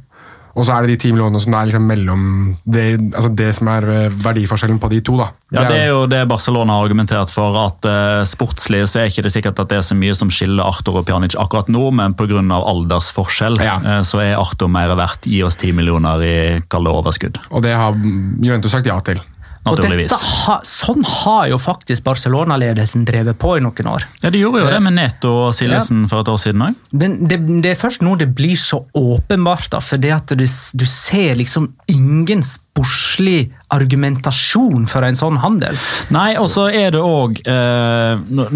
Og 0.55 0.63
så 0.63 0.71
er 0.71 0.85
det 0.85 0.93
de 0.95 1.09
10 1.09 1.11
millionene 1.15 1.39
som 1.43 1.53
er 1.57 1.65
liksom 1.67 1.83
mellom 1.89 2.21
det, 2.63 2.85
altså 3.11 3.29
det 3.35 3.49
som 3.57 3.67
er 3.73 3.87
eh, 3.91 4.13
verdiforskjellen 4.23 4.77
på 4.79 4.87
de 4.93 5.01
to. 5.03 5.17
da. 5.19 5.27
Ja, 5.51 5.65
Det 5.67 5.79
er 5.81 5.89
jo 5.91 6.05
det 6.07 6.21
Barcelona 6.31 6.77
har 6.77 6.85
argumentert 6.87 7.29
for. 7.33 7.57
at 7.59 7.83
uh, 7.87 8.23
Sportslig 8.23 8.85
så 8.87 9.01
er 9.01 9.11
ikke 9.11 9.25
det 9.27 9.33
sikkert 9.35 9.59
at 9.59 9.69
det 9.73 9.81
er 9.81 9.85
så 9.85 9.97
mye 9.99 10.15
som 10.15 10.31
skiller 10.31 10.63
Arthur 10.63 11.01
og 11.01 11.05
Pjanic 11.09 11.35
akkurat 11.35 11.67
nå, 11.67 11.83
men 11.91 12.15
pga. 12.15 12.39
aldersforskjell 12.39 13.59
Ja. 13.61 13.75
eh, 13.83 14.01
så 14.07 14.23
er 14.23 14.39
Arthur 14.39 14.71
mer 14.71 14.95
verdt. 14.95 15.27
Gi 15.27 15.43
oss 15.43 15.59
10 15.59 15.73
millioner 15.75 16.23
i 16.23 16.35
kalde 16.71 16.89
overskudd. 16.89 17.37
Og 17.51 17.61
det 17.65 17.75
har 17.75 17.93
Juventus 17.95 18.71
sagt 18.71 18.87
ja 18.87 18.99
til. 19.03 19.19
Naturligvis. 19.65 20.13
ha, 20.45 20.60
sånn 20.67 21.06
har 21.10 21.47
jo 21.49 21.58
faktisk 21.62 22.06
Barcelona-ledelsen 22.06 23.06
drevet 23.08 23.39
på 23.41 23.56
i 23.58 23.63
noen 23.65 23.89
år. 23.89 24.06
Ja, 24.21 24.30
De 24.30 24.41
gjorde 24.41 24.62
jo 24.62 24.69
det 24.69 24.82
med 24.86 24.93
Neto 24.97 25.32
og 25.47 25.56
Sillesen 25.58 26.06
for 26.12 26.21
et 26.21 26.30
år 26.30 26.38
siden 26.41 26.62
òg. 26.67 26.75
Men 26.93 27.17
det, 27.25 27.39
det 27.63 27.73
er 27.73 27.80
først 27.80 28.06
nå 28.06 28.13
det 28.21 28.30
blir 28.38 28.60
så 28.62 28.84
åpenbart, 28.93 29.71
da, 29.73 29.82
for 29.82 30.01
det 30.01 30.13
at 30.13 30.36
du, 30.38 30.45
du 30.45 30.86
ser 30.89 31.39
liksom 31.41 31.71
ingen 31.91 32.45
sportslig 32.75 33.53
argumentasjon 33.71 34.83
for 34.91 35.05
en 35.07 35.15
sånn 35.15 35.38
handel. 35.39 35.77
Nei, 36.11 36.35
og 36.39 36.49
så 36.51 36.65
er 36.75 36.91
det 36.91 36.99
òg 36.99 37.39
eh, 37.47 38.19
nå- 38.35 38.49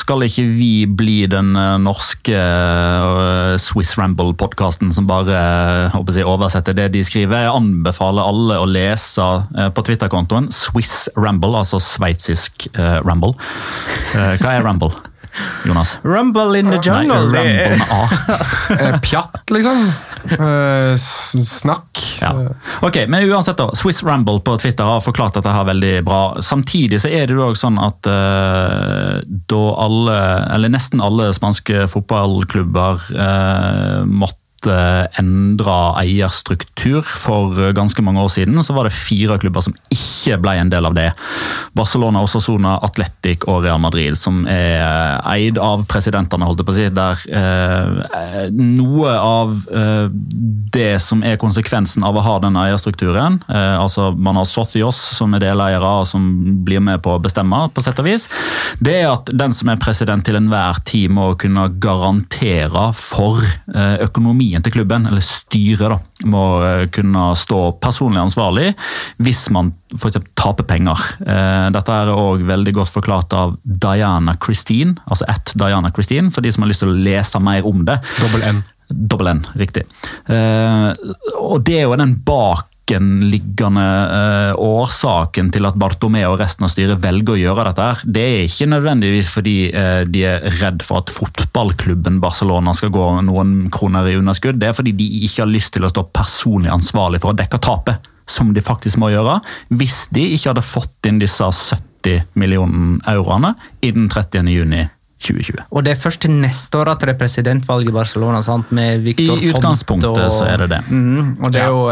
skal 0.00 0.24
ikke 0.24 0.44
vi 0.56 0.86
bli 0.88 1.26
den 1.28 1.52
eh, 1.56 1.76
norske 1.84 2.32
eh, 2.32 3.52
Swiss 3.60 3.92
Ramble-podkasten 4.00 4.92
som 4.96 5.06
bare 5.08 5.36
eh, 5.36 6.00
jeg, 6.16 6.24
oversetter 6.24 6.72
det 6.76 6.88
de 6.96 7.04
skriver. 7.04 7.44
Jeg 7.44 7.52
anbefaler 7.54 8.24
alle 8.24 8.58
å 8.62 8.66
lese 8.68 9.28
eh, 9.56 9.68
på 9.76 9.84
Twitter-kontoen 9.84 10.48
Swiss 10.52 11.08
Ramble, 11.16 11.52
altså 11.60 11.80
sveitsisk 11.82 12.70
eh, 12.72 12.98
Ramble. 13.04 13.34
Eh, 14.16 14.38
hva 14.40 14.56
er 14.56 14.64
Ramble, 14.64 14.92
Jonas? 15.66 15.96
Rumble 16.02 16.58
in 16.58 16.70
the 16.70 16.80
jungle. 16.82 17.28
Nei, 17.32 17.52
rumble 17.56 17.78
med 17.78 17.88
A. 17.90 18.08
Eh, 18.72 18.94
pjatt, 19.04 19.50
liksom. 19.52 19.92
Eh, 20.30 20.96
snakk. 21.42 21.98
Ja. 22.20 22.30
Ok, 22.80 22.96
men 23.08 23.28
uansett 23.28 23.58
da, 23.60 23.68
Swiss 23.76 24.02
Rumble 24.02 24.40
på 24.40 24.56
Twitter 24.58 24.88
har 24.88 25.02
forklart 25.04 25.36
dette 25.36 25.52
her 25.52 25.66
veldig 25.68 25.92
bra. 26.06 26.20
Samtidig 26.40 27.02
så 27.02 27.10
er 27.12 27.28
det 27.28 27.36
jo 27.36 27.44
også 27.50 27.66
sånn 27.66 27.80
at 27.82 28.08
uh, 28.08 29.18
da 29.52 29.62
alle, 29.84 30.18
eller 30.54 30.72
nesten 30.72 31.04
alle 31.04 31.28
spanske 31.36 31.84
fotballklubber 31.92 33.10
uh, 33.12 33.98
måtte 34.08 34.41
endre 34.68 35.76
eierstruktur 36.02 37.02
for 37.02 37.56
ganske 37.76 38.02
mange 38.04 38.22
år 38.22 38.30
siden, 38.32 38.60
så 38.64 38.76
var 38.76 38.88
det 38.88 38.94
fire 38.96 39.38
klubber 39.42 39.64
som 39.64 39.76
ikke 39.92 40.38
ble 40.42 40.56
en 40.60 40.72
del 40.72 40.86
av 40.88 40.96
det. 40.96 41.08
Barcelona, 41.76 42.22
Osasona, 42.24 42.76
Atletic 42.84 43.46
og 43.50 43.62
Real 43.66 43.80
Madrid, 43.82 44.16
som 44.18 44.42
er 44.50 45.20
eid 45.32 45.58
av 45.60 45.86
presidentene, 45.90 46.46
holdt 46.46 46.62
jeg 46.62 46.68
på 46.68 46.74
å 46.74 46.78
si. 46.78 46.88
Der 46.92 47.22
eh, 47.32 48.50
noe 48.52 49.14
av 49.16 49.54
eh, 49.72 50.06
det 50.72 50.96
som 51.04 51.22
er 51.26 51.40
konsekvensen 51.40 52.04
av 52.06 52.18
å 52.18 52.24
ha 52.24 52.38
den 52.42 52.58
eierstrukturen, 52.60 53.40
eh, 53.48 53.76
altså 53.78 54.10
man 54.12 54.38
har 54.40 54.48
Sothios 54.48 54.98
som 55.16 55.34
er 55.36 55.44
deleiere 55.44 55.92
som 56.08 56.28
blir 56.66 56.82
med 56.84 57.02
på 57.04 57.16
å 57.16 57.22
bestemme, 57.22 57.64
på 57.72 57.84
sett 57.84 58.00
og 58.02 58.08
vis, 58.08 58.28
det 58.82 58.98
er 59.02 59.10
at 59.12 59.32
den 59.32 59.54
som 59.56 59.72
er 59.72 59.80
president 59.82 60.24
til 60.26 60.38
enhver 60.38 60.80
tid 60.88 61.12
må 61.12 61.32
kunne 61.40 61.68
garantere 61.82 62.88
for 62.98 63.40
eh, 63.42 63.98
økonomien 64.52 64.62
til 64.64 64.72
klubben, 64.74 65.06
eller 65.08 65.22
styret 65.24 65.92
da, 65.92 65.98
må 66.28 66.62
eh, 66.62 66.88
kunne 66.92 67.34
stå 67.36 67.78
personlig 67.80 68.20
ansvarlig 68.20 68.74
hvis 69.22 69.48
man 69.50 69.72
eksempel 69.92 70.30
taper 70.36 70.64
penger. 70.64 70.98
Eh, 71.24 71.70
Dette 71.72 71.92
er 71.92 72.12
også 72.12 72.46
veldig 72.48 72.74
godt 72.74 72.92
forklart 72.92 73.32
av 73.32 73.56
Diana 73.64 74.36
Christine, 74.42 74.96
altså 75.06 75.26
at 75.28 75.52
Diana 75.54 75.90
Christine, 75.92 76.30
for 76.30 76.42
de 76.42 76.52
som 76.52 76.62
har 76.62 76.70
lyst 76.72 76.82
til 76.82 76.92
å 76.92 76.98
lese 76.98 77.40
mer 77.40 77.64
om 77.66 77.84
det. 77.84 77.98
Dobbel 78.20 78.42
N. 78.42 78.62
Dobbel 78.92 79.32
N, 79.32 79.46
riktig. 79.56 79.86
Eh, 80.28 80.92
og 81.38 81.62
det 81.64 81.80
er 81.80 81.86
jo 81.86 81.96
den 81.96 82.18
bakenliggende 82.92 83.84
eh, 84.52 84.60
årsaken 84.60 85.50
til 85.52 85.66
at 85.66 85.76
Bartomeu 85.80 86.32
og 86.32 86.40
resten 86.40 86.66
av 86.66 86.72
styret 86.72 87.00
velger 87.02 87.34
å 87.34 87.40
gjøre 87.40 87.64
dette. 87.70 87.82
her. 87.82 88.02
Det 88.04 88.22
er 88.22 88.44
ikke 88.46 88.68
nødvendigvis 88.70 89.30
fordi 89.32 89.56
eh, 89.70 90.04
de 90.06 90.24
er 90.28 90.46
redd 90.60 90.82
for 90.84 91.02
at 91.02 91.12
fotballklubben 91.12 92.20
Barcelona 92.20 92.74
skal 92.74 92.92
gå 92.92 93.06
noen 93.28 93.70
kroner 93.72 94.08
i 94.08 94.16
underskudd. 94.16 94.60
Det 94.60 94.68
er 94.68 94.76
fordi 94.76 94.92
de 94.92 95.08
ikke 95.24 95.44
har 95.44 95.52
lyst 95.52 95.74
til 95.74 95.84
å 95.84 95.92
stå 95.92 96.06
personlig 96.12 96.72
ansvarlig 96.72 97.22
for 97.22 97.32
å 97.32 97.38
dekke 97.38 97.60
tapet, 97.62 98.10
som 98.26 98.52
de 98.54 98.62
faktisk 98.62 99.00
må 99.02 99.10
gjøre, 99.12 99.40
hvis 99.74 100.06
de 100.14 100.28
ikke 100.36 100.52
hadde 100.52 100.66
fått 100.66 101.08
inn 101.08 101.20
disse 101.20 101.44
70 101.44 102.28
millioner 102.38 102.98
euroene 103.12 103.54
innen 103.82 104.08
30. 104.10 104.48
juni 104.52 104.86
2020. 105.22 105.64
Og 105.70 105.84
det 105.86 105.94
er 105.94 106.00
først 106.02 106.20
til 106.24 106.34
neste 106.34 106.78
år 106.80 106.90
at 106.92 107.00
det 107.04 107.12
er 107.14 107.18
presidentvalg 107.20 107.88
i 107.88 107.94
Barcelona, 107.94 108.42
sant? 108.44 108.70
med 108.74 109.02
Victor 109.06 109.36
I 109.38 109.50
Font. 109.50 109.58
utgangspunktet 109.62 110.32
så 110.34 110.46
er 110.50 110.64
det 110.64 110.70
det. 110.74 110.80
Mm, 110.90 111.36
og 111.42 111.52
det 111.54 111.62
er 111.62 111.68
jo, 111.72 111.84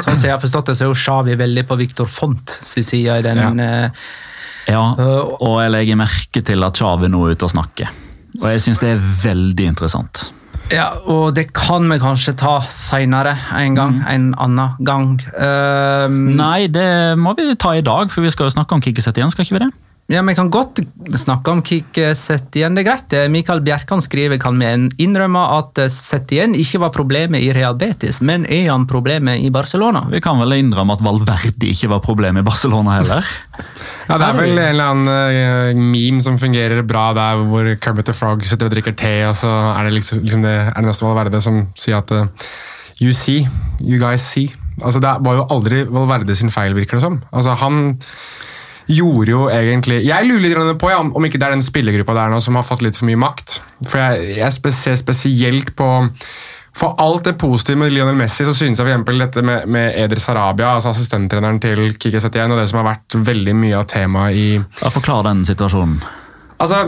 sånn 0.00 0.16
som 0.16 0.26
jeg 0.28 0.34
har 0.36 0.42
forstått 0.42 0.70
det, 0.72 0.76
så 0.78 0.86
er 0.86 0.92
jo 0.92 0.98
Xavi 1.00 1.38
veldig 1.40 1.66
på 1.70 1.78
Victor 1.80 2.10
Font 2.10 2.50
sin 2.60 2.86
side 2.86 3.18
i 3.20 3.22
den 3.26 3.40
Ja. 3.44 3.52
eh, 3.84 3.90
Ja, 4.70 4.82
og 5.40 5.56
jeg 5.62 5.70
legger 5.72 5.96
merke 5.96 6.42
til 6.44 6.62
at 6.62 6.76
Xavi 6.78 7.08
nå 7.10 7.24
er 7.26 7.32
ute 7.34 7.48
og 7.48 7.50
snakker. 7.50 7.88
Og 8.40 8.46
jeg 8.52 8.60
syns 8.62 8.78
det 8.78 8.92
er 8.94 9.00
veldig 9.24 9.66
interessant. 9.72 10.28
Ja, 10.70 11.00
og 11.10 11.34
det 11.34 11.48
kan 11.56 11.88
vi 11.90 11.98
kanskje 11.98 12.36
ta 12.38 12.60
seinere 12.70 13.32
en 13.58 13.74
gang. 13.74 13.96
En 14.06 14.28
annen 14.38 14.76
gang. 14.86 15.16
Ehm, 15.34 16.36
Nei, 16.38 16.68
det 16.70 17.18
må 17.18 17.34
vi 17.34 17.48
ta 17.58 17.74
i 17.74 17.82
dag, 17.82 18.10
for 18.12 18.22
vi 18.22 18.30
skal 18.30 18.46
jo 18.46 18.54
snakke 18.54 18.76
om 18.76 18.80
Kikki 18.84 19.02
igjen, 19.02 19.32
skal 19.32 19.44
ikke 19.44 19.58
vi 19.58 19.64
det? 19.64 19.72
Ja, 20.10 20.22
Vi 20.26 20.34
kan 20.34 20.50
godt 20.50 20.80
snakke 21.18 21.52
om 21.52 21.60
Kik 21.62 21.98
Setien. 22.18 22.74
Det 22.74 22.82
er 22.82 22.88
greit. 22.88 23.06
det. 23.12 23.22
Mikael 23.30 23.62
Bjerkan 23.62 24.02
skriver 24.02 24.40
kan 24.42 24.58
vi 24.58 24.70
innrømme 25.04 25.42
at 25.58 25.78
Setien 25.92 26.54
ikke 26.58 26.80
var 26.82 26.90
problemet 26.94 27.40
i 27.46 27.52
Real 27.54 27.76
Betis, 27.78 28.20
men 28.20 28.44
er 28.50 28.70
han 28.70 28.88
problemet 28.90 29.40
i 29.40 29.50
Barcelona? 29.54 30.02
Vi 30.10 30.20
kan 30.20 30.38
vel 30.42 30.56
innrømme 30.58 30.96
at 30.98 31.04
Valverde 31.04 31.70
ikke 31.70 31.92
var 31.94 32.02
problemet 32.04 32.42
i 32.42 32.48
Barcelona 32.50 33.00
heller. 33.00 33.24
Ja, 34.10 34.16
Det 34.18 34.26
er 34.26 34.34
vel 34.40 34.58
en 34.58 34.64
eller 34.72 34.88
annen 34.90 35.08
eh, 35.14 35.76
meme 35.78 36.18
som 36.24 36.34
fungerer 36.40 36.80
bra 36.82 37.12
der 37.14 37.44
hvor 37.46 37.68
Kermit 37.78 38.08
the 38.08 38.14
Frog 38.16 38.42
sitter 38.42 38.66
og 38.66 38.72
drikker 38.74 38.96
te, 38.98 39.12
og 39.28 39.36
så 39.38 39.50
er 39.76 39.86
det 39.86 39.92
liksom, 40.00 40.24
liksom 40.24 40.42
det 40.42 40.54
Ernesto 40.72 41.06
Valverde 41.06 41.38
som 41.44 41.60
sier 41.78 42.00
at 42.00 42.10
eh, 42.16 42.48
You 43.00 43.14
see, 43.14 43.46
you 43.78 44.00
guys 44.02 44.26
see. 44.26 44.50
Altså 44.82 44.98
Det 45.00 45.12
var 45.24 45.38
jo 45.38 45.46
aldri 45.54 45.84
Valverde 45.86 46.34
sin 46.36 46.50
feil, 46.50 46.74
virker 46.74 46.98
det 46.98 47.04
som. 47.04 47.20
Altså 47.30 47.54
Han 47.62 48.00
gjorde 48.90 49.32
jo 49.32 49.40
egentlig 49.52 50.00
Jeg 50.06 50.26
lurer 50.28 50.62
litt 50.66 50.78
på 50.80 50.90
ja, 50.92 51.00
om 51.00 51.26
ikke 51.26 51.40
det 51.40 51.48
er 51.48 51.56
den 51.56 51.64
spillergruppa 51.64 52.16
der 52.16 52.32
nå 52.32 52.40
som 52.44 52.58
har 52.58 52.66
fått 52.66 52.84
litt 52.84 52.98
for 52.98 53.08
mye 53.08 53.20
makt. 53.20 53.60
For 53.86 54.00
jeg, 54.00 54.38
jeg 54.40 54.74
ser 54.76 54.98
spesielt 55.00 55.74
på 55.78 55.90
for 56.80 56.94
alt 57.02 57.24
det 57.26 57.34
positive 57.34 57.80
med 57.80 57.90
Lionel 57.92 58.14
Messi, 58.16 58.44
så 58.46 58.54
synes 58.54 58.78
jeg 58.78 59.00
for 59.04 59.18
dette 59.18 59.42
med, 59.42 59.66
med 59.68 59.96
Eder 59.98 60.20
Sarabia, 60.22 60.76
altså 60.76 60.92
assistenttreneren 60.94 61.58
til 61.60 61.96
Kike 61.98 62.22
Setien, 62.22 62.52
og 62.52 62.60
det 62.60 62.68
som 62.70 62.78
har 62.80 62.92
vært 62.92 63.16
veldig 63.26 63.54
mye 63.58 63.80
av 63.80 63.88
temaet 63.90 64.38
i 64.38 64.46
Ja, 64.54 64.92
Forklar 64.94 65.26
den 65.26 65.42
situasjonen. 65.48 65.98
Altså, 66.62 66.84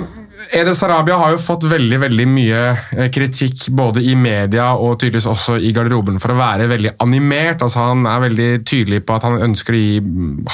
Ede 0.50 0.74
Sarabia 0.74 1.16
har 1.20 1.32
jo 1.34 1.40
fått 1.40 1.64
veldig 1.70 1.98
veldig 2.02 2.24
mye 2.28 2.60
eh, 2.96 3.08
kritikk 3.12 3.68
både 3.76 4.02
i 4.04 4.14
media 4.18 4.72
og 4.74 4.98
tydeligvis 5.00 5.28
også 5.30 5.58
i 5.62 5.72
garderoben 5.76 6.18
for 6.22 6.32
å 6.32 6.38
være 6.38 6.68
veldig 6.70 6.94
animert. 7.04 7.62
Altså 7.62 7.86
Han 7.86 8.06
er 8.08 8.24
veldig 8.24 8.48
tydelig 8.68 9.02
på 9.06 9.16
at 9.16 9.26
han 9.28 9.38
ønsker 9.48 9.76
å 9.76 9.82
gi 9.82 9.98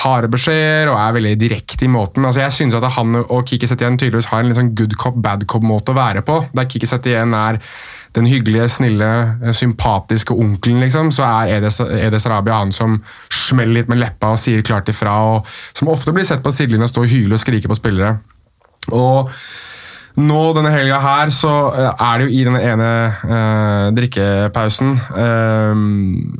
harde 0.02 0.30
beskjeder 0.32 0.92
og 0.92 0.98
er 1.00 1.14
veldig 1.18 1.34
direkte 1.40 1.86
i 1.86 1.92
måten. 1.92 2.26
Altså 2.28 2.44
Jeg 2.44 2.56
synes 2.56 2.78
at 2.78 2.88
han 2.98 3.20
og 3.22 3.46
Kiki 3.48 3.70
Setien 3.70 3.98
tydeligvis 3.98 4.30
har 4.32 4.42
en 4.42 4.50
litt 4.50 4.60
sånn 4.60 4.74
good 4.78 4.96
cop, 5.00 5.16
bad 5.24 5.46
cop-måte 5.50 5.94
å 5.94 5.98
være 5.98 6.24
på. 6.26 6.40
Der 6.56 6.68
Kiki 6.68 6.88
Setien 6.90 7.36
er 7.38 7.62
den 8.16 8.26
hyggelige, 8.26 8.68
snille, 8.72 9.12
eh, 9.44 9.54
sympatiske 9.54 10.34
onkelen, 10.34 10.80
liksom, 10.84 11.12
så 11.14 11.26
er 11.28 11.58
Edes, 11.58 11.80
Edes 11.80 12.26
Arabia 12.26 12.58
han 12.58 12.72
som 12.72 12.98
smeller 13.30 13.80
litt 13.80 13.92
med 13.92 14.00
leppa 14.00 14.32
og 14.34 14.40
sier 14.42 14.64
klart 14.66 14.88
ifra, 14.88 15.14
og 15.36 15.46
som 15.76 15.92
ofte 15.92 16.14
blir 16.16 16.26
sett 16.26 16.42
på 16.42 16.52
sidelinjen 16.54 16.88
og 16.88 16.92
stå 16.92 17.04
og 17.04 17.12
hyler 17.12 17.36
og 17.36 17.42
skrike 17.44 17.70
på 17.70 17.78
spillere. 17.78 18.16
Og 18.96 19.30
nå 20.18 20.40
denne 20.56 20.72
helga 20.72 20.98
her 21.02 21.32
så 21.34 21.52
eh, 21.70 21.90
er 21.92 22.18
det 22.18 22.26
jo 22.26 22.34
i 22.34 22.44
denne 22.46 22.62
ene 22.64 22.88
eh, 23.28 23.84
drikkepausen 23.96 24.94
eh, 24.96 25.82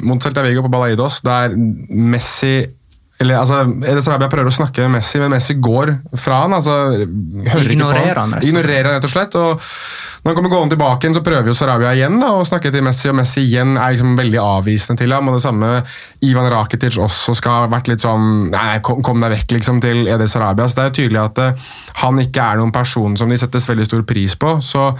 mot 0.09 0.23
Celta 0.23 0.45
Vigo 0.47 0.65
på 0.67 0.73
Balaidos, 0.73 1.21
der 1.27 1.55
Messi 1.57 2.61
eller 3.19 3.35
altså, 3.41 3.65
Edes 3.83 4.07
Sarabia 4.07 4.29
prøver 4.31 4.47
å 4.47 4.55
snakke 4.55 4.85
med 4.85 5.01
Messi, 5.01 5.19
men 5.19 5.33
Messi 5.33 5.57
går 5.59 5.91
fra 6.23 6.45
han. 6.45 6.53
altså 6.55 6.75
hører 6.95 7.73
Ignorerer 7.73 7.73
ikke 7.73 7.89
på 7.89 8.21
han, 8.21 8.35
rett 8.37 8.45
og. 8.45 8.47
Ignorerer 8.47 8.87
han, 8.87 8.95
rett 8.95 9.09
og 9.09 9.13
slett. 9.13 9.35
og 9.35 9.65
Når 10.23 10.31
han 10.31 10.37
kommer 10.39 10.53
gående 10.53 10.77
tilbake, 10.77 11.11
så 11.17 11.23
prøver 11.27 11.51
jo 11.51 11.57
Sarabia 11.59 11.97
igjen 11.99 12.21
da, 12.23 12.31
å 12.39 12.47
snakke 12.47 12.71
til 12.75 12.87
Messi, 12.87 13.11
og 13.11 13.19
Messi 13.19 13.43
igjen 13.43 13.75
er 13.75 13.97
liksom 13.97 14.15
veldig 14.21 14.41
avvisende 14.45 15.03
til 15.03 15.17
ham. 15.17 15.33
og 15.33 15.39
Det 15.39 15.43
samme 15.49 15.73
Ivan 16.31 16.49
Rakitic 16.55 17.01
også 17.03 17.35
skal 17.41 17.65
ha 17.65 17.73
vært 17.75 17.91
litt 17.91 18.07
sånn 18.07 18.53
Nei, 18.55 18.79
kom, 18.87 19.03
kom 19.03 19.19
deg 19.25 19.35
vekk, 19.35 19.59
liksom, 19.59 19.83
til 19.83 20.07
Edes 20.07 20.39
Sarabia, 20.39 20.71
Så 20.71 20.79
det 20.79 20.87
er 20.87 20.93
jo 20.93 20.97
tydelig 21.03 21.23
at 21.25 21.43
uh, 21.43 21.69
han 22.05 22.23
ikke 22.23 22.49
er 22.53 22.63
noen 22.63 22.75
person 22.75 23.19
som 23.19 23.35
de 23.35 23.41
settes 23.41 23.67
veldig 23.67 23.91
stor 23.91 24.07
pris 24.07 24.39
på. 24.39 24.61
så 24.63 24.93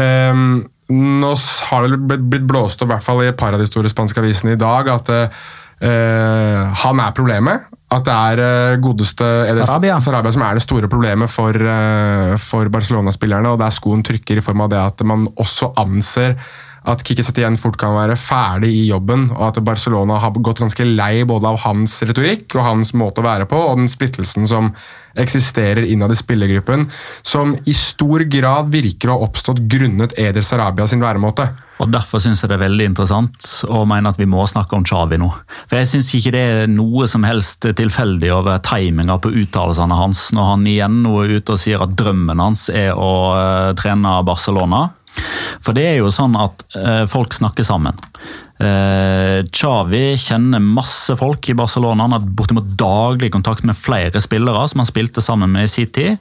um, 0.00 0.62
nå 0.90 1.36
har 1.68 1.86
det 1.86 2.18
blitt 2.18 2.48
blåst 2.48 2.80
opp, 2.80 2.88
i 2.88 2.94
hvert 2.96 3.04
fall 3.04 3.20
i 3.22 3.28
et 3.30 3.38
par 3.38 3.54
av 3.54 3.60
de 3.60 3.68
store 3.68 3.90
spanske 3.92 4.18
avisene 4.22 4.56
i 4.56 4.60
dag, 4.60 4.88
at 4.90 5.12
uh, 5.12 5.48
han 5.80 7.00
er 7.00 7.14
problemet. 7.16 7.70
At 7.90 8.06
det 8.06 8.14
er 8.14 8.40
uh, 8.40 8.80
godeste 8.82 9.26
eller, 9.26 9.66
Sarabia. 9.66 9.96
Sarabia 9.98 10.30
som 10.34 10.44
er 10.46 10.58
det 10.58 10.62
store 10.62 10.88
problemet 10.90 11.30
for, 11.32 11.56
uh, 11.56 12.36
for 12.38 12.70
Barcelona-spillerne. 12.70 13.50
og 13.50 13.58
Der 13.58 13.74
skoen 13.74 14.04
trykker 14.06 14.38
i 14.38 14.44
form 14.44 14.62
av 14.66 14.70
det 14.70 14.78
at 14.78 15.02
man 15.06 15.26
også 15.34 15.72
anser 15.80 16.36
at 16.88 17.02
Kikki 17.04 17.24
Setien 17.26 17.58
fort 17.60 17.76
kan 17.80 17.96
være 17.96 18.16
ferdig 18.20 18.70
i 18.72 18.86
jobben, 18.88 19.28
og 19.36 19.50
at 19.50 19.60
Barcelona 19.64 20.20
har 20.22 20.36
gått 20.38 20.62
ganske 20.62 20.86
lei 20.86 21.24
både 21.28 21.50
av 21.52 21.60
hans 21.66 21.98
retorikk 22.08 22.56
og 22.56 22.66
hans 22.66 22.94
måte 22.96 23.20
å 23.20 23.26
være 23.26 23.48
på, 23.50 23.58
og 23.58 23.82
den 23.82 23.90
splittelsen 23.90 24.48
som 24.48 24.72
eksisterer 25.18 25.84
innad 25.90 26.12
i 26.14 26.18
spillergruppen, 26.18 26.86
som 27.22 27.56
i 27.66 27.74
stor 27.76 28.24
grad 28.30 28.70
virker 28.72 29.10
å 29.10 29.18
ha 29.18 29.26
oppstått 29.26 29.64
grunnet 29.70 30.14
Eder 30.20 30.44
Sarabia 30.46 30.86
sin 30.88 31.02
væremåte. 31.02 31.48
Og 31.80 31.88
Derfor 31.88 32.20
syns 32.20 32.42
jeg 32.42 32.50
det 32.50 32.58
er 32.58 32.66
veldig 32.66 32.86
interessant 32.90 33.46
å 33.72 33.82
mene 33.88 34.12
at 34.12 34.18
vi 34.20 34.28
må 34.28 34.44
snakke 34.48 34.76
om 34.76 34.84
Xavi 34.84 35.16
nå. 35.20 35.30
For 35.64 35.80
Jeg 35.80 35.88
syns 35.88 36.12
ikke 36.16 36.34
det 36.34 36.42
er 36.44 36.70
noe 36.70 37.08
som 37.08 37.24
helst 37.24 37.64
tilfeldig 37.64 38.32
over 38.36 38.60
timinga 38.64 39.16
på 39.22 39.32
uttalelsene 39.42 39.96
hans 39.96 40.26
når 40.36 40.50
han 40.52 40.66
igjen 40.68 41.00
nå 41.06 41.14
er 41.22 41.36
ute 41.38 41.56
og 41.56 41.62
sier 41.62 41.80
at 41.82 41.96
drømmen 41.96 42.42
hans 42.42 42.68
er 42.68 42.92
å 42.92 43.12
eh, 43.38 43.70
trene 43.80 44.18
Barcelona. 44.28 44.90
For 45.60 45.76
det 45.76 45.86
er 45.88 45.98
jo 46.00 46.12
sånn 46.14 46.36
at 46.40 46.64
eh, 46.78 47.04
folk 47.10 47.34
snakker 47.36 47.66
sammen. 47.66 47.98
Eh, 48.60 49.40
Xavi 49.48 50.18
kjenner 50.20 50.60
masse 50.60 51.14
folk 51.16 51.48
i 51.48 51.56
Barcelona. 51.56 52.04
Han 52.04 52.12
har 52.12 52.26
bortimot 52.36 52.74
daglig 52.76 53.32
kontakt 53.32 53.64
med 53.64 53.78
flere 53.78 54.20
spillere 54.20 54.66
som 54.68 54.82
han 54.82 54.90
spilte 54.90 55.24
sammen 55.24 55.52
med 55.54 55.64
i 55.64 55.70
sin 55.72 55.88
tid. 55.88 56.18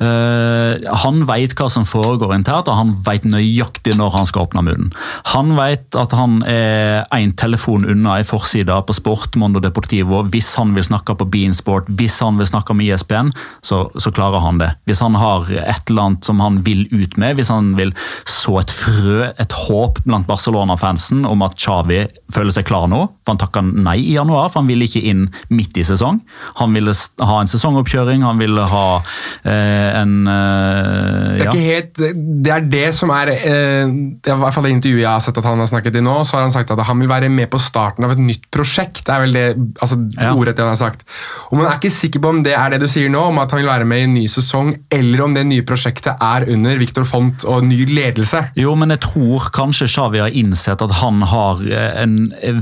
Eh, 0.00 0.90
han 1.04 1.22
vet 1.28 1.54
hva 1.56 1.68
som 1.72 1.86
foregår 1.88 2.34
internt, 2.36 2.68
og 2.68 2.76
han 2.76 2.92
vet 3.06 3.24
nøyaktig 3.28 3.96
når 3.96 4.12
han 4.18 4.28
skal 4.28 4.46
åpne 4.46 4.64
munnen. 4.66 4.90
Han 5.32 5.54
vet 5.56 5.96
at 5.96 6.12
han 6.16 6.42
er 6.48 7.08
én 7.16 7.32
telefon 7.40 7.88
unna 7.88 8.18
ei 8.18 8.28
forside 8.28 8.76
på 8.86 8.96
Sport 8.96 9.40
Mondo 9.40 9.62
Deportivo. 9.64 10.20
Hvis 10.28 10.52
han 10.60 10.76
vil 10.76 10.84
snakke 10.84 11.16
på 11.16 11.28
Beansport, 11.32 11.88
hvis 11.88 12.20
han 12.20 12.40
vil 12.40 12.48
snakke 12.50 12.76
med 12.76 12.92
ISBN, 12.92 13.32
så, 13.64 13.86
så 13.96 14.12
klarer 14.12 14.44
han 14.44 14.60
det. 14.60 14.74
Hvis 14.88 15.00
han 15.04 15.16
har 15.20 15.48
et 15.48 15.88
eller 15.88 16.10
annet 16.10 16.28
som 16.28 16.44
han 16.44 16.60
vil 16.66 16.84
ut 16.92 17.16
med, 17.20 17.40
hvis 17.40 17.52
han 17.52 17.72
vil 17.80 17.96
så 18.28 18.60
et 18.60 18.72
frø, 18.72 19.30
et 19.40 19.58
håp 19.64 20.04
blant 20.04 20.28
Barcelona-fansen 20.28 21.24
om 21.28 21.48
at 21.48 21.56
Xavi 21.56 21.69
føler 22.30 22.54
seg 22.54 22.66
klar 22.68 22.88
nå, 22.90 23.00
for 23.24 23.34
han 23.34 23.40
takka 23.40 23.62
nei 23.64 23.96
i 24.02 24.14
januar, 24.16 24.48
for 24.50 24.62
han 24.62 24.70
ville 24.70 24.86
ikke 24.88 25.02
inn 25.10 25.26
midt 25.52 25.78
i 25.80 25.84
sesong. 25.86 26.20
Han 26.60 26.74
ville 26.76 26.94
ha 27.26 27.38
en 27.40 27.50
sesongoppkjøring, 27.50 28.24
han 28.26 28.40
ville 28.40 28.66
ha 28.70 28.84
eh, 29.44 30.00
en 30.00 30.14
eh, 30.30 31.38
Det 31.38 31.46
er 31.46 31.50
ikke 31.50 31.66
helt, 31.66 32.02
det 32.46 32.54
er 32.54 32.68
det 32.72 32.86
som 32.96 33.12
er 33.14 33.32
eh, 33.36 33.90
i 33.90 34.36
hvert 34.42 34.56
fall 34.56 34.66
det 34.68 34.74
intervjuet 34.76 35.04
jeg 35.04 35.10
har 35.10 35.24
sett 35.24 35.40
at 35.40 35.48
han 35.48 35.62
har 35.62 35.70
snakket 35.70 35.98
i 36.00 36.04
nå, 36.04 36.16
så 36.28 36.38
har 36.38 36.46
han 36.46 36.54
sagt 36.54 36.72
at 36.74 36.82
han 36.86 37.00
vil 37.02 37.10
være 37.10 37.30
med 37.32 37.50
på 37.52 37.60
starten 37.62 38.06
av 38.06 38.14
et 38.14 38.22
nytt 38.22 38.48
prosjekt. 38.52 39.04
Det 39.06 39.14
er 39.14 39.24
vel 39.26 39.36
det 39.36 39.46
altså, 39.80 40.00
Ja. 40.20 40.32
ordet 40.34 40.58
han 40.58 40.72
har 40.72 40.78
sagt. 40.78 41.04
Og 41.50 41.58
Man 41.58 41.66
er 41.66 41.78
ikke 41.78 41.92
sikker 41.92 42.22
på 42.22 42.32
om 42.34 42.42
det 42.44 42.54
er 42.56 42.74
det 42.74 42.80
du 42.82 42.88
sier 42.90 43.10
nå, 43.12 43.22
om 43.30 43.38
at 43.42 43.52
han 43.52 43.60
vil 43.62 43.70
være 43.70 43.86
med 43.88 44.02
i 44.02 44.06
en 44.08 44.14
ny 44.16 44.26
sesong, 44.30 44.72
eller 44.90 45.24
om 45.24 45.34
det 45.36 45.46
nye 45.48 45.64
prosjektet 45.66 46.20
er 46.20 46.48
under 46.50 46.78
Victor 46.80 47.06
Font 47.08 47.44
og 47.48 47.64
ny 47.66 47.84
ledelse. 47.88 48.42
Jo, 48.58 48.74
men 48.78 48.92
jeg 48.94 49.02
tror 49.06 49.50
kanskje 49.54 49.88
Xavi 49.90 50.22
har 50.22 50.34
innsett 50.36 50.82
at 50.84 50.96
han 51.00 51.22
har 51.30 51.59
eh, 51.66 52.02
en 52.02 52.14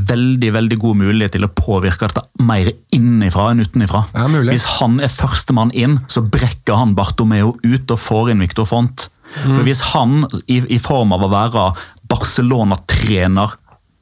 veldig 0.09 0.51
veldig 0.57 0.78
god 0.82 1.01
mulighet 1.03 1.36
til 1.36 1.46
å 1.46 1.53
påvirke 1.53 2.09
dette 2.09 2.24
mer 2.44 2.72
innenfra 2.94 3.51
enn 3.53 3.62
utenifra. 3.64 4.05
Ja. 4.14 4.26
Hvis 4.49 4.66
han 4.78 4.99
er 5.05 5.12
førstemann 5.12 5.72
inn, 5.76 6.01
så 6.11 6.24
brekker 6.24 6.78
han 6.80 6.96
Bartomeo 6.99 7.57
ut 7.62 7.94
og 7.94 8.03
får 8.03 8.32
inn 8.32 8.44
Victor 8.44 8.68
Font. 8.68 9.09
Mm. 9.44 9.55
For 9.55 9.64
hvis 9.66 9.82
han, 9.92 10.22
i, 10.46 10.62
i 10.72 10.80
form 10.82 11.12
av 11.16 11.26
å 11.26 11.32
være 11.32 11.66
Barcelona-trener 12.09 13.59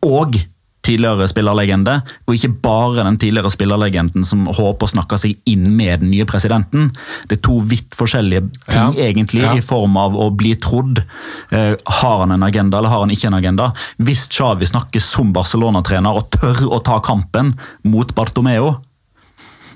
og 0.06 0.38
tidligere 0.86 1.26
spillerlegende, 1.28 1.96
og 2.26 2.34
ikke 2.36 2.52
bare 2.62 3.04
den 3.06 3.18
tidligere 3.20 3.50
spillerlegenden 3.52 4.24
som 4.26 4.46
håper 4.46 4.86
å 4.86 4.92
snakke 4.94 5.18
seg 5.20 5.36
inn 5.50 5.66
med 5.76 6.00
den 6.04 6.10
nye 6.14 6.24
presidenten. 6.28 6.92
Det 7.28 7.38
er 7.38 7.42
to 7.48 7.58
vidt 7.66 7.96
forskjellige 7.98 8.46
ting, 8.70 8.94
Ja. 8.96 9.08
egentlig, 9.08 9.42
Ja. 9.42 9.54
i 9.58 9.60
form 9.60 9.96
av 10.00 10.14
å 10.14 10.30
bli 10.36 10.54
trodd. 10.54 11.02
Eh, 11.50 11.74
har 12.00 12.18
han 12.20 12.32
en 12.32 12.42
agenda, 12.46 12.78
eller 12.78 12.88
har 12.88 13.00
han 13.00 13.10
ikke 13.10 13.26
en 13.26 13.34
agenda? 13.42 13.72
Hvis 14.00 14.28
Xavi 14.28 14.66
snakker 14.66 15.00
som 15.02 15.32
Barcelona-trener 15.32 16.14
og 16.16 16.30
tør 16.30 16.66
å 16.70 16.82
ta 16.84 17.00
kampen 17.00 17.54
mot 17.84 18.14
Bartomeo 18.14 18.80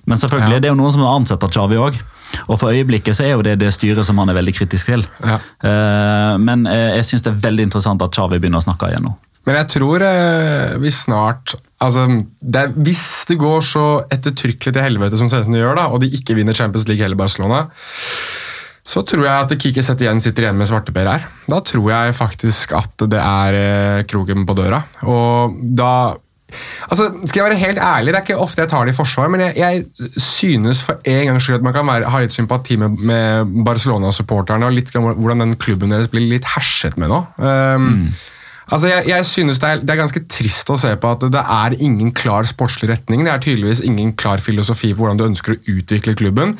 Men 0.06 0.18
selvfølgelig, 0.18 0.54
Ja. 0.54 0.60
det 0.60 0.64
er 0.64 0.74
jo 0.74 0.80
noen 0.80 0.92
som 0.92 1.02
har 1.02 1.18
ansett 1.20 1.40
Xavi 1.40 1.76
òg. 1.76 1.98
Og 2.48 2.58
for 2.58 2.72
øyeblikket 2.72 3.14
så 3.14 3.24
er 3.24 3.32
jo 3.36 3.42
det 3.42 3.58
det 3.58 3.68
styret 3.72 4.04
som 4.04 4.18
han 4.18 4.28
er 4.30 4.34
veldig 4.34 4.54
kritisk 4.56 4.86
til. 4.86 5.04
Ja. 5.22 5.38
Eh, 5.62 6.38
men 6.38 6.66
eh, 6.66 6.96
jeg 6.96 7.04
syns 7.04 7.22
det 7.22 7.32
er 7.34 7.40
veldig 7.50 7.66
interessant 7.68 8.02
at 8.02 8.10
Xavi 8.10 8.38
begynner 8.40 8.58
å 8.58 8.64
snakke 8.64 8.88
igjen 8.90 9.04
nå. 9.04 9.14
Men 9.48 9.56
jeg 9.62 9.70
tror 9.72 10.04
eh, 10.04 10.76
vi 10.82 10.92
snart 10.92 11.54
altså, 11.80 12.04
det 12.40 12.60
er, 12.60 12.74
Hvis 12.76 13.04
det 13.30 13.38
går 13.40 13.64
så 13.64 13.86
ettertrykkelig 14.12 14.74
til 14.76 14.84
helvete 14.84 15.20
som 15.20 15.30
det 15.30 15.62
gjør, 15.62 15.78
da, 15.78 15.88
og 15.88 16.02
de 16.02 16.10
ikke 16.16 16.36
vinner 16.38 16.56
Champions 16.56 16.86
League 16.90 17.02
heller, 17.02 17.18
Barcelona, 17.18 17.64
så 18.90 19.04
tror 19.06 19.26
jeg 19.26 19.44
at 19.44 19.52
Kiki 19.60 19.82
igjen 19.82 20.22
sitter 20.22 20.46
igjen 20.46 20.58
med 20.58 20.68
svarteper 20.68 21.08
her. 21.08 21.28
Da 21.50 21.60
tror 21.64 21.92
jeg 21.92 22.16
faktisk 22.18 22.74
at 22.76 23.06
det 23.12 23.20
er 23.20 23.60
eh, 23.60 24.02
kroken 24.08 24.48
på 24.48 24.58
døra. 24.58 24.82
Og 25.08 25.56
da 25.76 25.92
Altså, 26.90 27.04
skal 27.30 27.38
jeg 27.38 27.44
være 27.44 27.58
helt 27.60 27.78
ærlig, 27.78 28.10
Det 28.10 28.18
er 28.18 28.24
ikke 28.24 28.42
ofte 28.42 28.64
jeg 28.64 28.70
tar 28.72 28.86
det 28.86 28.90
i 28.90 28.96
forsvar, 28.96 29.28
men 29.30 29.40
jeg, 29.44 29.52
jeg 29.56 29.84
synes 30.18 30.82
for 30.82 30.98
en 31.06 31.28
gangs 31.28 31.44
skyld 31.44 31.60
at 31.60 31.62
man 31.62 31.76
kan 31.76 31.86
være, 31.86 32.10
ha 32.10 32.22
litt 32.24 32.34
sympati 32.34 32.74
med, 32.80 32.96
med 32.98 33.52
Barcelona-supporterne 33.68 34.66
og 34.66 34.74
litt 34.74 34.90
hvordan 34.90 35.44
den 35.44 35.54
klubben 35.62 35.94
deres 35.94 36.10
blir 36.10 36.26
litt 36.26 36.48
herset 36.56 36.98
med 36.98 37.12
nå. 37.12 37.20
Um, 37.38 38.02
Altså, 38.70 38.86
jeg, 38.86 39.08
jeg 39.10 39.26
synes 39.26 39.58
det 39.58 39.68
er, 39.68 39.82
det 39.82 39.90
er 39.90 39.98
ganske 39.98 40.22
trist 40.30 40.70
å 40.70 40.78
se 40.78 40.92
på 41.00 41.10
at 41.10 41.26
det 41.34 41.42
er 41.42 41.76
ingen 41.82 42.12
klar 42.14 42.46
sportslig 42.46 42.92
retning. 42.92 43.24
Det 43.26 43.32
er 43.34 43.42
tydeligvis 43.42 43.82
ingen 43.86 44.14
klar 44.18 44.42
filosofi 44.42 44.92
på 44.94 45.02
hvordan 45.02 45.18
du 45.18 45.26
ønsker 45.26 45.56
å 45.56 45.60
utvikle 45.74 46.14
klubben. 46.18 46.54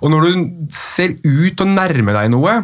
Og 0.00 0.08
når 0.08 0.24
du 0.24 0.44
ser 0.72 1.12
ut 1.26 1.60
og 1.60 1.68
nærmer 1.74 2.16
deg 2.16 2.30
noe, 2.32 2.54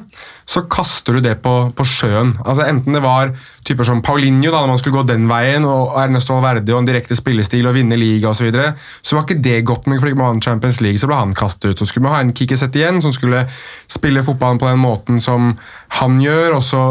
så 0.49 0.63
kaster 0.73 1.19
du 1.19 1.25
det 1.27 1.35
på, 1.45 1.53
på 1.77 1.85
sjøen. 1.85 2.33
Altså 2.47 2.65
Enten 2.65 2.97
det 2.97 3.03
var 3.05 3.35
typer 3.67 3.85
som 3.85 4.01
Paulinho, 4.05 4.49
da 4.53 4.63
når 4.63 4.73
man 4.73 4.81
skulle 4.81 5.03
gå 5.03 5.09
den 5.11 5.27
veien, 5.29 5.67
og 5.69 5.99
Ernesto 6.01 6.37
Valverde 6.37 6.73
og 6.73 6.81
en 6.81 6.89
direkte 6.89 7.19
spillestil 7.19 7.69
og 7.69 7.77
vinne 7.77 7.99
liga 8.01 8.31
osv., 8.31 8.41
så, 8.41 8.49
videre, 8.49 8.73
så 9.03 9.19
var 9.19 9.27
ikke 9.27 9.43
det 9.45 9.59
godt 9.69 9.89
nok. 9.91 10.01
for 10.01 10.13
ikke 10.13 10.31
Champions 10.47 10.81
League, 10.81 11.03
så 11.03 11.11
ble 11.11 11.21
han 11.21 11.37
kastet 11.37 11.71
ut. 11.71 11.79
Så 11.79 11.91
skulle 11.91 12.09
man 12.09 12.17
ha 12.17 12.25
en 12.25 12.33
Kiki 12.33 12.57
igjen, 12.57 13.03
som 13.03 13.13
skulle 13.13 13.45
spille 13.91 14.25
fotballen 14.25 14.63
på 14.63 14.71
den 14.71 14.81
måten 14.81 15.21
som 15.21 15.59
han 16.01 16.21
gjør. 16.23 16.57
og 16.57 16.63
så 16.63 16.83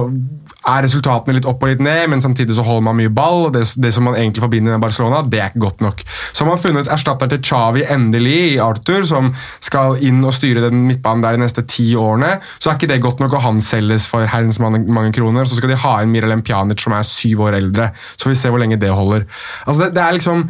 er 0.66 0.86
resultatene 0.86 1.38
litt 1.38 1.48
opp 1.50 1.64
og 1.64 1.72
litt 1.72 1.84
ned, 1.84 2.08
men 2.12 2.24
samtidig 2.24 2.56
så 2.58 2.66
holder 2.66 2.88
man 2.88 2.98
mye 3.00 3.12
ball. 3.14 3.48
og 3.48 3.54
Det, 3.56 3.64
det 3.82 3.92
som 3.94 4.08
man 4.08 4.18
egentlig 4.18 4.44
forbinder 4.44 4.76
med 4.76 4.84
Barcelona, 4.84 5.22
det 5.22 5.42
er 5.42 5.52
ikke 5.52 5.66
godt 5.68 5.86
nok. 5.86 6.04
Så 6.32 6.44
har 6.44 6.52
man 6.52 6.62
funnet 6.62 6.92
erstatter 6.92 7.32
til 7.32 7.44
Xavi 7.46 7.86
endelig 7.96 8.38
i 8.56 8.60
Arthur, 8.64 9.06
som 9.08 9.32
skal 9.64 10.00
inn 10.06 10.24
og 10.26 10.36
styre 10.36 10.66
den 10.68 10.86
midtbanen 10.90 11.26
der 11.26 11.38
de 11.38 11.44
neste 11.46 11.66
ti 11.70 11.92
årene. 12.00 12.36
Så 12.58 12.72
er 12.72 12.80
ikke 12.80 12.92
det 12.94 13.02
godt 13.06 13.24
nok, 13.24 13.38
og 13.38 13.46
han 13.46 13.64
selges 13.64 14.10
for 14.10 14.26
herrens 14.26 14.60
mange, 14.64 14.84
mange 14.90 15.14
kroner. 15.16 15.46
Så 15.46 15.60
skal 15.60 15.74
de 15.74 15.82
ha 15.86 15.98
inn 16.02 16.14
Miralem 16.14 16.46
Pjanic, 16.46 16.82
som 16.82 16.96
er 16.98 17.08
syv 17.08 17.46
år 17.48 17.60
eldre. 17.62 17.92
Så 18.18 18.32
vi 18.32 18.40
se 18.40 18.54
hvor 18.54 18.62
lenge 18.62 18.82
det 18.82 18.94
holder. 18.94 19.28
Altså 19.66 19.86
det, 19.86 19.94
det 19.98 20.04
er 20.06 20.18
liksom 20.18 20.48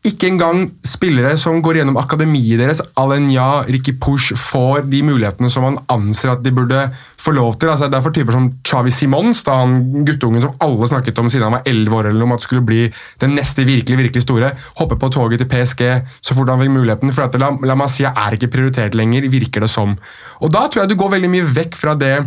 ikke 0.00 0.30
engang 0.30 0.62
spillere 0.86 1.34
som 1.36 1.58
går 1.60 1.80
gjennom 1.80 1.98
akademiet 2.00 2.56
deres, 2.62 2.78
Alenya, 2.96 3.66
Ricky 3.68 3.92
Push, 4.00 4.32
får 4.32 4.86
de 4.88 5.02
mulighetene 5.04 5.50
som 5.52 5.66
man 5.66 5.76
anser 5.92 6.32
at 6.32 6.40
de 6.44 6.52
burde 6.56 6.86
få 7.20 7.34
lov 7.36 7.58
til. 7.60 7.68
Altså, 7.68 7.90
derfor 7.92 8.14
typer 8.16 8.32
som 8.32 8.48
Chavi 8.64 8.92
Simons, 8.96 9.42
da 9.44 9.58
han 9.60 10.06
guttungen 10.08 10.40
som 10.40 10.56
alle 10.64 10.88
snakket 10.88 11.20
om 11.20 11.28
siden 11.28 11.50
han 11.50 11.58
var 11.58 11.68
11 11.68 11.98
år, 11.98 12.08
eller 12.08 12.24
om 12.24 12.32
at 12.32 12.46
skulle 12.46 12.64
bli 12.64 12.86
den 13.20 13.36
neste 13.36 13.66
virkelig 13.68 14.00
virkelig 14.00 14.24
store, 14.24 14.54
hopper 14.80 14.96
på 14.96 15.12
toget 15.12 15.42
til 15.42 15.50
PSG 15.52 15.84
så 16.24 16.36
fort 16.36 16.48
han 16.48 16.64
fikk 16.64 16.72
muligheten. 16.78 17.12
for 17.12 17.28
at 17.28 17.36
La, 17.40 17.52
La 17.60 17.76
Masia 17.76 18.14
er 18.16 18.38
ikke 18.38 18.54
prioritert 18.56 18.96
lenger, 18.96 19.28
virker 19.28 19.60
det 19.60 19.70
som. 19.70 19.98
Og 20.40 20.50
Da 20.50 20.64
tror 20.68 20.82
jeg 20.82 20.94
du 20.94 20.96
går 20.96 21.12
veldig 21.12 21.30
mye 21.30 21.44
vekk 21.44 21.76
fra 21.76 21.94
det 21.94 22.24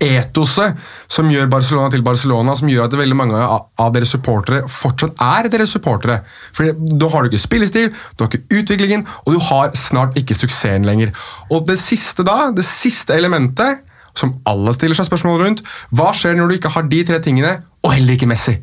etoset 0.00 0.78
som 1.10 1.28
gjør 1.30 1.50
Barcelona 1.52 1.90
til 1.92 2.02
Barcelona, 2.04 2.54
som 2.56 2.70
gjør 2.70 2.86
at 2.86 2.96
veldig 2.96 3.18
mange 3.18 3.40
av 3.40 3.92
deres 3.94 4.14
supportere 4.14 4.64
fortsatt 4.70 5.20
er 5.24 5.50
deres 5.52 5.74
supportere. 5.76 6.20
For 6.56 6.72
Da 6.72 7.10
har 7.12 7.22
du 7.22 7.30
ikke 7.30 7.42
spillestil, 7.42 7.90
du 7.90 8.24
har 8.24 8.30
ikke 8.30 8.60
utviklingen, 8.60 9.06
og 9.26 9.36
du 9.36 9.40
har 9.50 9.74
snart 9.76 10.16
ikke 10.18 10.36
suksessen 10.38 10.88
lenger. 10.88 11.12
Og 11.50 11.66
det 11.68 11.78
siste 11.82 12.24
da, 12.26 12.50
det 12.54 12.64
siste 12.68 13.14
elementet, 13.14 13.84
som 14.16 14.40
alle 14.48 14.72
stiller 14.74 14.98
seg 14.98 15.06
spørsmål 15.06 15.44
rundt, 15.44 15.62
hva 15.94 16.10
skjer 16.16 16.34
når 16.36 16.50
du 16.50 16.58
ikke 16.58 16.72
har 16.74 16.88
de 16.90 17.04
tre 17.06 17.20
tingene, 17.22 17.60
og 17.84 17.94
heller 17.94 18.16
ikke 18.16 18.28
Messi? 18.30 18.56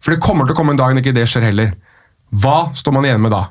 For 0.00 0.14
det 0.14 0.24
kommer 0.24 0.48
til 0.48 0.56
å 0.56 0.58
komme 0.58 0.74
en 0.74 0.80
dag 0.80 0.94
når 0.94 1.04
ikke 1.04 1.16
det 1.16 1.28
skjer 1.28 1.46
heller. 1.50 1.76
Hva 2.30 2.70
står 2.78 2.94
man 2.94 3.06
igjen 3.06 3.22
med 3.22 3.34
da? 3.34 3.46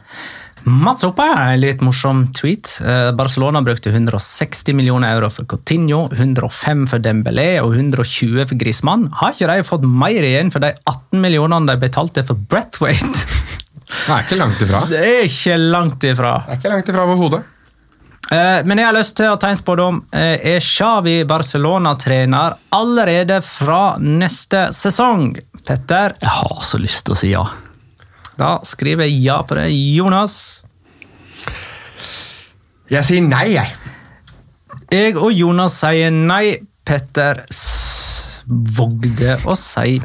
Mats 0.64 1.04
Oppe 1.08 1.24
er 1.24 1.54
en 1.54 1.62
litt 1.62 1.82
morsom 1.86 2.26
tweet. 2.36 2.72
Eh, 2.84 3.12
Barcelona 3.18 3.62
brukte 3.66 3.90
160 3.94 4.74
millioner 4.76 5.16
euro 5.16 5.30
for 5.34 5.46
Coutinho, 5.50 6.08
105 6.12 6.86
for 6.92 7.00
Dembélé 7.04 7.62
og 7.64 7.74
120 7.78 8.44
for 8.50 8.60
Griezmann. 8.60 9.08
Har 9.22 9.34
ikke 9.36 9.48
de 9.50 9.64
fått 9.68 9.86
mer 9.88 10.26
igjen 10.28 10.52
for 10.54 10.60
de 10.64 10.74
18 10.84 11.22
millionene 11.24 11.70
de 11.72 11.78
betalte 11.82 12.26
for 12.28 12.36
Brathwaite? 12.50 13.24
Det 13.90 14.14
er 14.14 14.22
ikke 14.22 14.38
langt 14.38 14.60
ifra. 14.62 14.80
Det 14.86 15.00
er 15.02 15.24
ikke 15.26 15.56
langt 15.58 16.04
ifra. 16.06 16.34
Det 16.46 16.54
er 16.54 16.60
ikke 16.60 16.70
langt 16.76 16.90
ifra 16.92 17.06
overhodet. 17.08 17.40
Eh, 18.30 18.60
Men 18.70 18.78
jeg 18.78 18.86
har 18.86 18.94
lyst 19.00 19.16
til 19.18 19.32
å 19.32 19.40
tegne 19.42 19.56
en 19.58 19.62
spådom. 19.64 19.98
Eh, 20.14 20.36
Er 20.54 20.60
Xavi 20.62 21.24
Barcelona-trener 21.26 22.60
allerede 22.78 23.40
fra 23.42 23.96
neste 23.98 24.68
sesong? 24.78 25.32
Petter, 25.66 26.14
Jeg 26.22 26.30
har 26.36 26.62
så 26.62 26.78
lyst 26.78 27.06
til 27.08 27.16
å 27.16 27.18
si 27.18 27.32
ja. 27.34 27.48
Da 28.40 28.56
skriver 28.68 29.08
jeg 29.08 29.20
ja 29.28 29.42
på 29.46 29.60
det. 29.60 29.70
Jonas? 29.74 30.40
Jeg 32.90 33.06
sier 33.06 33.26
nei, 33.26 33.46
jeg. 33.54 33.76
Jeg 34.90 35.18
og 35.20 35.34
Jonas 35.36 35.78
sier 35.84 36.14
nei. 36.14 36.60
Petter 36.90 37.44
vågde 38.50 39.36
å 39.46 39.54
si 39.58 40.00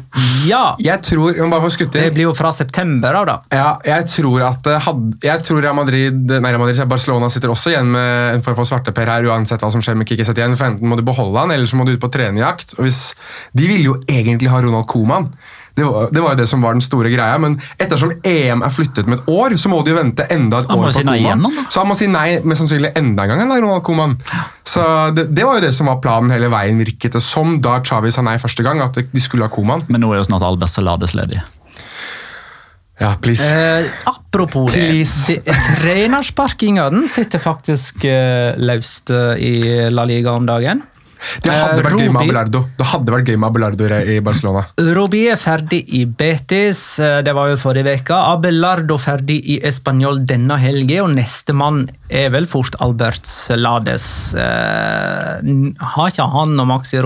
ja. 0.45 0.75
Jeg 0.81 1.01
tror, 1.07 1.31
jeg 1.33 1.49
bare 1.49 1.63
få 1.63 1.71
skutt 1.73 1.95
Det 1.95 2.11
blir 2.13 2.27
jo 2.27 2.33
fra 2.37 2.51
september 2.53 3.17
av, 3.17 3.25
da. 3.25 3.37
Ja, 3.49 3.71
jeg 3.87 4.05
tror 4.11 4.43
at 4.45 4.61
det 4.67 4.75
hadde, 4.85 5.17
jeg 5.25 5.45
tror 5.47 5.63
Real 5.65 5.77
Madrid, 5.77 6.19
nei, 6.29 6.51
Real 6.51 6.61
Madrid, 6.61 6.83
Barcelona 6.89 7.31
sitter 7.33 7.53
også 7.53 7.73
igjen 7.73 7.89
med 7.95 8.35
en 8.35 8.45
form 8.45 8.59
for 8.59 8.69
svarteper 8.69 9.09
her, 9.09 9.25
uansett 9.31 9.65
hva 9.65 9.71
som 9.73 9.81
skjer 9.81 9.97
med 9.97 10.09
Kikki 10.09 10.27
Setien. 10.27 10.53
For 10.59 10.69
enten 10.69 10.91
må 10.91 10.99
du 10.99 11.01
beholde 11.07 11.41
han, 11.41 11.55
eller 11.55 11.69
så 11.69 11.79
må 11.79 11.87
du 11.87 11.95
ut 11.95 12.03
på 12.03 12.11
trenerjakt. 12.13 12.77
Og 12.77 12.85
hvis, 12.85 13.01
de 13.57 13.69
ville 13.71 13.89
jo 13.89 13.97
egentlig 14.05 14.53
ha 14.53 14.61
Ronald 14.61 14.85
Koeman. 14.91 15.31
Det 15.75 15.83
var, 15.83 16.07
det 16.11 16.21
var 16.23 16.35
jo 16.35 16.39
det 16.39 16.47
som 16.47 16.61
var 16.63 16.77
den 16.77 16.83
store 16.83 17.09
greia, 17.11 17.35
men 17.41 17.57
ettersom 17.75 18.13
EM 18.23 18.61
er 18.63 18.71
flyttet 18.71 19.09
med 19.11 19.19
et 19.19 19.31
år, 19.31 19.57
så 19.59 19.71
må 19.71 19.81
de 19.83 19.91
jo 19.91 19.97
vente 19.97 20.23
enda 20.31 20.61
et 20.63 20.69
Han 20.71 20.79
år 20.79 20.87
på 20.87 20.93
si 20.95 21.03
da. 21.03 21.51
Så 21.67 21.81
han 21.81 21.89
må 21.89 21.97
si 21.99 22.07
nei 22.07 22.27
mest 22.47 22.63
sannsynlig 22.63 22.93
enda 22.95 23.25
en 23.25 23.33
gang, 23.33 23.43
da, 23.51 23.57
Ronald 23.59 23.83
Koeman. 23.83 24.15
Så 24.63 24.85
det, 25.17 25.27
det 25.35 25.43
var 25.43 25.59
jo 25.59 25.65
det 25.65 25.73
som 25.75 25.91
var 25.91 25.99
planen 26.03 26.31
hele 26.31 26.47
veien, 26.53 26.79
virket 26.79 27.19
det 27.19 27.23
som, 27.25 27.57
da 27.63 27.81
Xavi 27.83 28.13
sa 28.15 28.23
nei 28.23 28.37
første 28.39 28.63
gang, 28.63 28.79
at 28.85 29.01
de 29.03 29.23
skulle 29.23 29.49
ha 29.49 29.51
Koeman. 29.51 29.83
Men 29.91 30.05
nå 30.05 30.13
er 30.13 30.23
jo 30.23 30.29
snart 30.29 30.47
Albert 30.47 30.71
Salades 30.71 31.15
ledig. 31.17 31.43
Ja, 32.99 33.11
please. 33.19 33.43
Eh, 33.43 33.85
apropos 34.07 34.71
det. 34.71 34.79
Please. 34.79 35.41
det 35.43 35.55
trenersparkinga 35.81 36.89
den 36.89 37.09
sitter 37.11 37.43
faktisk 37.43 38.05
eh, 38.07 38.55
løst 38.55 39.11
eh, 39.11 39.35
i 39.43 39.55
La 39.91 40.07
Liga 40.07 40.31
om 40.31 40.47
dagen. 40.47 40.85
Det 41.43 41.53
hadde 41.53 41.83
vært 41.83 41.95
vært 41.95 42.03
gøy 42.03 42.13
med 42.13 42.21
Abelardo. 42.23 42.61
Det 42.77 42.87
hadde 42.91 43.13
vært 43.15 43.29
gøy 43.29 43.37
med 43.39 43.49
Abelardo 43.49 43.89
i 44.15 44.17
Barcelona. 44.25 44.63
Robi 44.97 45.25
er 45.31 45.39
ferdig 45.39 45.81
i 45.95 46.03
Betis, 46.05 46.99
eh, 46.99 47.21
det 47.25 47.33
var 47.35 47.51
jo 47.51 47.59
forrige 47.61 47.95
uke. 48.01 48.15
Abelardo 48.15 48.97
ferdig 49.01 49.39
i 49.55 49.59
Español 49.65 50.21
denne 50.27 50.57
helgen, 50.61 51.03
og 51.05 51.15
nestemann 51.15 51.85
er 52.09 52.29
vel 52.33 52.47
fort 52.49 52.75
Albert 52.83 53.29
Lades. 53.57 54.07
Eh, 54.35 55.41
har 55.95 56.11
ikke 56.11 56.29
han 56.35 56.59
og 56.59 56.69
Maxi, 56.69 57.01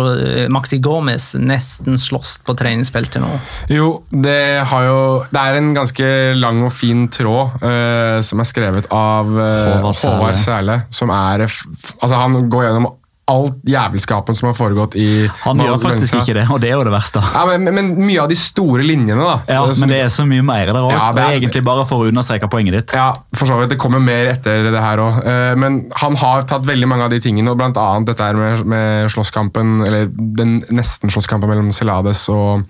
Maxi 0.51 0.79
Gomez 0.83 1.31
nesten 1.39 1.97
slåss 1.99 2.39
på 2.45 2.55
treningsfeltet 2.59 3.21
nå? 3.23 3.31
Jo, 3.71 4.03
det 4.09 4.63
har 4.69 4.85
jo 4.85 4.99
Det 5.29 5.41
er 5.41 5.57
en 5.59 5.73
ganske 5.75 6.07
lang 6.37 6.63
og 6.65 6.71
fin 6.73 7.07
tråd 7.11 7.59
uh, 7.63 8.19
som 8.25 8.41
er 8.41 8.47
skrevet 8.47 8.89
av 8.93 9.29
uh, 9.29 9.89
Håvard 9.89 10.39
Sæle. 10.39 10.81
Som 10.93 11.13
er 11.13 11.45
Altså, 11.49 12.15
han 12.15 12.49
går 12.51 12.67
gjennom 12.67 12.89
alt 13.29 13.59
jævelskapen 13.69 14.37
som 14.37 14.49
har 14.49 14.55
foregått 14.57 14.95
i 14.99 15.07
Han 15.43 15.61
gjør 15.61 15.77
faktisk 15.83 16.17
ikke 16.19 16.35
det, 16.39 16.45
og 16.49 16.59
det 16.63 16.71
er 16.71 16.77
jo 16.77 16.85
det 16.87 16.93
verste. 16.93 17.21
Ja, 17.33 17.43
men, 17.49 17.63
men, 17.67 17.77
men 17.77 17.91
mye 18.09 18.23
av 18.23 18.29
de 18.31 18.37
store 18.39 18.85
linjene, 18.85 19.21
da. 19.21 19.35
Ja, 19.47 19.61
det 19.69 19.77
Men 19.83 19.93
det 19.93 19.99
er 20.05 20.11
så 20.13 20.25
mye 20.29 20.45
mer 20.45 20.71
der 20.71 20.79
òg. 20.81 20.91
Ja, 20.95 21.05
det 21.13 21.19
det 21.19 21.25
er- 21.27 21.37
egentlig 21.39 21.63
bare 21.67 21.85
for 21.89 22.03
å 22.03 22.09
understreke 22.09 22.49
poenget 22.51 22.77
ditt. 22.79 22.95
Ja, 22.97 23.11
for 23.37 23.49
så 23.49 23.59
vidt. 23.61 23.69
Det 23.73 23.79
kommer 23.81 24.01
mer 24.03 24.33
etter 24.33 24.69
det 24.71 24.83
her 24.83 25.03
òg. 25.05 25.21
Men 25.61 25.79
han 26.01 26.17
har 26.19 26.43
tatt 26.49 26.65
veldig 26.67 26.89
mange 26.89 27.07
av 27.07 27.13
de 27.13 27.21
tingene, 27.23 27.51
og 27.53 27.57
blant 27.61 27.77
annet 27.77 28.11
dette 28.11 28.25
her 28.25 28.37
med, 28.39 28.65
med 28.65 29.09
slåsskampen, 29.13 29.79
eller 29.85 30.09
den 30.09 30.59
nesten-slåsskampen 30.73 31.49
mellom 31.49 31.71
Celades 31.75 32.25
og, 32.33 32.63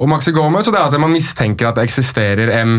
og 0.00 0.08
Maxi 0.08 0.32
Gomez, 0.32 0.66
og 0.68 0.74
det 0.74 0.80
er 0.80 0.88
at 0.90 1.00
man 1.02 1.12
mistenker 1.12 1.68
at 1.70 1.76
det 1.78 1.84
eksisterer 1.90 2.52
en 2.60 2.78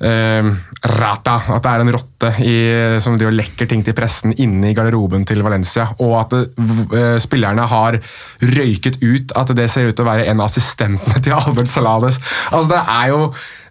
eh, 0.00 0.48
rata, 0.94 1.36
at 1.54 1.64
det 1.64 1.72
er 1.72 1.84
en 1.84 1.92
rotte 1.94 2.30
i, 2.44 2.56
som 3.02 3.18
driver 3.18 3.36
lekker 3.36 3.68
ting 3.70 3.84
til 3.86 3.96
pressen 3.96 4.34
inne 4.40 4.70
i 4.70 4.76
garderoben 4.76 5.26
til 5.28 5.42
Valencia, 5.46 5.88
og 6.02 6.14
at 6.22 6.38
eh, 6.40 7.16
spillerne 7.22 7.66
har 7.70 7.98
røyket 8.42 9.00
ut 9.04 9.34
at 9.38 9.54
det 9.56 9.68
ser 9.72 9.90
ut 9.90 9.96
til 9.96 10.06
å 10.06 10.10
være 10.10 10.28
en 10.30 10.40
av 10.40 10.50
assistentene 10.50 11.22
til 11.24 11.36
Albert 11.36 11.70
Salades. 11.70 12.20
Altså, 12.50 12.74
det 12.74 12.82
er 12.84 13.12
jo 13.14 13.20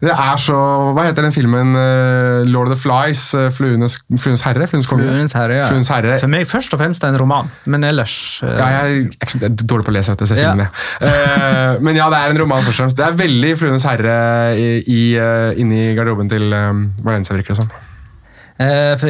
det 0.04 0.12
er 0.12 0.40
så 0.42 0.58
Hva 0.94 1.06
heter 1.08 1.26
den 1.26 1.34
filmen? 1.36 1.74
eh, 1.80 2.44
Lord 2.50 2.68
of 2.70 2.76
the 2.76 2.80
Flies? 2.82 3.24
eh, 3.38 3.50
Fluenes, 3.56 3.98
Fluenes 4.20 4.44
herre? 4.46 4.68
Fluenes 4.68 4.90
konge? 4.90 5.08
Fluenes 5.08 5.36
herre, 5.38 5.62
ja. 5.62 5.70
Fluenes 5.72 5.92
herre. 5.94 6.18
For 6.20 6.32
meg 6.32 6.46
først 6.50 6.76
og 6.76 6.82
fremst 6.82 7.08
en 7.08 7.18
roman, 7.20 7.50
men 7.72 7.88
ellers 7.88 8.16
uh... 8.44 8.52
Ja, 8.52 8.68
jeg, 8.84 9.08
jeg 9.16 9.42
er 9.42 9.48
er 9.50 9.58
dårlig 9.64 9.88
på 9.88 9.94
å 9.94 9.98
lese, 9.98 10.14
vet 10.14 10.22
du, 10.22 10.26
jeg 10.28 10.34
ser 10.34 10.44
filmene. 10.44 10.70
Eh, 11.00 11.82
men 11.88 12.00
ja, 12.00 12.10
det 12.12 12.20
er 12.20 12.36
en 12.36 12.44
roman 12.44 12.64
først 12.66 12.76
og 12.76 12.84
fremst. 12.84 13.00
Det 13.00 13.08
er 13.08 13.18
veldig 13.24 13.56
Fluenes 13.64 13.88
herre 13.88 14.20
i, 14.60 14.70
i, 14.84 15.02
inni 15.64 15.90
garderoben 15.98 16.32
til 16.32 16.52
um, 16.54 16.86
Valencia, 17.04 17.36
virker 17.38 17.56
det 17.56 17.62
som. 17.64 17.74
Uh, 18.60 18.94
For 19.02 19.10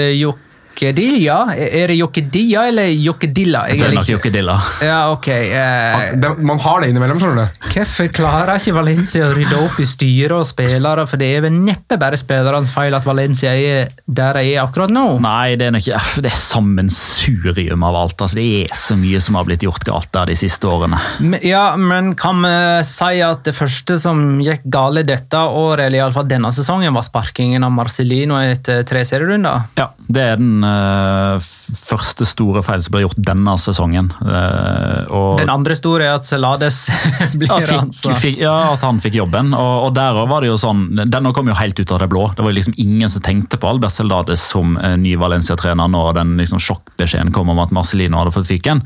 Jokkedilla, 0.73 1.53
er 1.53 1.87
det 1.91 1.95
Jokkedilla 1.99 2.63
eller 2.67 2.87
Jokkedilla? 2.97 3.59
Jeg 3.69 3.79
er 3.79 3.91
er 3.91 3.93
nok 3.93 4.07
Jokedilla. 4.09 4.55
Ja, 4.81 5.11
ok. 5.11 5.27
eh, 5.29 6.15
Det, 6.17 6.31
man 6.41 6.59
har 6.59 6.81
det 6.81 6.89
innimellom, 6.89 7.19
skjønner 7.21 7.45
du. 7.51 7.67
Hvorfor 7.73 8.07
klarer 8.13 8.57
ikke 8.57 8.73
Valencia 8.73 9.27
å 9.29 9.33
rydde 9.35 9.59
opp 9.61 9.77
i 9.79 9.85
styre 9.85 10.39
og 10.41 10.47
spillere? 10.49 11.05
For 11.07 11.17
det 11.21 11.29
er 11.37 11.41
vel 11.45 11.53
neppe 11.53 11.97
bare 12.01 12.17
spillernes 12.17 12.71
feil 12.73 12.93
at 12.97 13.05
Valencia 13.05 13.53
er 13.53 13.91
der 14.07 14.33
de 14.39 14.53
er 14.55 14.63
akkurat 14.63 14.89
nå. 14.93 15.19
Nei, 15.23 15.55
det 15.59 15.67
er 15.69 15.75
nok 15.75 15.85
ikke 15.85 16.21
Det 16.25 16.31
er 16.31 16.41
sammensurium 16.41 17.83
av 17.85 17.95
alt. 18.01 18.17
altså 18.25 18.35
Det 18.39 18.47
er 18.71 18.75
så 18.75 18.97
mye 18.97 19.21
som 19.21 19.35
har 19.37 19.45
blitt 19.47 19.63
gjort 19.65 19.85
galt 19.87 20.11
der 20.13 20.31
de 20.33 20.35
siste 20.39 20.67
årene. 20.69 20.97
Ja, 21.45 21.75
men 21.77 22.15
kan 22.19 22.41
vi 22.43 22.55
si 22.89 23.21
at 23.23 23.43
det 23.45 23.53
første 23.57 23.99
som 24.01 24.39
gikk 24.43 24.65
gale 24.73 25.03
dette 25.05 25.37
året, 25.37 25.85
eller 25.87 26.01
iallfall 26.01 26.27
denne 26.29 26.51
sesongen, 26.55 26.93
var 26.97 27.05
sparkingen 27.05 27.63
av 27.63 27.71
Marcelino 27.77 28.39
etter 28.41 28.83
tre 28.89 29.05
serierunder? 29.05 29.69
Ja, 29.77 29.91
Det 30.07 30.21
er 30.33 30.37
den 30.41 30.62
f- 30.63 31.79
første 31.93 32.25
store 32.27 32.61
feil 32.65 32.81
som 32.85 32.93
ble 32.95 33.03
gjort 33.03 33.19
denne 33.25 33.53
sesongen. 33.61 34.09
Uh, 34.21 35.35
Den 35.39 35.51
andre 35.51 35.75
store 35.77 36.07
er 36.07 36.17
at 36.17 36.27
Celades 36.27 36.83
blir 37.39 37.49
ja, 37.49 37.57
fikk, 37.61 37.73
ransa. 37.81 38.15
fikk, 38.19 38.39
ja, 38.43 38.55
at 38.73 38.83
han 38.85 38.99
fikk 39.03 39.17
jobben. 39.21 39.53
Og, 39.57 39.87
og 39.87 39.93
der 39.97 40.17
var 40.29 40.43
det 40.43 40.51
jo 40.51 40.57
sånn 40.59 40.85
Denne 41.03 41.33
kom 41.35 41.49
jo 41.49 41.55
helt 41.57 41.79
ut 41.79 41.93
av 41.95 42.01
det 42.03 42.09
blå. 42.11 42.27
Det 42.37 42.43
var 42.45 42.53
jo 42.53 42.57
liksom 42.59 42.77
ingen 42.81 43.11
som 43.11 43.23
tenkte 43.25 43.59
på 43.61 43.69
Albert 43.69 43.95
Celades 43.97 44.43
som 44.53 44.77
uh, 44.79 44.93
ny 44.99 45.15
Valencia-trener 45.21 45.91
når 45.93 46.13
den 46.19 46.35
liksom 46.41 46.61
sjokkbeskjeden 46.63 47.33
kom 47.35 47.51
om 47.53 47.61
at 47.63 47.73
Marcelino 47.75 48.19
hadde 48.21 48.35
fått 48.35 48.49
fyken. 48.51 48.83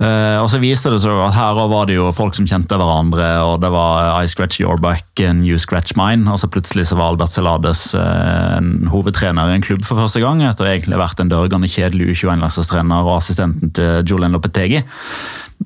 Uh, 0.00 0.42
og 0.42 0.50
så 0.52 0.60
viste 0.62 0.92
det 0.92 1.00
seg 1.02 1.16
at 1.26 1.36
her 1.36 1.56
var 1.70 1.88
det 1.88 1.96
jo 1.98 2.10
folk 2.16 2.36
som 2.36 2.46
kjente 2.48 2.76
hverandre, 2.76 3.28
og 3.46 3.60
det 3.64 3.70
var 3.72 4.20
I 4.22 4.28
scratch 4.30 4.60
your 4.60 4.76
back 4.82 5.06
and 5.24 5.46
you 5.48 5.58
scratch 5.60 5.94
mine. 5.98 6.26
Og 6.30 6.40
så 6.42 6.50
plutselig 6.52 6.88
så 6.90 6.98
var 6.98 7.14
Albert 7.14 7.32
Celades 7.34 7.86
en 7.96 8.88
hovedtrener 8.92 9.50
i 9.50 9.56
en 9.56 9.64
klubb 9.64 9.84
for 9.86 9.98
første 10.00 10.20
gang, 10.22 10.42
etter 10.46 10.68
egentlig 10.68 10.95
vært 11.00 11.22
en 11.22 11.30
dørgende 11.32 11.68
kjedelig 11.70 12.12
U21-landslagstrener 12.14 13.06
og 13.06 13.16
assistenten 13.18 13.72
til 13.76 14.02
Julian 14.08 14.34
Lopetegi. 14.36 14.82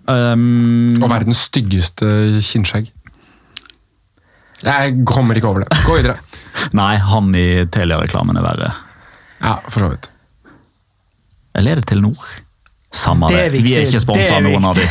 Um, 0.07 1.01
Og 1.03 1.11
verdens 1.11 1.47
styggeste 1.49 2.07
kinnskjegg. 2.47 2.91
Jeg 4.61 4.95
kommer 5.09 5.39
ikke 5.39 5.49
over 5.49 5.65
det. 5.65 5.81
Gå 5.87 5.97
videre. 5.97 6.19
Nei, 6.81 6.95
han 7.01 7.33
i 7.39 7.65
Telia-reklamen 7.73 8.37
er 8.37 8.45
verre. 8.45 8.71
Ja, 9.41 9.57
for 9.73 9.87
så 9.87 9.93
vidt. 9.95 10.11
Eller 11.57 11.73
er 11.75 11.81
det 11.81 11.89
Telenor? 11.91 12.29
Samme 12.91 13.29
Det 13.31 13.37
det. 13.37 13.43
er 13.45 13.51
Vi 13.55 13.73
er 13.77 13.85
ikke 13.85 13.99
det 13.99 14.03
sponsa 14.03 14.35
av 14.35 14.43
noen 14.43 14.65
av 14.67 14.75
de. 14.75 14.83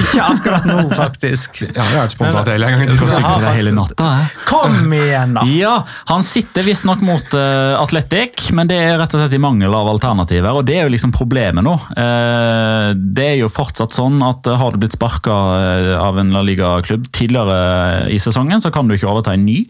Ikke 0.00 0.22
akkurat 0.24 0.64
nå, 0.66 0.78
faktisk. 0.90 1.60
Ja, 1.62 1.68
jeg 1.70 1.84
har 1.86 2.00
vært 2.00 2.14
sponsa 2.16 2.40
av 2.40 2.48
hele 2.50 2.70
gangen. 2.72 2.88
Det 2.98 3.52
hele 3.54 3.72
natta? 3.76 4.08
eh? 4.24 4.32
Kom 4.48 4.90
igjen, 4.96 5.36
da! 5.36 5.44
Ja, 5.46 5.74
han 6.10 6.24
sitter 6.26 6.66
visstnok 6.66 7.04
mot 7.06 7.36
uh, 7.38 7.78
Atletic, 7.78 8.48
men 8.58 8.66
det 8.70 8.80
er 8.82 8.98
rett 8.98 9.14
og 9.14 9.22
slett 9.22 9.36
i 9.38 9.40
mangel 9.42 9.70
av 9.78 9.86
alternativer. 9.92 10.50
og 10.50 10.66
Det 10.66 10.80
er 10.80 10.88
jo 10.88 10.94
liksom 10.96 11.12
problemet 11.14 11.62
nå. 11.62 11.76
Uh, 11.94 12.90
det 12.98 13.28
er 13.28 13.38
jo 13.38 13.52
fortsatt 13.54 13.94
sånn 13.94 14.18
at 14.26 14.50
uh, 14.50 14.56
har 14.58 14.74
du 14.74 14.82
blitt 14.82 14.98
sparka 14.98 15.38
av 16.02 16.18
en 16.18 16.34
La 16.34 16.42
Liga-klubb 16.42 17.06
tidligere 17.14 18.10
i 18.10 18.18
sesongen, 18.22 18.58
så 18.64 18.74
kan 18.74 18.90
du 18.90 18.96
ikke 18.96 19.06
overta 19.12 19.36
en 19.38 19.46
ny. 19.46 19.60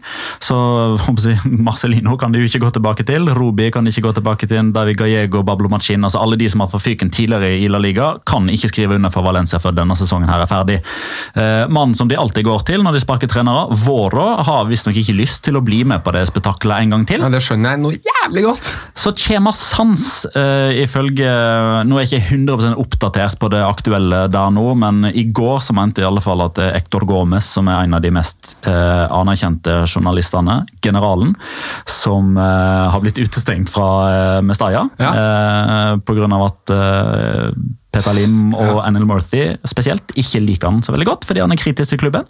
Så 0.41 0.57
si, 1.21 1.37
Marcelino 1.53 2.17
kan 2.17 2.33
du 2.33 2.41
ikke 2.41 2.63
gå 2.65 2.73
tilbake 2.79 3.05
til, 3.05 3.29
Robi 3.37 3.69
kan 3.69 3.85
du 3.85 3.93
ikke 3.93 4.07
gå 4.09 4.17
tilbake 4.17 4.49
til, 4.49 4.73
David 4.73 4.97
Gallego, 5.05 5.45
Bablo 5.45 5.69
Machin, 5.69 6.01
altså 6.01 6.17
alle 6.25 6.41
de 6.41 6.49
som 6.49 6.65
har 6.65 6.73
fått 6.73 6.87
fyken 6.89 7.13
tidligere 7.13 7.42
i 7.47 7.67
La 7.71 7.79
Liga, 7.81 8.13
kan 8.27 8.47
ikke 8.51 8.69
skrive 8.71 8.97
under 8.97 9.11
for 9.13 9.25
Valencia 9.25 9.59
før 9.61 9.75
denne 9.77 9.95
sesongen 9.97 10.29
her 10.31 10.43
er 10.43 10.49
ferdig. 10.49 10.79
Eh, 11.35 11.63
mannen 11.71 11.95
som 11.97 12.09
de 12.09 12.17
alltid 12.19 12.45
går 12.47 12.65
til 12.67 12.83
når 12.83 12.97
de 12.97 13.03
sparker 13.03 13.31
trenere, 13.31 13.67
Vårå, 13.83 14.25
har 14.47 14.67
visstnok 14.69 14.97
ikke 14.99 15.15
lyst 15.17 15.43
til 15.47 15.57
å 15.59 15.63
bli 15.65 15.83
med 15.87 16.03
på 16.05 16.13
det 16.15 16.25
spetakkelet 16.29 16.83
en 16.83 16.95
gang 16.95 17.05
til. 17.09 17.23
Ja, 17.25 17.31
det 17.33 17.43
skjønner 17.45 17.75
jeg 17.75 17.83
noe 17.83 17.99
jævlig 18.09 18.45
godt. 18.47 18.69
Så 18.99 19.13
Chema 19.19 19.53
Sans, 19.55 20.25
eh, 20.33 20.83
ifølge 20.83 21.31
Nå 21.83 21.97
er 21.97 22.05
jeg 22.05 22.21
ikke 22.21 22.37
100 22.37 22.75
oppdatert 22.79 23.39
på 23.41 23.49
det 23.51 23.61
aktuelle 23.65 24.25
der 24.31 24.51
nå, 24.53 24.65
men 24.79 25.07
i 25.11 25.25
går 25.25 25.59
så 25.63 25.75
mente 25.75 26.03
i 26.03 26.07
alle 26.07 26.21
fall 26.23 26.41
at 26.45 26.59
Hector 26.73 27.05
Gomez, 27.07 27.45
som 27.55 27.67
er 27.71 27.83
en 27.83 27.97
av 27.97 28.03
de 28.03 28.11
mest 28.13 28.55
eh, 28.61 29.05
anerkjente 29.11 29.83
journalistene, 29.89 30.61
generalen, 30.83 31.33
som 31.89 32.35
har 32.37 32.99
blitt 33.03 33.19
utestengt 33.21 33.69
fra 33.71 34.41
Mestalla 34.45 34.87
Ja. 34.99 35.09
eh, 35.13 35.97
av 36.33 36.45
at 36.47 36.71
eh, 37.33 37.49
Peter 37.93 38.15
Lim 38.17 38.53
og 38.55 38.61
Ja. 38.79 38.83
Anil 38.87 39.03
Murthy 39.05 39.41
spesielt 39.69 40.13
ikke 40.17 40.39
liker 40.41 40.71
han 40.71 40.79
så 40.81 40.93
veldig 40.95 41.05
godt, 41.11 41.25
fordi 41.29 41.43
han 41.43 41.51
er 41.53 41.59
kritisk 41.61 41.91
til 41.93 41.99
klubben. 42.01 42.25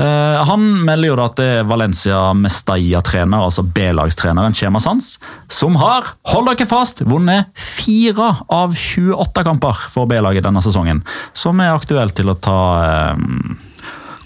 Eh, 0.00 0.38
han 0.48 0.64
melder 0.86 1.10
jo 1.10 1.16
da 1.18 1.26
at 1.28 1.36
det 1.40 1.48
er 1.58 1.66
Valencia 1.68 2.20
Mestalla-trener, 2.38 3.42
altså 3.44 3.64
B-lagstreneren 3.66 4.56
Chema 4.56 4.80
Sans, 4.80 5.18
som 5.52 5.76
har, 5.82 6.08
hold 6.32 6.48
dere 6.48 6.68
fast, 6.70 7.02
vunnet 7.04 7.50
fire 7.60 8.30
av 8.48 8.72
28 8.72 9.44
kamper 9.50 9.84
for 9.92 10.08
B-laget 10.08 10.46
denne 10.48 10.62
sesongen. 10.64 11.02
Som 11.36 11.60
er 11.60 11.74
aktuelt 11.76 12.16
til 12.16 12.32
å 12.32 12.38
ta 12.40 12.58
eh, 12.86 13.26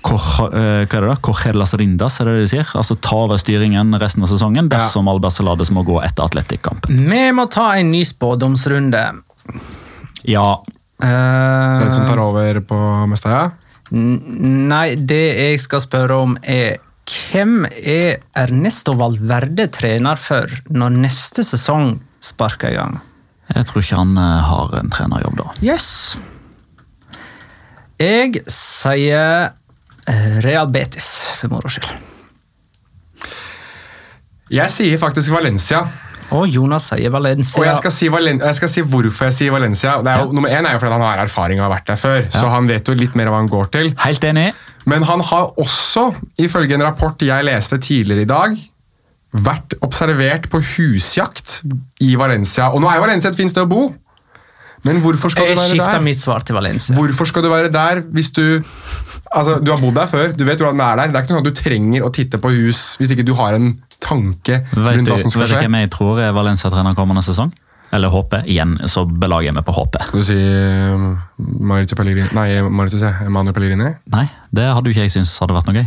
Cor- 0.05 0.53
eh, 0.53 0.83
hva 0.85 0.99
er 0.99 1.01
det 1.01 1.09
da? 1.09 1.15
Correr 1.25 1.57
las 1.57 1.73
rindas, 1.81 2.19
er 2.21 2.29
det 2.29 2.33
det 2.37 2.41
de 2.45 2.49
sier? 2.53 2.71
Altså 2.77 2.93
ta 3.01 3.23
over 3.25 3.39
styringen 3.41 3.97
resten 3.99 4.23
av 4.23 4.29
sesongen 4.29 4.69
dersom 4.69 5.09
Albert 5.09 5.33
Salades 5.39 5.71
må 5.73 5.81
gå 5.83 5.97
etter 6.05 6.27
Atletic-kampen. 6.29 7.07
Vi 7.09 7.23
må 7.33 7.47
ta 7.51 7.71
en 7.81 7.89
ny 7.95 8.03
spådomsrunde. 8.05 9.01
Ja, 10.25 10.63
Eh, 11.03 11.79
Den 11.81 11.93
som 11.93 12.07
tar 12.07 12.21
over 12.23 12.61
på 12.61 12.77
Mestaja. 13.11 13.51
nei, 13.91 14.95
det 14.95 15.37
jeg 15.37 15.61
skal 15.61 15.81
spørre 15.83 16.17
om, 16.23 16.37
er 16.43 16.79
hvem 17.05 17.67
er 17.69 18.23
Ernesto 18.35 18.95
Valverde 18.97 19.67
trener 19.75 20.17
for 20.17 20.47
når 20.71 20.95
neste 21.03 21.45
sesong 21.45 21.99
sparker 22.23 22.71
i 22.73 22.79
gang? 22.79 23.01
jeg 23.55 23.67
tror 23.67 23.83
ikke 23.83 23.99
han 23.99 24.17
eh, 24.17 24.41
har 24.49 24.79
en 24.79 24.89
trenerjobb 24.91 25.37
da. 25.37 25.51
Yes. 25.61 26.17
Jeg 28.01 28.41
sier 28.49 29.51
eh, 30.09 30.41
Real 30.47 30.71
Betis, 30.73 31.11
for 31.37 31.53
moro 31.53 31.69
skyld. 31.69 31.93
Jeg 34.55 34.71
sier 34.73 34.99
faktisk 34.99 35.35
Valencia. 35.35 35.85
Og 36.33 36.49
Jonas 36.49 36.89
sier 36.89 37.11
Valencia. 37.13 37.61
Og 37.61 37.67
jeg 37.67 37.77
skal, 37.77 37.93
si 37.93 38.09
Valen 38.09 38.41
jeg 38.41 38.55
skal 38.57 38.69
si 38.73 38.81
hvorfor 38.83 39.29
jeg 39.29 39.35
sier 39.37 39.53
Valencia. 39.53 39.97
Det 40.03 40.11
er 40.13 40.23
jo, 40.25 40.33
Nummer 40.33 40.49
én 40.49 40.65
er 40.67 40.73
jo 40.73 40.79
fordi 40.83 40.93
han 40.97 41.05
har 41.05 41.19
erfaring 41.25 41.61
og 41.61 41.67
har 41.69 41.75
vært 41.77 41.87
der 41.93 41.97
før, 42.01 42.29
så 42.33 42.49
han 42.53 42.69
vet 42.71 42.89
jo 42.89 42.95
litt 42.95 43.15
mer 43.19 43.29
hva 43.33 43.43
han 43.43 43.51
går 43.53 43.69
til. 43.75 43.93
Helt 44.05 44.25
enig. 44.25 44.53
Men 44.87 45.03
han 45.09 45.21
har 45.21 45.53
også, 45.61 46.15
ifølge 46.39 46.75
en 46.79 46.83
rapport 46.87 47.21
jeg 47.23 47.45
leste 47.45 47.79
tidligere 47.79 48.23
i 48.25 48.31
dag, 48.31 48.57
vært 49.35 49.75
observert 49.83 50.49
på 50.53 50.61
husjakt 50.63 51.63
i 52.01 52.15
Valencia. 52.17 52.71
Og 52.73 52.81
nå 52.85 52.89
er 52.91 53.01
Valencia 53.03 53.31
et 53.33 53.37
fint 53.39 53.51
sted 53.51 53.65
å 53.67 53.71
bo, 53.71 53.89
men 54.85 54.99
hvorfor 55.01 55.33
skal 55.33 55.49
Jeg 55.49 55.57
du 55.57 55.63
være 55.81 55.95
der? 55.97 56.03
mitt 56.05 56.21
svar 56.21 56.45
til 56.45 56.55
Valencia. 56.55 56.95
Hvorfor 56.95 57.25
skal 57.27 57.43
du 57.43 57.49
være 57.49 57.71
der 57.73 58.03
hvis 58.13 58.31
du 58.37 58.63
Altså, 59.35 59.59
Du 59.59 59.71
har 59.73 59.81
bodd 59.81 59.97
der 59.97 60.07
før, 60.07 60.33
du 60.37 60.45
vet 60.45 60.61
hvordan 60.61 60.79
det 60.79 60.85
er 60.87 60.97
der. 61.01 61.07
Det 61.11 61.17
er 61.17 61.23
ikke 61.25 61.33
noe 61.33 61.41
sånn 61.41 61.47
at 61.49 61.55
du 61.57 61.63
trenger 61.63 62.05
å 62.07 62.11
titte 62.15 62.39
på 62.39 62.51
hus 62.55 62.97
hvis 63.01 63.11
ikke 63.17 63.25
du 63.27 63.33
har 63.35 63.57
en 63.57 63.73
tanke 64.05 64.61
Vet 64.71 64.99
rundt 64.99 65.09
du, 65.09 65.13
hva 65.15 65.21
som 65.23 65.33
skal 65.33 65.47
vet 65.47 65.55
du 65.57 65.61
hvem 65.65 65.79
jeg 65.83 65.93
tror 65.95 66.21
er 66.23 66.35
Valencia-trener 66.37 66.97
kommende 66.99 67.25
sesong? 67.25 67.53
Eller 67.95 68.11
håper. 68.11 68.43
Igjen 68.51 68.73
så 68.91 69.05
belager 69.07 69.51
jeg 69.51 69.55
meg 69.55 69.65
på 69.69 69.75
håpet. 69.77 70.03
Skal 70.09 70.23
du 70.23 70.27
si 70.27 70.35
um, 70.35 71.13
Mauricio 71.39 71.95
Pellegrini 71.95 72.27
Nei, 72.35 72.49
Mauricio, 72.67 72.99
sier. 72.99 73.21
Emanuel 73.23 73.55
Pellegrini? 73.55 73.93
Nei, 74.11 74.25
det 74.51 74.65
hadde 74.67 74.91
jo 74.91 74.97
ikke 74.97 75.05
jeg 75.07 75.15
syntes 75.15 75.35
hadde 75.39 75.55
vært 75.55 75.69
noe 75.71 75.79
gøy. 75.79 75.87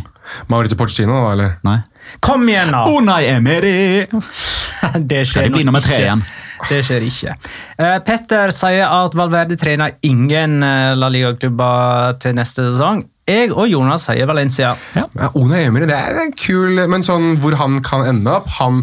Mauricio 0.51 0.79
Porcino, 0.79 1.17
da, 1.25 1.33
eller? 1.35 1.57
Nei. 1.67 1.77
Kom 2.23 2.47
igjen, 2.47 2.71
da! 2.71 2.85
Unai 2.87 3.25
Emery! 3.33 4.05
Det 5.11 5.25
skjer 5.27 5.49
det 5.49 5.51
bli 5.57 5.65
nok 5.67 5.81
ikke. 5.81 5.97
igjen? 5.99 6.23
Det 6.69 6.79
skjer 6.87 7.03
ikke. 7.09 7.35
Uh, 7.75 7.97
Petter 8.07 8.53
sier 8.55 8.87
at 8.87 9.17
Valverde 9.17 9.57
trener 9.59 9.97
ingen 10.07 10.61
eh, 10.63 10.93
La 10.97 11.09
Liga-klubber 11.11 12.15
til 12.23 12.37
neste 12.37 12.69
sesong. 12.71 13.03
Jeg 13.27 13.51
og 13.51 13.67
Jonas 13.67 14.05
sier 14.07 14.27
Valencia. 14.29 14.69
Ja, 14.95 15.03
One 15.35 15.57
Emery, 15.65 15.87
det 15.89 15.95
er 15.97 16.19
en 16.21 16.31
kul 16.39 16.79
Men 16.87 17.03
sånn 17.03 17.33
hvor 17.43 17.57
han 17.59 17.81
kan 17.83 18.05
ende 18.07 18.31
opp 18.37 18.47
Han 18.61 18.77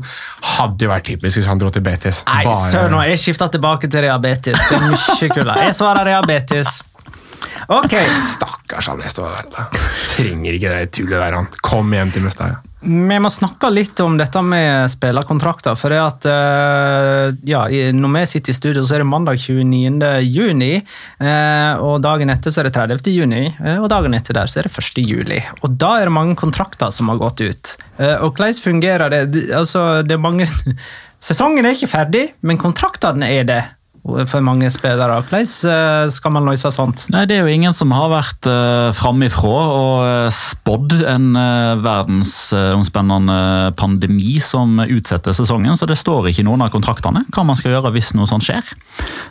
hadde 0.59 0.85
jo 0.85 0.91
vært 0.91 1.07
typisk 1.09 1.39
hvis 1.41 1.49
han 1.49 1.63
dro 1.63 1.71
til 1.73 1.85
Betis. 1.87 2.21
Nei, 2.29 2.43
Bare- 2.45 2.67
sør 2.71 2.91
nå 2.93 3.01
jeg 3.09 3.23
skifta 3.23 3.49
tilbake 3.55 3.89
til 3.89 4.05
Real 4.05 4.21
Betis. 4.21 4.59
Det 4.69 4.77
er 4.77 4.85
mye 4.91 5.31
kulere. 5.33 5.65
Jeg 5.65 5.75
svarer 5.81 6.05
Real 6.11 6.27
Betis. 6.29 6.83
Ok, 7.73 7.95
Stakkars 8.35 8.87
han 8.91 9.01
neste 9.01 9.23
år. 9.25 9.41
Trenger 10.13 10.53
ikke 10.59 10.69
det 10.75 10.93
tullet 10.93 11.17
der, 11.17 11.33
han. 11.39 11.49
Kom 11.65 11.93
hjem 11.97 12.13
til 12.13 12.23
Mestalla. 12.27 12.61
Vi 12.85 13.17
må 13.19 13.31
snakke 13.33 13.71
litt 13.73 14.01
om 14.05 14.19
dette 14.21 14.41
med 14.45 14.91
spillerkontrakter. 14.93 15.73
For 15.81 15.89
det 15.89 16.01
at, 16.03 16.27
eh, 16.29 17.33
ja, 17.49 17.63
Når 17.97 18.13
vi 18.19 18.25
sitter 18.27 18.51
i 18.53 18.55
studio, 18.55 18.83
så 18.85 18.95
er 18.97 18.99
det 18.99 19.07
mandag 19.09 19.39
29. 19.41 20.21
juni. 20.21 20.83
eh, 21.21 21.75
Og 21.81 22.03
dagen 22.03 22.29
etter 22.29 22.51
så 22.51 22.61
er 22.61 22.65
det 22.65 22.75
30. 22.75 23.11
juni. 23.11 23.55
eh, 23.65 23.79
Og 23.81 23.89
dagen 23.89 24.13
etter 24.13 24.35
der 24.35 24.45
så 24.47 24.59
er 24.59 24.63
det 24.65 24.73
1. 24.73 25.01
juli. 25.07 25.43
Og 25.63 25.79
da 25.79 25.97
er 26.01 26.05
det 26.05 26.13
mange 26.13 26.37
kontrakter 26.37 26.91
som 26.93 27.09
har 27.09 27.17
gått 27.17 27.41
ut. 27.41 27.77
Og 28.21 28.35
hvordan 28.37 28.61
fungerer? 28.61 29.09
Det- 29.31 29.51
Altså, 29.55 30.03
det 30.07 30.13
er 30.13 30.19
mange 30.19 30.45
Sesongen 31.25 31.65
er 31.65 31.73
ikke 31.73 31.89
ferdig, 31.89 32.33
men 32.43 32.59
kontraktene 32.59 33.25
er 33.25 33.45
det 33.45 33.65
for 34.05 34.45
mange 34.45 34.69
spillere. 34.69 35.17
Hvordan 35.25 35.47
eh, 35.73 36.11
skal 36.13 36.33
man 36.35 36.45
løse 36.45 36.69
sånt? 36.75 37.07
Nei, 37.13 37.25
Det 37.25 37.39
er 37.39 37.47
jo 37.47 37.55
ingen 37.55 37.73
som 37.73 37.93
har 37.97 38.11
vært 38.13 38.49
uh, 38.51 38.93
framifrå 38.93 39.53
og 39.55 40.05
eh, 40.05 40.35
spådd 40.35 40.93
en 41.09 41.31
uh, 41.39 41.81
verdensomspennende 41.81 43.73
pandemi 43.81 44.37
som 44.45 44.77
utsetter 44.85 45.33
sesongen, 45.37 45.79
så 45.81 45.89
det 45.89 45.97
står 45.97 46.29
ikke 46.29 46.45
noen 46.45 46.67
av 46.67 46.73
kontraktene 46.75 47.25
hva 47.33 47.47
man 47.49 47.57
skal 47.57 47.77
gjøre 47.77 47.95
hvis 47.95 48.13
noe 48.19 48.29
sånt 48.29 48.45
skjer. 48.45 48.75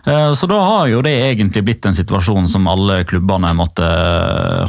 Uh, 0.08 0.34
så 0.34 0.50
da 0.50 0.58
har 0.58 0.90
jo 0.90 1.04
det 1.06 1.14
egentlig 1.30 1.66
blitt 1.68 1.86
en 1.86 1.98
situasjon 1.98 2.50
som 2.50 2.66
alle 2.72 3.04
klubbene 3.06 3.54
måtte 3.54 3.86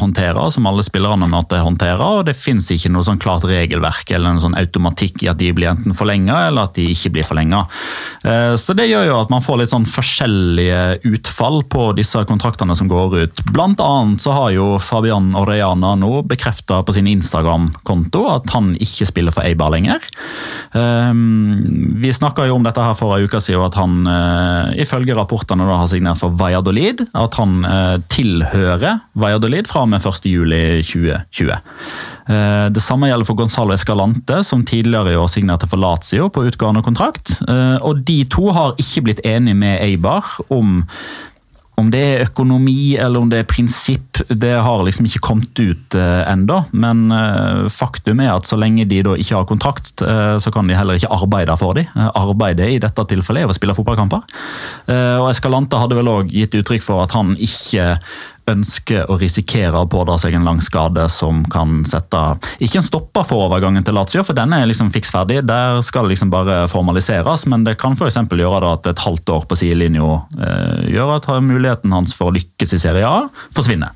håndtere, 0.03 0.51
som 0.53 0.69
alle 0.69 0.85
spillerne 0.85 1.31
måtte 1.33 1.63
håndtere, 1.65 2.05
og 2.05 2.29
det 2.29 2.37
fins 2.37 2.69
ikke 2.75 2.93
noe 2.93 3.07
sånn 3.09 3.23
klart 3.23 3.49
regelverk 3.49 4.13
eller 4.13 4.35
en 4.35 4.45
sånn 4.45 4.59
automatikk 4.61 5.25
i 5.25 5.33
at 5.33 5.41
de 5.41 5.49
blir 5.57 5.73
enten 5.73 5.97
forlenga 5.97 6.45
eller 6.51 6.69
at 6.69 6.77
de 6.77 6.91
ikke 6.93 7.15
blir 7.17 7.27
forlenga. 7.27 7.65
Så 8.61 8.75
det 8.77 8.87
gjør 8.89 9.07
jo 9.09 9.19
at 9.21 9.31
man 9.33 9.43
får 9.45 9.61
litt 9.61 9.73
sånn 9.73 9.87
forskjellige 9.95 10.81
utfall 11.11 11.63
på 11.71 11.89
disse 11.99 12.21
kontraktene 12.29 12.77
som 12.77 12.91
går 12.91 13.17
ut. 13.25 13.43
Blant 13.55 13.81
annet 13.83 14.23
så 14.23 14.35
har 14.35 14.53
jo 14.55 14.67
Fabian 14.83 15.33
Orellana 15.39 15.95
nå 15.99 16.23
bekrefta 16.29 16.83
på 16.85 16.95
sin 16.97 17.09
Instagram-konto 17.11 18.25
at 18.33 18.51
han 18.55 18.73
ikke 18.83 19.09
spiller 19.09 19.35
for 19.35 19.47
Eibar 19.47 19.73
lenger. 19.75 20.03
Um, 20.73 21.95
vi 22.01 22.13
snakka 22.15 22.49
jo 22.49 22.59
om 22.59 22.67
dette 22.67 22.83
her 22.83 22.97
for 22.99 23.17
en 23.17 23.27
uke 23.27 23.41
siden, 23.43 23.65
at 23.65 23.79
han 23.79 24.09
uh, 24.09 24.75
ifølge 24.81 25.17
rapportene 25.17 25.67
da 25.69 25.79
har 25.83 25.91
signert 25.91 26.21
for 26.23 26.35
Valladolid. 26.39 27.07
At 27.15 27.39
han 27.41 27.63
uh, 27.67 27.97
tilhører 28.13 29.05
Valladolid 29.19 29.71
fra 29.71 29.85
og 29.85 29.93
med 29.95 30.05
1.7.2020. 30.05 31.61
Uh, 32.29 32.71
det 32.73 32.83
samme 32.85 33.11
gjelder 33.11 33.29
for 33.29 33.39
Gonzalo 33.39 33.75
Escalante, 33.77 34.41
som 34.47 34.65
tidligere 34.65 35.13
i 35.15 35.21
år 35.21 35.29
signerte 35.33 35.69
for 35.71 35.81
Lazio 35.81 36.31
på 36.33 36.47
utgående 36.49 36.85
kontrakt. 36.87 37.37
Uh, 37.49 37.77
og 37.85 38.05
de 38.09 38.23
to 38.31 38.49
har 38.57 38.75
ikke 38.81 39.07
blitt 39.09 39.25
enige 39.29 39.59
med 39.59 39.81
Eibar 39.85 40.37
om 40.49 40.83
om 41.81 41.89
det 41.91 42.01
er 42.01 42.25
økonomi 42.29 42.95
eller 43.01 43.23
om 43.25 43.31
det 43.31 43.41
er 43.43 43.49
prinsipp, 43.51 44.21
det 44.31 44.53
har 44.63 44.85
liksom 44.87 45.09
ikke 45.09 45.23
kommet 45.27 45.59
ut 45.59 45.97
eh, 45.99 46.23
enda. 46.31 46.61
Men 46.71 47.09
eh, 47.11 47.65
faktum 47.73 48.23
er 48.23 48.31
at 48.37 48.47
så 48.47 48.59
lenge 48.61 48.87
de 48.91 49.01
da 49.07 49.17
ikke 49.19 49.41
har 49.41 49.49
kontrakt, 49.51 50.03
eh, 50.03 50.37
så 50.39 50.53
kan 50.55 50.71
de 50.71 50.77
heller 50.79 51.01
ikke 51.01 51.11
arbeide 51.15 51.57
for 51.59 51.75
dem. 51.79 51.91
Eh, 51.91 52.11
arbeidet 52.21 52.71
i 52.77 52.79
dette 52.83 53.07
tilfellet 53.11 53.43
er 53.43 53.51
å 53.51 53.59
spille 53.59 53.75
fotballkamper. 53.75 54.23
Eh, 54.87 55.17
og 55.19 55.33
Escalante 55.33 55.81
hadde 55.83 55.99
vel 55.99 56.13
òg 56.13 56.31
gitt 56.35 56.55
uttrykk 56.61 56.87
for 56.87 57.03
at 57.09 57.17
han 57.19 57.35
ikke 57.35 57.97
ønsker 58.51 59.11
å 59.11 59.17
risikere 59.21 59.81
å 59.81 59.89
pådra 59.91 60.17
seg 60.21 60.37
en 60.37 60.47
lang 60.47 60.61
skade 60.65 61.07
som 61.13 61.43
kan 61.53 61.83
sette 61.89 62.21
Ikke 62.65 62.81
en 62.81 62.87
stopper 62.87 63.27
for 63.27 63.47
overgangen 63.47 63.85
til 63.87 63.97
Lazio, 63.97 64.25
for 64.27 64.37
den 64.37 64.53
er 64.57 64.67
liksom 64.69 64.93
fiks 64.95 65.13
ferdig. 65.15 65.43
Der 65.49 65.81
skal 65.87 66.07
det 66.07 66.15
liksom 66.15 66.33
bare 66.33 66.65
formaliseres, 66.71 67.47
men 67.51 67.67
det 67.67 67.79
kan 67.81 67.97
f.eks. 67.99 68.21
gjøre 68.29 68.63
da 68.65 68.75
at 68.77 68.89
et 68.91 69.05
halvt 69.05 69.35
år 69.37 69.47
på 69.49 69.59
sidelinja 69.59 70.09
eh, 70.39 70.91
gjør 70.95 71.17
at 71.19 71.31
muligheten 71.45 71.95
hans 71.95 72.15
for 72.17 72.31
å 72.31 72.37
lykkes 72.37 72.77
i 72.77 72.81
Serie 72.81 73.09
A 73.09 73.27
forsvinner. 73.57 73.95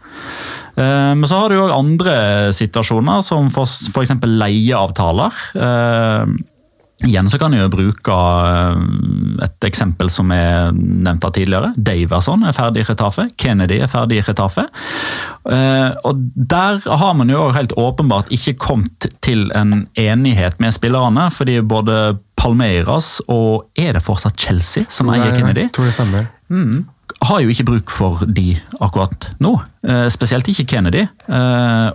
Eh, 0.79 1.13
men 1.15 1.27
så 1.29 1.43
har 1.43 1.53
du 1.53 1.61
òg 1.61 1.75
andre 1.75 2.19
situasjoner, 2.57 3.25
som 3.27 3.51
f.eks. 3.53 4.15
leieavtaler. 4.25 5.43
Igjen 7.07 7.29
så 7.31 7.39
kan 7.39 7.55
jeg 7.55 7.63
jo 7.63 7.71
bruke 7.71 8.15
eh, 8.51 8.79
et 9.47 9.67
eksempel 9.69 10.09
som 10.11 10.33
er 10.35 10.73
nevnt 10.75 11.23
av 11.23 11.31
tidligere. 11.37 11.71
Daverson 11.79 12.43
er 12.49 12.57
ferdig 12.57 12.83
i 12.83 12.89
Retafe. 12.89 13.29
Kennedy 13.39 13.79
er 13.85 13.91
ferdig 13.93 14.19
i 14.19 14.25
Retafe. 14.27 14.65
Eh, 15.47 15.95
og 16.03 16.25
Der 16.35 16.83
har 16.83 17.15
man 17.15 17.31
jo 17.31 17.53
helt 17.55 17.77
åpenbart 17.79 18.33
ikke 18.35 18.57
kommet 18.59 19.07
til 19.23 19.47
en 19.55 19.87
enighet 19.95 20.59
med 20.59 20.75
spillerne. 20.75 21.31
fordi 21.31 21.61
både 21.61 22.19
Palmeiras 22.37 23.21
og 23.29 23.71
er 23.77 23.93
det 23.93 24.03
fortsatt 24.03 24.39
Chelsea 24.39 24.85
som 24.91 25.09
eier 25.11 25.35
Kennedy? 25.37 25.69
Tror 25.73 25.85
det 25.87 25.95
stemmer. 25.95 26.27
Mm, 26.49 26.87
har 27.23 27.41
jo 27.41 27.49
ikke 27.49 27.65
bruk 27.65 27.91
for 27.91 28.27
de 28.27 28.57
akkurat 28.81 29.31
nå. 29.39 29.61
Eh, 29.87 30.09
spesielt 30.09 30.49
ikke 30.49 30.67
Kennedy. 30.67 31.07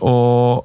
Og 0.02 0.64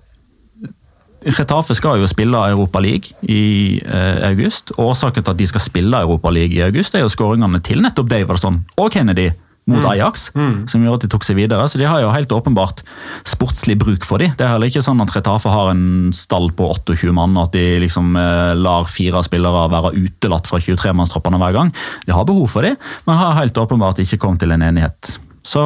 Retafe 1.26 1.74
skal 1.74 1.98
jo 1.98 2.06
spille 2.10 2.38
Europa 2.52 2.80
League 2.82 3.16
i 3.22 3.80
eh, 3.82 4.22
august. 4.28 4.72
Årsaken 4.78 5.24
til 5.24 5.34
at 5.34 5.40
de 5.40 5.50
skal 5.50 5.64
spille 5.64 6.00
Europa 6.04 6.30
League 6.30 6.54
i 6.54 6.62
august, 6.62 6.94
er 6.94 7.02
jo 7.02 7.12
skåringene 7.12 7.60
til 7.64 7.82
nettopp 7.82 8.10
Davidson 8.12 8.62
og 8.78 8.90
Kennedy 8.94 9.30
mot 9.68 9.82
mm. 9.82 9.88
Ajax, 9.90 10.30
mm. 10.32 10.54
som 10.70 10.84
gjorde 10.84 11.02
at 11.02 11.04
de 11.04 11.10
tok 11.12 11.26
seg 11.26 11.36
videre. 11.36 11.66
Så 11.68 11.80
de 11.80 11.84
har 11.84 12.00
jo 12.00 12.12
helt 12.14 12.32
åpenbart 12.32 12.80
sportslig 13.28 13.76
bruk 13.80 14.06
for 14.08 14.22
dem. 14.22 14.32
Det 14.38 14.46
er 14.46 14.54
heller 14.54 14.70
ikke 14.70 14.84
sånn 14.84 15.02
at 15.04 15.12
Retafe 15.12 15.52
har 15.52 15.74
en 15.74 16.14
stall 16.16 16.48
på 16.56 16.70
28 16.72 17.12
mann, 17.16 17.36
og 17.36 17.50
at 17.50 17.58
de 17.58 17.66
liksom 17.84 18.16
eh, 18.16 18.54
lar 18.56 18.88
fire 18.88 19.20
spillere 19.26 19.68
være 19.74 19.92
utelatt 19.98 20.48
fra 20.48 20.62
23-mannstroppene 20.64 21.40
hver 21.42 21.56
gang. 21.58 21.74
De 22.08 22.16
har 22.16 22.28
behov 22.28 22.48
for 22.54 22.64
dem, 22.64 22.78
men 23.04 23.20
har 23.20 23.36
helt 23.42 23.60
åpenbart 23.60 24.00
ikke 24.04 24.22
kommet 24.22 24.40
til 24.44 24.56
en 24.56 24.64
enighet 24.70 25.18
så 25.48 25.62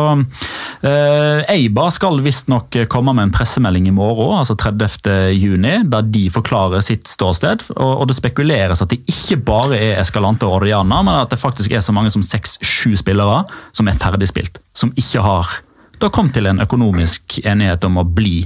eh, 0.87 1.43
Eibar 1.51 1.91
skal 1.95 2.20
visstnok 2.22 2.76
komme 2.93 3.14
med 3.16 3.28
en 3.28 3.35
pressemelding 3.35 3.89
i 3.91 3.95
morgen, 3.95 4.39
altså 4.39 4.55
30. 4.59 5.33
juni, 5.35 5.74
der 5.91 6.07
de 6.07 6.28
forklarer 6.33 6.85
sitt 6.85 7.11
ståsted. 7.11 7.66
Og, 7.74 7.93
og 8.03 8.07
det 8.11 8.18
spekuleres 8.18 8.85
at 8.85 8.95
det 8.95 9.03
ikke 9.11 9.41
bare 9.49 9.80
er 9.80 10.01
Escalante 10.03 10.47
og 10.47 10.61
Oriana, 10.61 11.03
men 11.03 11.18
at 11.18 11.35
det 11.35 11.43
faktisk 11.43 11.74
er 11.74 11.83
så 11.85 11.95
mange 11.95 12.12
som 12.14 12.24
seks-sju 12.26 12.95
spillere 13.01 13.43
som 13.74 13.91
er 13.91 13.99
ferdigspilt. 13.99 14.62
Som 14.76 14.95
ikke 14.99 15.24
har 15.24 15.59
da 16.03 16.11
kommet 16.11 16.35
til 16.35 16.49
en 16.51 16.62
økonomisk 16.62 17.41
enighet 17.47 17.85
om 17.87 18.01
å 18.01 18.07
bli 18.07 18.43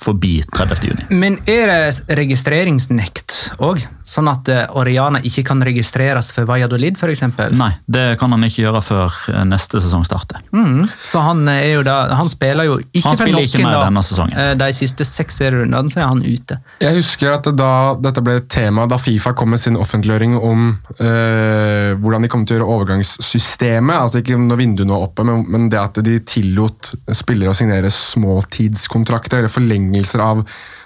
forbi 0.00 0.42
30. 0.56 0.88
juni. 0.88 1.06
Men 1.10 1.38
er 1.48 1.70
det 1.70 2.16
registreringsnekt 2.18 3.36
òg? 3.62 3.84
Sånn 4.04 4.28
at 4.28 4.48
eh, 4.52 4.64
Oriana 4.76 5.20
ikke 5.24 5.46
kan 5.48 5.62
registreres 5.64 6.28
for 6.34 6.44
Valladolid 6.48 6.98
f.eks.? 7.00 7.22
Nei, 7.56 7.70
det 7.88 8.18
kan 8.20 8.34
han 8.34 8.44
ikke 8.44 8.66
gjøre 8.66 8.82
før 8.84 9.14
eh, 9.32 9.44
neste 9.48 9.80
sesong 9.80 10.04
starter. 10.04 10.42
Mm, 10.52 10.84
så 11.00 11.22
han, 11.24 11.40
er 11.48 11.78
jo 11.78 11.84
da, 11.86 11.96
han 12.18 12.28
spiller 12.28 12.68
jo 12.68 12.76
ikke 12.82 13.06
han 13.06 13.20
for 13.20 13.32
noen 13.32 13.48
ikke 13.48 13.62
denne 13.64 14.04
sesongen. 14.04 14.36
Eh, 14.42 14.52
de 14.60 14.68
siste 14.76 15.06
seks 15.08 15.40
serierundene 15.40 15.92
så 15.92 16.02
er 16.02 16.10
han 16.10 16.20
ute. 16.20 16.58
Jeg 16.84 16.98
husker 16.98 17.32
at 17.38 17.48
da 17.56 17.70
dette 17.96 18.24
ble 18.24 18.36
et 18.42 18.50
tema 18.52 18.84
da 18.90 18.98
Fifa 19.00 19.32
kom 19.36 19.54
med 19.54 19.62
sin 19.62 19.78
offentliggjøring 19.80 20.36
om 20.36 20.66
øh, 20.98 21.94
hvordan 22.02 22.26
de 22.26 22.32
kom 22.32 22.44
til 22.44 22.58
å 22.58 22.60
gjøre 22.60 22.76
overgangssystemet, 22.76 23.96
altså 23.96 24.20
ikke 24.20 24.36
når 24.42 24.60
vinduet 24.60 24.90
nå 24.90 24.98
er 24.98 25.08
oppe, 25.08 25.24
men, 25.24 25.46
men 25.48 25.70
det 25.72 25.80
at 25.80 26.02
de 26.04 26.18
tillot 26.28 26.92
spillere 27.16 27.54
å 27.54 27.56
signere 27.56 27.92
småtidskontrakter 27.94 29.40
eller 29.40 29.52
forlenge 29.52 29.83
forlengelser 29.84 30.20
av 30.20 30.44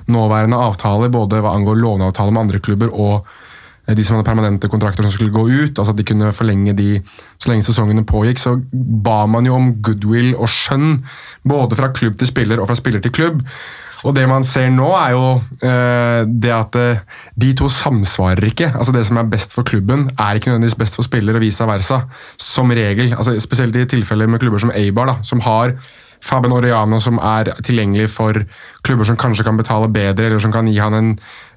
nåværende 0.08 0.56
avtaler, 0.56 1.08
både 1.12 1.42
hva 1.42 1.54
angår 1.54 1.78
låneavtaler 1.78 2.32
med 2.32 2.46
andre 2.46 2.60
klubber 2.60 2.90
og 2.92 3.26
eh, 3.86 3.94
de 3.94 4.04
som 4.04 4.16
hadde 4.16 4.26
permanente 4.28 4.68
kontrakter 4.68 5.02
som 5.02 5.12
skulle 5.12 5.32
gå 5.32 5.48
ut, 5.48 5.78
altså 5.78 5.92
at 5.92 5.98
de 5.98 6.04
kunne 6.04 6.32
forlenge 6.32 6.74
de 6.74 7.00
så 7.38 7.50
lenge 7.50 7.64
sesongene 7.64 8.06
pågikk, 8.06 8.38
så 8.38 8.56
ba 8.72 9.26
man 9.26 9.46
jo 9.46 9.54
om 9.54 9.74
goodwill 9.82 10.34
og 10.36 10.48
skjønn, 10.48 11.04
både 11.44 11.76
fra 11.76 11.92
klubb 11.92 12.18
til 12.18 12.28
spiller 12.28 12.60
og 12.60 12.68
fra 12.68 12.78
spiller 12.78 13.00
til 13.00 13.12
klubb. 13.12 13.44
Og 14.06 14.14
det 14.14 14.28
man 14.30 14.44
ser 14.46 14.68
nå, 14.70 14.86
er 14.94 15.10
jo 15.10 15.22
eh, 15.66 16.20
det 16.30 16.52
at 16.54 16.76
eh, 16.78 17.00
de 17.34 17.48
to 17.58 17.66
samsvarer 17.66 18.46
ikke. 18.46 18.68
Altså 18.70 18.94
Det 18.94 19.02
som 19.08 19.18
er 19.18 19.26
best 19.26 19.56
for 19.56 19.66
klubben, 19.66 20.06
er 20.14 20.38
ikke 20.38 20.52
nødvendigvis 20.52 20.78
best 20.78 20.94
for 20.94 21.02
spiller, 21.02 21.34
og 21.34 21.42
vice 21.42 21.66
versa. 21.66 22.04
Som 22.38 22.70
regel. 22.70 23.10
altså 23.10 23.34
Spesielt 23.42 23.74
i 23.74 23.88
tilfeller 23.90 24.30
med 24.30 24.38
klubber 24.38 24.62
som 24.62 24.70
Eibar, 24.70 25.10
da, 25.10 25.16
som 25.26 25.42
har 25.42 25.74
Faben 26.24 26.52
Oriano 26.54 27.00
som 27.02 27.18
er 27.22 27.52
tilgjengelig 27.64 28.08
for 28.12 28.38
klubber 28.86 29.06
som 29.08 29.18
kanskje 29.20 29.46
kan 29.46 29.58
betale 29.58 29.90
bedre, 29.92 30.26
eller 30.26 30.42
som 30.42 30.54
kan 30.54 30.68
gi 30.68 30.78
han 30.80 30.96
en, 30.96 31.10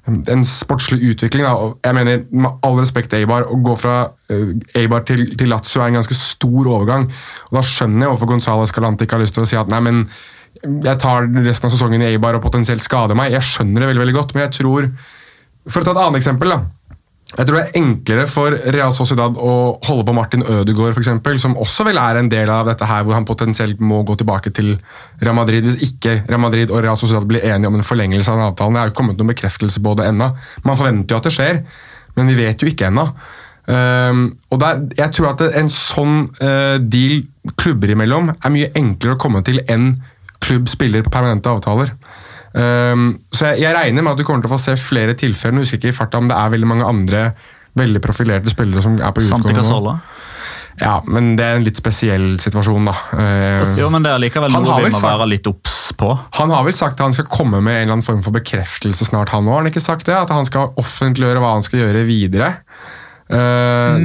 en 0.06 0.44
sportslig 0.48 1.00
utvikling. 1.12 1.46
Da. 1.46 1.72
Jeg 1.88 1.98
mener, 1.98 2.22
Med 2.30 2.66
all 2.66 2.78
respekt 2.80 3.14
Eibar, 3.18 3.48
å 3.50 3.58
gå 3.64 3.76
fra 3.80 3.96
uh, 4.10 4.52
Eibar 4.78 5.06
til, 5.08 5.26
til, 5.38 5.50
Lazio 5.52 5.82
er 5.82 5.90
en 5.90 6.00
ganske 6.00 6.18
stor 6.18 6.70
overgang. 6.76 7.08
og 7.50 7.58
Da 7.58 7.64
skjønner 7.66 8.06
jeg 8.06 8.14
hvorfor 8.14 8.32
Gonzales 8.34 8.74
Calante 8.74 9.06
ikke 9.06 9.18
har 9.18 9.24
lyst 9.24 9.38
til 9.38 9.46
å 9.46 9.50
si 9.50 9.58
at 9.58 9.72
nei, 9.72 9.82
men 9.82 10.04
jeg 10.62 11.00
tar 11.00 11.26
resten 11.42 11.66
av 11.66 11.74
sesongen 11.74 12.04
i 12.04 12.12
Eibar 12.12 12.36
og 12.38 12.44
potensielt 12.44 12.84
skader 12.84 13.18
meg. 13.18 13.32
Jeg 13.34 13.48
skjønner 13.48 13.82
det 13.82 13.90
veldig, 13.90 14.04
veldig 14.04 14.18
godt, 14.20 14.36
men 14.36 14.46
jeg 14.46 14.56
tror 14.60 14.92
For 15.70 15.78
å 15.78 15.86
ta 15.86 15.92
et 15.94 16.00
annet 16.02 16.18
eksempel. 16.18 16.50
da, 16.50 16.64
jeg 17.32 17.48
tror 17.48 17.56
det 17.56 17.62
er 17.64 17.78
enklere 17.80 18.24
for 18.28 18.54
Real 18.74 18.92
Sociedad 18.92 19.38
å 19.40 19.52
holde 19.86 20.04
på 20.04 20.14
Martin 20.16 20.42
Ødegaard, 20.44 20.98
eksempel, 21.00 21.38
som 21.40 21.54
også 21.56 21.86
vel 21.88 22.00
er 22.00 22.18
en 22.20 22.28
del 22.32 22.50
av 22.52 22.66
dette 22.68 22.84
her, 22.88 23.06
hvor 23.06 23.16
han 23.16 23.28
potensielt 23.28 23.80
må 23.80 24.02
gå 24.08 24.18
tilbake 24.20 24.52
til 24.52 24.74
Real 25.22 25.38
Madrid 25.38 25.64
hvis 25.64 25.80
ikke 25.88 26.18
Real 26.28 26.42
Madrid 26.42 26.72
og 26.72 26.82
Real 26.84 26.98
Sociedad 27.00 27.24
blir 27.28 27.44
enige 27.48 27.70
om 27.72 27.78
en 27.78 27.86
forlengelse 27.86 28.28
av 28.28 28.36
den 28.36 28.50
avtalen. 28.50 28.76
Det 28.76 28.82
er 28.82 28.92
jo 28.92 28.98
kommet 29.00 29.20
noen 29.20 29.32
bekreftelse 29.32 29.80
på 29.80 29.94
det 29.96 30.10
ennå. 30.10 30.28
Man 30.68 30.80
forventer 30.80 31.16
jo 31.16 31.22
at 31.22 31.30
det 31.30 31.34
skjer, 31.38 31.62
men 32.18 32.28
vi 32.28 32.36
vet 32.42 32.60
jo 32.60 32.68
ikke 32.68 32.90
ennå. 32.92 33.06
Um, 33.62 34.24
og 34.50 34.58
der, 34.58 34.80
jeg 34.98 35.14
tror 35.16 35.30
at 35.32 35.46
en 35.56 35.70
sånn 35.72 36.24
uh, 36.42 36.76
deal 36.82 37.22
klubber 37.56 37.94
imellom 37.94 38.32
er 38.34 38.52
mye 38.52 38.72
enklere 38.76 39.16
å 39.16 39.22
komme 39.22 39.40
til 39.46 39.62
enn 39.70 39.94
klubb 40.42 40.68
spiller 40.68 41.04
på 41.06 41.12
permanente 41.14 41.48
avtaler. 41.48 41.94
Um, 42.52 43.14
så 43.32 43.52
jeg, 43.52 43.62
jeg, 43.64 43.74
regner 43.76 44.04
med 44.04 44.12
at 44.12 44.20
du 44.20 44.26
kommer 44.28 44.44
til 44.44 44.50
å 44.50 44.56
få 44.56 44.60
se 44.60 44.76
flere 44.80 45.16
tilfeller. 45.18 45.56
Nå 45.56 45.64
husker 45.64 45.78
jeg 45.78 45.84
ikke 45.84 45.94
i 45.94 45.98
farta 46.02 46.20
om 46.20 46.28
det 46.30 46.36
er 46.36 46.52
veldig 46.52 46.68
mange 46.68 46.88
andre 46.88 47.26
veldig 47.78 48.02
profilerte 48.04 48.52
spillere 48.52 48.82
som 48.84 48.98
er 49.00 49.14
på 49.16 49.22
utgående 49.24 49.64
nå. 49.64 49.94
Ja, 50.80 50.96
men 51.04 51.34
det 51.36 51.44
er 51.44 51.58
en 51.58 51.66
litt 51.66 51.76
spesiell 51.76 52.38
situasjon, 52.40 52.88
da. 52.88 52.94
Uh, 53.12 53.60
jo, 53.76 53.90
men 53.92 54.04
det 54.04 54.12
er 54.14 54.22
likevel 54.22 54.54
noe 54.54 54.78
vi 54.80 54.88
må 54.88 54.96
sagt, 54.96 55.04
være 55.04 55.28
litt 55.34 55.48
obs 55.50 55.76
på. 55.98 56.08
Han 56.38 56.52
har 56.54 56.64
vel 56.66 56.76
sagt 56.76 56.96
at 56.96 57.04
han 57.04 57.16
skal 57.16 57.28
komme 57.30 57.60
med 57.60 57.76
en 57.76 57.82
eller 57.82 57.96
annen 57.98 58.06
form 58.06 58.22
for 58.24 58.34
bekreftelse 58.34 59.06
snart, 59.08 59.34
han 59.34 59.46
òg? 59.46 59.52
Har 59.52 59.64
han 59.64 59.70
ikke 59.72 59.84
sagt 59.84 60.08
det? 60.08 60.16
At 60.16 60.32
han 60.32 60.48
skal 60.48 60.72
offentliggjøre 60.80 61.44
hva 61.44 61.54
han 61.58 61.66
skal 61.66 61.84
gjøre 61.84 62.06
videre? 62.08 62.54
Uh, 63.32 63.96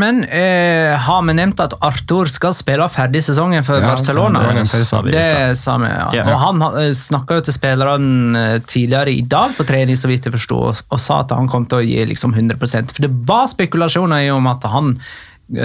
Men 0.00 0.20
uh, 0.24 0.92
har 1.02 1.22
vi 1.26 1.34
nevnt 1.34 1.60
at 1.64 1.74
Arthur 1.84 2.30
skal 2.30 2.54
spille 2.54 2.86
ferdig 2.92 3.24
sesongen 3.26 3.64
for 3.66 3.80
ja, 3.80 3.88
Barcelona? 3.90 4.42
Det, 4.46 4.66
det 5.10 5.56
sa 5.58 5.76
vi, 5.82 5.90
ja. 5.90 6.06
Yeah. 6.14 6.30
Og 6.30 6.38
Han 6.44 6.62
uh, 6.62 6.78
jo 6.86 6.94
snakka 6.96 7.40
til 7.46 7.56
spillerne 7.56 8.60
tidligere 8.70 9.16
i 9.16 9.24
dag 9.26 9.56
på 9.58 9.66
trening 9.66 9.98
så 9.98 10.10
vidt 10.10 10.28
jeg 10.28 10.36
forstod, 10.36 10.62
og, 10.70 10.84
og, 10.90 11.02
sa 11.02 11.22
at 11.24 11.34
han 11.34 11.50
kom 11.50 11.66
til 11.70 11.82
å 11.82 11.86
gi 11.86 12.06
liksom 12.12 12.36
100% 12.36 12.94
For 12.94 13.08
det 13.08 13.12
var 13.26 13.50
spekulasjoner 13.52 14.30
om 14.34 14.48
at 14.52 14.68
han 14.70 14.94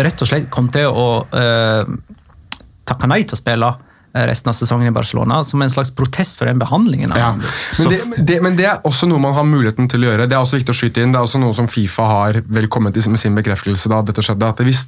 rett 0.05 0.21
og 0.21 0.29
slett 0.29 0.49
kom 0.53 0.67
til 0.73 0.89
å 0.89 1.07
takke 1.31 3.09
nei 3.09 3.23
til 3.25 3.37
å 3.37 3.39
spille 3.39 3.71
Eh, 3.71 3.90
resten 4.13 4.51
av 4.51 4.55
sesongen 4.57 4.89
i 4.89 4.93
Barcelona, 4.95 5.41
som 5.47 5.61
en 5.61 5.71
slags 5.71 5.91
protest 5.95 6.37
for 6.39 6.49
den 6.49 6.59
behandlingen. 6.59 7.13
Ja. 7.15 7.31
Men 7.79 7.89
det, 7.93 7.99
det, 8.27 8.39
men, 8.43 8.57
det, 8.59 8.67
er 8.67 8.87
også 8.87 9.07
noe 9.09 9.21
man 9.23 9.35
har 9.37 9.47
muligheten 9.47 9.89
til 9.91 10.03
å 10.03 10.11
gjøre. 10.11 10.27
Det 10.27 10.37
er 10.37 10.43
også 10.43 10.59
viktig 10.59 10.75
å 10.75 10.79
skyte 10.81 11.03
inn. 11.03 11.13
Det 11.13 11.21
er 11.21 11.27
også 11.27 11.41
noe 11.41 11.55
som 11.55 11.69
Fifa 11.71 12.07
har 12.09 12.41
vel 12.51 12.69
kommet 12.71 12.97
med 12.99 13.19
sin 13.21 13.37
bekreftelse 13.37 13.91
da 13.91 14.01
dette 14.05 14.25
skjedde. 14.25 14.51
at 14.51 14.63
Hvis 14.67 14.85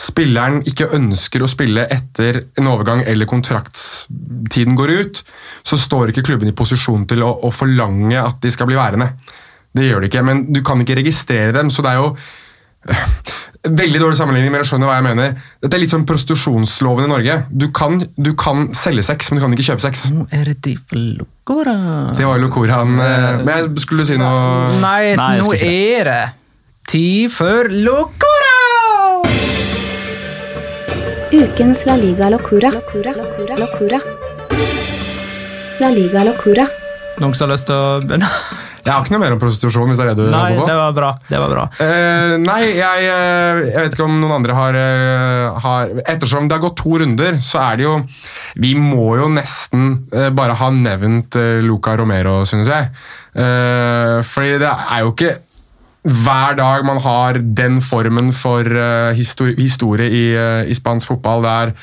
spilleren 0.00 0.62
ikke 0.68 0.90
ønsker 0.96 1.44
å 1.44 1.50
spille 1.50 1.86
etter 1.92 2.44
en 2.60 2.70
overgang 2.72 3.02
eller 3.08 3.28
kontraktstiden 3.28 4.76
går 4.78 4.94
ut, 5.00 5.22
så 5.66 5.80
står 5.80 6.12
ikke 6.12 6.24
klubben 6.30 6.48
i 6.50 6.56
posisjon 6.56 7.06
til 7.08 7.24
å, 7.26 7.34
å 7.44 7.52
forlange 7.52 8.20
at 8.20 8.40
de 8.44 8.52
skal 8.52 8.68
bli 8.70 8.80
værende. 8.80 9.12
Det 9.76 9.86
gjør 9.86 10.02
de 10.02 10.10
ikke, 10.10 10.24
men 10.26 10.46
du 10.50 10.62
kan 10.66 10.80
ikke 10.82 10.98
registrere 10.98 11.54
dem. 11.54 11.70
så 11.70 11.84
det 11.84 11.92
er 11.92 12.00
jo 12.00 12.14
Veldig 13.60 13.98
dårlig 14.00 14.16
sammenligning, 14.16 14.54
men 14.54 14.62
jeg 14.62 14.70
skjønner 14.70 14.88
hva 14.88 14.94
jeg 14.96 15.04
mener. 15.04 15.34
Dette 15.60 15.76
er 15.76 15.82
litt 15.82 15.92
som 15.92 16.06
prostitusjonsloven 16.08 17.04
i 17.04 17.10
Norge. 17.10 17.34
Du 17.52 17.66
kan, 17.76 17.98
du 18.16 18.30
kan 18.32 18.70
selge 18.72 19.04
sex, 19.04 19.28
men 19.28 19.36
du 19.36 19.44
kan 19.44 19.52
ikke 19.52 19.66
kjøpe 19.66 19.84
sex. 19.84 20.06
Nå 20.14 20.24
er 20.32 20.48
det 20.48 20.54
tid 20.64 20.80
for 20.88 20.96
Locora. 21.20 21.74
Det 22.16 22.24
var 22.24 22.40
Locoraen. 22.40 22.94
Eh, 23.04 23.42
men 23.44 23.50
jeg 23.52 23.84
skulle 23.84 24.06
si 24.08 24.16
noe 24.20 24.78
Nei, 24.80 25.12
Nei 25.20 25.34
nå 25.42 25.52
er 25.58 26.08
det 26.08 26.22
tid 26.88 27.28
for 27.34 27.68
Locora! 27.84 28.56
Ukens 31.30 31.84
La 31.86 31.98
Liga 32.00 32.32
Locura. 32.32 32.72
Locura. 32.72 33.12
Locura. 33.60 34.00
La 35.84 35.92
Liga 35.92 36.24
Locura. 36.24 36.64
Noen 37.20 37.36
som 37.36 37.50
har 37.50 37.58
lyst 37.58 37.68
til 37.68 37.76
å 37.76 38.00
begynne? 38.00 38.32
Jeg 38.84 38.92
har 38.94 39.04
ikke 39.04 39.12
noe 39.12 39.20
mer 39.22 39.34
om 39.34 39.40
prostitusjon, 39.42 39.90
hvis 39.90 39.98
det 40.00 40.04
er 40.06 40.10
det 40.14 40.24
du 40.24 40.30
Nei, 40.32 40.54
på. 40.56 40.64
det 40.68 40.76
var 40.78 40.94
bra. 40.96 41.10
Det 41.28 41.40
var 41.42 41.52
bra. 41.52 41.64
Eh, 41.84 42.34
nei, 42.40 42.60
jeg, 42.78 43.04
eh, 43.10 43.60
jeg 43.66 43.84
vet 43.84 43.96
ikke 43.96 44.06
om 44.06 44.16
noen 44.22 44.36
andre 44.38 44.56
har, 44.56 44.78
eh, 44.80 45.58
har 45.66 45.92
Ettersom 46.08 46.48
det 46.48 46.56
har 46.56 46.64
gått 46.64 46.78
to 46.80 46.96
runder, 47.02 47.36
så 47.44 47.60
er 47.66 47.76
det 47.80 47.84
jo 47.84 47.94
Vi 48.64 48.72
må 48.80 49.10
jo 49.20 49.28
nesten 49.32 50.06
eh, 50.12 50.30
bare 50.32 50.56
ha 50.56 50.70
nevnt 50.72 51.36
Luca 51.66 51.96
Romero, 52.00 52.40
synes 52.48 52.70
jeg. 52.72 52.90
Eh, 53.36 54.16
fordi 54.26 54.56
det 54.64 54.72
er 54.72 55.04
jo 55.04 55.12
ikke 55.14 55.36
hver 56.00 56.54
dag 56.56 56.84
man 56.88 56.96
har 57.04 57.36
den 57.36 57.82
formen 57.84 58.30
for 58.32 58.64
eh, 58.64 59.10
histori 59.18 59.52
historie 59.60 60.08
i, 60.08 60.24
i 60.72 60.74
spansk 60.78 61.12
fotball. 61.12 61.44
Det 61.44 61.50
er 61.50 61.74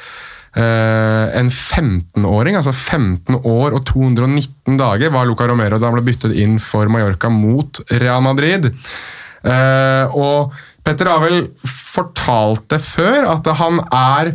en 0.57 1.51
15-åring, 1.51 2.57
altså 2.57 2.73
15 2.73 3.37
år 3.43 3.75
og 3.77 3.83
219 3.85 4.79
dager 4.79 5.13
var 5.13 5.27
Luca 5.29 5.47
Romero 5.49 5.77
da 5.77 5.89
han 5.89 5.97
ble 5.99 6.07
byttet 6.07 6.33
inn 6.39 6.57
for 6.63 6.89
Mallorca 6.91 7.29
mot 7.33 7.81
Real 7.93 8.23
Madrid. 8.25 8.71
Eh, 9.45 10.17
og 10.17 10.53
Petter 10.85 11.09
Avel 11.11 11.47
fortalte 11.67 12.79
før 12.81 13.27
at 13.35 13.49
han 13.59 13.81
er 13.85 14.33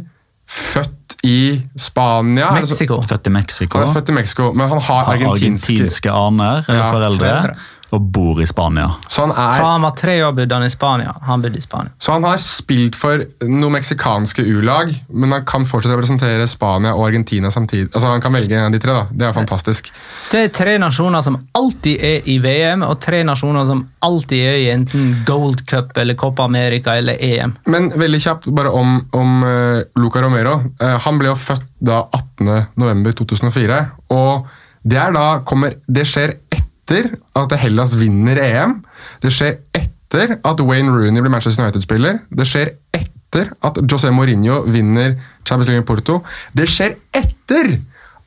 født 0.53 1.17
i 1.25 1.63
Spania. 1.79 2.51
Mexico. 2.59 2.99
Altså. 2.99 3.15
Født 3.15 3.29
i 3.31 3.35
Mexico. 3.37 3.79
Han 3.79 3.89
er 3.89 3.95
født 3.95 4.11
i 4.11 4.17
Mexico, 4.17 4.49
men 4.53 4.69
han 4.69 4.81
har 4.81 5.05
Har 5.05 5.15
argentinske 5.15 5.73
argentinske 5.73 6.11
aner 6.11 6.65
eller 6.67 6.81
Ja, 6.81 6.91
foreldre, 6.91 7.31
foreldre. 7.31 7.55
Og 7.93 8.01
bor 8.15 8.41
i 8.41 8.47
Spania. 8.49 8.89
Så 9.09 9.27
han 9.27 9.33
er 9.35 9.59
Fra 9.61 9.73
han 9.75 9.85
var 9.85 9.95
tre 9.99 10.15
år 10.25 10.33
bodde 10.37 10.57
han 10.57 10.65
i 10.65 10.73
Spania. 10.73 11.13
Han 11.29 11.43
bodde 11.45 11.61
i 11.61 11.65
Spania. 11.65 11.93
Så 11.99 12.15
han 12.15 12.25
har 12.25 12.39
spilt 12.41 12.97
for 12.97 13.25
noen 13.45 13.77
meksikanske 13.77 14.45
U-lag, 14.49 14.93
men 15.13 15.35
han 15.37 15.45
kan 15.49 15.67
fortsatt 15.69 15.93
representere 15.93 16.47
Spania 16.49 16.95
og 16.97 17.07
Argentina 17.11 17.51
samtidig. 17.53 17.91
Altså 17.93 18.09
Han 18.09 18.25
kan 18.25 18.33
velge 18.33 18.57
en 18.57 18.71
av 18.71 18.73
de 18.73 18.81
tre. 18.81 18.93
da. 18.93 19.05
Det 19.11 19.27
er 19.29 19.37
fantastisk. 19.37 19.93
Det 20.33 20.45
er 20.45 20.49
tre 20.49 20.79
nasjoner 20.81 21.21
som 21.21 21.37
alltid 21.55 22.03
er 22.03 22.29
i 22.33 22.39
VM, 22.39 22.83
og 22.89 23.01
tre 23.01 23.23
nasjoner 23.29 23.67
som 23.69 23.85
alltid 24.01 24.47
er 24.47 24.57
i 24.63 24.71
enten 24.73 25.13
Gold 25.27 25.67
Cup 25.69 25.97
eller 25.97 26.15
Copa 26.15 26.49
America 26.49 26.97
eller 26.97 27.21
EM. 27.21 27.57
Men 27.67 27.93
veldig 27.93 28.21
kjapt 28.21 28.49
bare 28.57 28.73
om, 28.73 29.03
om 29.13 29.45
uh, 29.45 29.83
Luca 30.01 30.25
Romero. 30.25 30.59
Uh, 30.81 30.97
han 31.05 31.21
ble 31.21 31.29
jo 31.29 31.37
født 31.37 31.69
da 31.83 32.07
18.11.2004. 32.41 33.85
Og 34.15 34.49
det, 34.83 34.99
er 34.99 35.13
da, 35.15 35.27
kommer, 35.47 35.77
det 35.87 36.07
skjer 36.09 36.35
etter 36.83 37.15
at 37.39 37.55
Hellas 37.63 37.95
vinner 37.99 38.39
EM. 38.43 38.81
Det 39.23 39.33
skjer 39.33 39.61
etter 39.77 40.39
at 40.43 40.61
Wayne 40.61 40.93
Rooney 40.93 41.23
blir 41.23 41.33
Manchester 41.33 41.65
United-spiller. 41.65 42.21
Det 42.31 42.47
skjer 42.49 42.75
etter 42.93 43.53
at 43.65 43.79
José 43.89 44.11
Mourinho 44.13 44.63
vinner 44.69 45.17
Champions 45.47 45.71
League 45.71 45.83
i 45.83 45.87
Porto. 45.87 46.21
Det 46.53 46.69
skjer 46.69 46.99
etter 47.17 47.79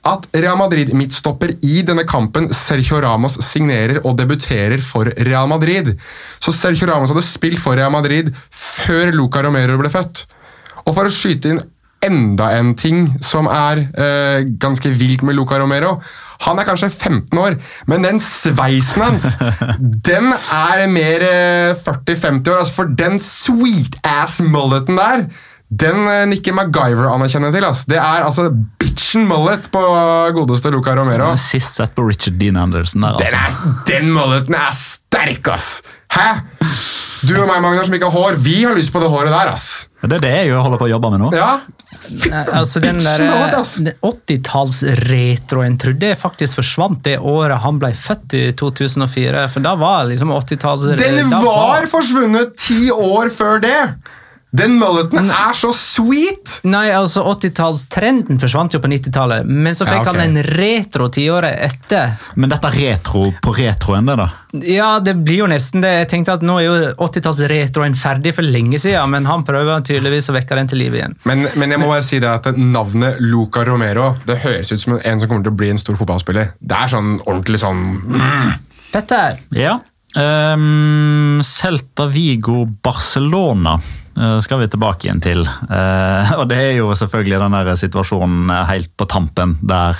at 0.05 0.27
Real 0.37 0.57
Madrid-midtstopper 0.59 1.55
i 1.65 1.81
denne 1.85 2.05
kampen 2.05 2.51
Sergio 2.53 2.99
Ramos 3.01 3.39
signerer 3.41 4.03
og 4.03 4.17
debuterer 4.19 4.81
for 4.85 5.09
Real 5.17 5.49
Madrid. 5.49 5.95
Så 6.39 6.53
Sergio 6.53 6.89
Ramos 6.89 7.13
hadde 7.13 7.25
spilt 7.25 7.61
for 7.61 7.77
Real 7.77 7.93
Madrid 7.93 8.29
før 8.53 9.13
Luca 9.15 9.41
Romero 9.45 9.79
ble 9.81 9.89
født. 9.93 10.27
Og 10.85 10.93
for 10.93 11.09
å 11.09 11.13
skyte 11.13 11.51
inn 11.51 11.63
enda 12.05 12.51
en 12.57 12.73
ting 12.79 13.07
som 13.23 13.49
er 13.51 13.85
eh, 13.93 14.45
ganske 14.61 14.91
vilt 14.95 15.25
med 15.25 15.37
Luca 15.37 15.59
Romero 15.61 15.97
Han 16.45 16.59
er 16.59 16.67
kanskje 16.67 16.89
15 16.91 17.39
år, 17.39 17.57
men 17.87 18.03
den 18.05 18.19
sveisen 18.23 19.03
hans 19.05 19.27
den 20.09 20.31
er 20.33 20.85
mer 20.91 21.23
eh, 21.25 21.73
40-50 21.79 22.51
år. 22.51 22.61
Altså 22.61 22.75
for 22.81 22.95
den 22.99 23.19
sweet 23.23 23.99
ass 24.03 24.41
mulleten 24.43 24.99
der 24.99 25.27
den 25.75 25.97
nikker 26.05 26.27
Nicky 26.29 26.51
MacGyver 26.53 27.07
anerkjenner 27.09 27.51
til. 27.51 27.65
ass. 27.65 27.85
Det 27.89 27.97
er 27.97 28.23
altså 28.23 28.51
bitchen 28.79 29.25
mullet 29.27 29.65
på 29.73 29.81
godeste 30.37 30.69
Luca 30.71 30.93
Romero. 30.95 31.31
Den 31.33 31.41
Sist 31.41 31.79
sett 31.79 31.95
på 31.97 32.05
Richard 32.05 32.37
Dean 32.39 32.57
Anderson 32.57 33.01
der, 33.01 33.17
Den, 33.17 33.33
altså. 33.33 33.59
er, 33.65 33.79
den 33.89 34.11
mulleten 34.13 34.55
er 34.55 34.71
sterk, 34.77 35.49
ass! 35.51 35.81
Hæ? 36.13 36.27
Du 37.25 37.33
og 37.41 37.47
meg, 37.49 37.63
Magnar, 37.63 37.83
som 37.87 37.97
ikke 37.97 38.07
har 38.07 38.13
hår, 38.13 38.37
vi 38.45 38.59
har 38.63 38.77
lyst 38.77 38.93
på 38.93 39.01
det 39.01 39.09
håret 39.09 39.33
der, 39.33 39.55
ass. 39.55 39.87
Det 40.05 40.19
er 40.19 40.23
det 40.27 40.35
jeg 40.45 40.61
holder 40.61 40.79
på 40.79 40.85
å 40.85 40.93
jobbe 40.93 41.11
med 41.15 41.25
nå. 41.25 41.31
Ja, 41.35 41.49
Eh, 41.65 41.74
Altså 42.31 42.81
den 42.83 42.99
der 42.99 43.21
Bitchen 43.21 43.31
out, 43.33 43.55
ass. 43.59 43.79
80-tallsretroen 44.05 45.77
trodde 45.81 46.11
jeg 46.11 46.19
faktisk 46.21 46.59
forsvant 46.61 47.01
det 47.07 47.17
året 47.19 47.63
han 47.65 47.79
ble 47.81 47.91
født 47.97 48.35
i 48.37 48.43
2004. 48.57 49.47
For 49.53 49.65
da 49.65 49.73
var 49.79 50.05
liksom 50.11 50.33
80-talls... 50.35 50.87
Den 50.99 51.31
var, 51.31 51.45
var 51.45 51.89
forsvunnet 51.91 52.55
ti 52.59 52.91
år 52.91 53.33
før 53.35 53.63
det! 53.65 53.79
Den 54.55 54.77
mulleten 54.79 55.27
er 55.33 55.55
så 55.57 55.71
sweet! 55.75 56.59
Nei, 56.67 56.87
altså 56.95 57.23
80-tallstrenden 57.27 58.39
forsvant 58.39 58.75
jo 58.75 58.79
på 58.83 58.89
90-tallet, 58.91 59.47
men 59.49 59.75
så 59.75 59.83
Ja, 59.87 59.97
fikk 59.97 60.09
han 60.11 60.21
en 60.23 60.39
retro 60.55 61.09
tiåret 61.11 61.57
etter. 61.65 62.13
Men 62.39 62.53
dette 62.53 62.69
er 62.71 62.77
retro 62.93 63.25
på 63.43 63.55
retroen, 63.57 64.07
det 64.07 64.15
da. 64.21 64.27
Ja, 64.63 64.89
det 65.03 65.17
blir 65.25 65.41
jo 65.43 65.49
nesten 65.51 65.83
det. 65.83 65.91
Jeg 65.97 66.09
tenkte 66.13 66.37
at 66.37 66.45
nå 66.45 66.55
er 66.61 66.67
jo 66.67 66.75
80-tallsretroen 67.03 67.97
ferdig 67.99 68.31
for 68.37 68.47
lenge 68.47 68.79
siden, 68.79 69.11
men 69.11 69.27
han 69.27 69.43
prøver 69.47 69.83
tydeligvis 69.89 70.31
å 70.31 70.37
vekke 70.37 70.59
den 70.61 70.71
til 70.71 70.81
liv 70.85 70.95
igjen. 71.01 71.17
Men, 71.27 71.49
men 71.59 71.75
jeg 71.75 71.81
må 71.81 71.89
bare 71.91 72.05
si 72.07 72.21
det 72.23 72.31
at 72.31 72.47
navnet 72.55 73.19
Luca 73.23 73.65
Romero 73.67 74.13
Det 74.27 74.37
høres 74.43 74.71
ut 74.71 74.81
som 74.81 74.95
en 75.01 75.19
som 75.19 75.27
kommer 75.31 75.43
til 75.47 75.51
å 75.51 75.59
bli 75.59 75.73
en 75.73 75.81
stor 75.81 75.99
fotballspiller. 75.99 76.53
Det 76.59 76.79
er 76.79 76.93
sånn 76.95 77.17
ordentlig 77.25 77.59
sånn 77.65 77.83
Petter, 78.95 79.41
Ja. 79.55 79.75
Um, 80.15 81.41
Celta 81.43 82.05
Vigo 82.07 82.61
Barcelona 82.63 83.75
skal 84.41 84.61
vi 84.61 84.69
tilbake 84.71 85.07
igjen 85.07 85.21
til. 85.23 85.43
Eh, 85.43 86.33
og 86.39 86.47
det 86.47 86.59
er 86.61 86.73
jo 86.77 86.93
selvfølgelig 86.95 87.41
den 87.41 87.57
der 87.57 87.75
situasjonen 87.79 88.49
eh, 88.53 88.65
helt 88.71 88.91
på 88.95 89.07
tampen 89.11 89.57
der 89.65 89.99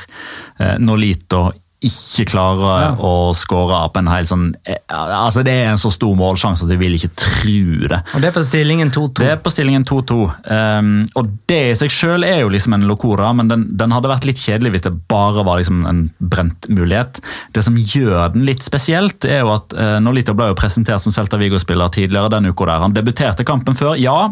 Nolito 0.80 1.50
ikke 1.84 2.24
klarer 2.32 2.96
å 3.04 3.34
skåre 3.36 3.82
på 3.92 4.00
en 4.00 4.08
helt 4.10 4.30
sånn 4.30 4.46
eh, 4.64 4.80
Altså 4.88 5.44
Det 5.46 5.52
er 5.52 5.74
en 5.74 5.82
så 5.82 5.92
stor 5.92 6.16
målsjanse 6.18 6.64
at 6.64 6.72
du 6.72 6.78
vil 6.80 6.96
ikke 6.96 7.12
tro 7.20 7.90
det. 7.92 8.00
og 8.16 8.24
det 8.24 8.30
er 8.30 8.36
på 8.36 8.44
stillingen 8.48 8.92
2-2. 8.96 9.10
Det 9.20 9.28
er 9.34 9.42
på 9.44 9.52
stillingen 9.52 9.86
2-2. 9.88 10.18
Um, 10.48 10.94
og 11.20 11.34
det 11.52 11.60
i 11.74 11.76
seg 11.78 11.94
selv 11.94 12.28
er 12.28 12.42
jo 12.42 12.52
liksom 12.54 12.78
en 12.78 12.88
locora, 12.90 13.32
men 13.36 13.52
den, 13.52 13.68
den 13.78 13.94
hadde 13.94 14.12
vært 14.12 14.28
litt 14.28 14.40
kjedelig 14.42 14.76
hvis 14.76 14.86
det 14.88 14.94
bare 15.12 15.44
var 15.46 15.60
liksom 15.60 15.84
en 15.90 16.02
brent 16.24 16.70
mulighet. 16.72 17.20
Det 17.54 17.66
som 17.66 17.78
gjør 17.78 18.34
den 18.34 18.48
litt 18.48 18.64
spesielt, 18.66 19.28
er 19.28 19.44
jo 19.44 19.54
at 19.58 19.76
uh, 19.76 19.98
Nolito 20.04 20.36
ble 20.38 20.50
jo 20.54 20.58
presentert 20.60 21.04
som 21.04 21.14
Celta 21.14 21.40
Vigo-spiller 21.42 21.92
tidligere 21.94 22.32
denne 22.34 22.54
uka. 22.56 22.70
der. 22.72 22.82
Han 22.88 22.96
debuterte 22.96 23.46
kampen 23.46 23.78
før, 23.78 23.94
ja. 24.00 24.32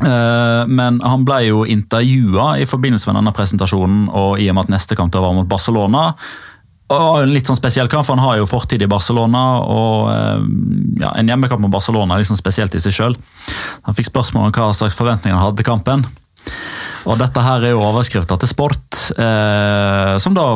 eh, 0.00 0.62
men 0.70 1.00
han 1.04 1.26
ble 1.28 1.42
jo 1.48 1.64
intervjua 1.68 2.54
i 2.62 2.68
forbindelse 2.68 3.10
med 3.10 3.18
denne 3.20 3.34
presentasjonen, 3.36 4.06
og 4.08 4.40
i 4.40 4.48
og 4.48 4.56
med 4.56 4.68
at 4.68 4.78
neste 4.78 4.96
kamp 4.96 5.18
var 5.18 5.34
mot 5.36 5.50
Barcelona. 5.50 6.14
Og 6.90 7.20
en 7.22 7.30
litt 7.30 7.46
sånn 7.46 7.58
spesiell 7.58 7.86
kamp, 7.88 8.02
for 8.06 8.16
Han 8.18 8.24
har 8.26 8.38
jo 8.40 8.48
fortid 8.50 8.82
i 8.82 8.88
Barcelona, 8.90 9.42
og 9.62 10.08
eh, 10.10 10.40
ja, 11.04 11.12
en 11.20 11.28
hjemmekamp 11.30 11.62
mot 11.62 11.70
Barcelona 11.70 12.16
er 12.16 12.24
liksom 12.24 12.38
spesielt 12.40 12.74
i 12.74 12.80
seg 12.82 12.96
sjøl. 12.96 13.14
Han 13.86 13.94
fikk 13.94 14.08
spørsmål 14.10 14.48
om 14.48 14.56
hva 14.56 14.72
slags 14.74 14.96
forventninger 14.98 15.36
han 15.38 15.44
hadde 15.46 15.62
til 15.62 15.68
kampen. 15.70 16.02
Og 17.08 17.16
Dette 17.16 17.40
her 17.40 17.62
er 17.64 17.70
jo 17.72 17.80
overskrifta 17.80 18.36
til 18.42 18.50
Sport, 18.50 18.98
eh, 19.16 20.16
som 20.20 20.34
da 20.36 20.48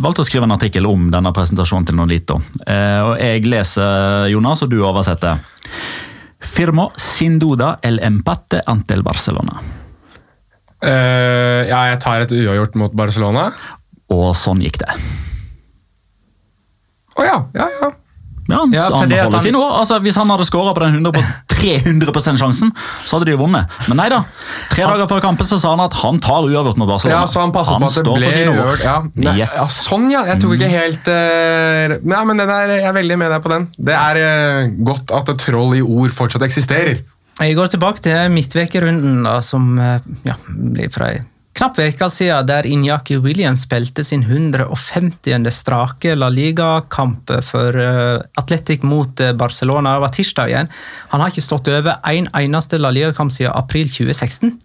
valgte 0.00 0.22
å 0.22 0.28
skrive 0.28 0.46
en 0.46 0.54
artikkel 0.54 0.86
om 0.88 1.10
denne 1.12 1.32
presentasjonen 1.36 1.88
til 1.90 1.98
Nolito. 1.98 2.38
Eh, 2.64 3.00
og 3.02 3.18
Jeg 3.20 3.44
leser, 3.44 4.28
Jonas, 4.32 4.62
og 4.62 4.70
du 4.72 4.78
oversetter. 4.86 5.42
Firmo 6.42 6.88
sin 6.98 7.36
duda 7.42 7.74
el 7.82 7.98
empate 8.02 8.62
ante 8.66 8.94
el 8.94 9.02
Barcelona. 9.02 9.58
eh, 10.82 11.66
Ja, 11.68 11.84
jeg 11.90 12.00
tar 12.00 12.20
et 12.22 12.32
uavgjort 12.32 12.74
mot 12.76 12.94
Barcelona. 12.94 13.50
Og 14.10 14.34
sånn 14.36 14.62
gikk 14.62 14.78
det. 14.78 14.96
Å 17.22 17.26
ja, 17.28 17.40
ja, 17.56 17.68
ja. 17.80 17.90
Ja, 18.50 18.58
han, 18.58 18.72
Ja, 18.74 18.82
han 18.90 19.08
det 19.08 19.20
holder 19.22 19.38
han- 19.38 19.44
sin 19.44 19.54
ord. 19.56 19.70
Altså, 19.78 19.96
hvis 20.02 20.16
han 20.18 20.28
hadde 20.28 20.44
skåra 20.44 20.72
på 20.74 20.80
den 20.82 20.96
100 20.98 21.12
på 21.14 21.20
300% 21.62 22.40
sjansen, 22.40 22.72
så 23.06 23.14
hadde 23.16 23.28
de 23.30 23.36
jo 23.36 23.38
vunnet. 23.38 23.70
Men 23.86 24.00
nei 24.02 24.08
da. 24.10 24.18
Tre 24.72 24.82
dager 24.90 25.06
før 25.08 25.22
kampen 25.22 25.46
så 25.46 25.60
sa 25.62 25.70
han 25.76 25.80
at 25.84 25.94
han 26.00 26.18
tar 26.20 26.48
uavgjort 26.50 26.76
mot 26.82 26.90
Barcelona. 26.90 27.20
Ja, 27.22 27.28
så 27.30 27.38
han 27.44 27.54
passet 27.54 27.78
på 27.78 27.86
at 27.86 27.94
det 28.00 28.04
ble 28.18 28.26
for 28.26 28.34
sine 28.34 28.50
ord. 28.50 28.58
uavgjort. 28.64 28.84
Ja. 28.88 28.96
Nei, 29.28 29.36
Yes. 29.38 29.54
ja, 29.56 29.68
sånn, 29.70 30.10
ja. 30.10 30.24
Jeg 30.32 30.42
tok 30.42 30.56
ikke 30.58 30.72
helt 30.74 31.06
uh... 31.14 31.94
Nei, 32.02 32.24
men 32.32 32.42
den 32.42 32.50
er, 32.58 32.74
jeg 32.82 32.88
er 32.90 32.96
veldig 32.98 33.18
med 33.22 33.30
deg 33.36 33.46
på 33.46 33.54
den. 33.54 33.68
Det 33.78 33.94
er 33.96 34.20
uh, 34.26 34.74
godt 34.90 35.14
at 35.22 35.32
et 35.36 35.44
troll 35.46 35.76
i 35.78 35.84
ord 35.86 36.10
fortsatt 36.18 36.42
eksisterer. 36.50 37.04
Jeg 37.38 37.56
går 37.56 37.70
tilbake 37.72 38.02
til 38.04 38.26
midtvekerunden, 38.34 39.22
som 39.42 39.78
eh, 39.80 40.02
ja, 40.28 40.34
blir 40.50 40.90
fra 40.92 41.08
knapp 41.58 41.78
uke 41.78 42.08
siden, 42.10 42.46
der 42.48 42.66
Inyaki 42.66 43.18
Williams 43.22 43.66
spilte 43.66 44.04
sin 44.04 44.22
150. 44.22 45.50
strake 45.50 46.14
La 46.16 46.28
Liga-kamp 46.28 47.30
for 47.42 47.76
eh, 47.76 48.20
Atletic 48.40 48.82
mot 48.82 49.20
eh, 49.20 49.32
Barcelona. 49.32 49.94
Det 49.94 50.04
var 50.06 50.08
tirsdagen. 50.16 50.68
Han 51.12 51.20
har 51.20 51.32
ikke 51.32 51.44
stått 51.44 51.68
over 51.68 51.98
en 52.08 52.28
eneste 52.34 52.78
La 52.80 52.90
Liga-kamp 52.90 53.32
siden 53.32 53.52
april 53.52 53.88
2016. 53.88 54.58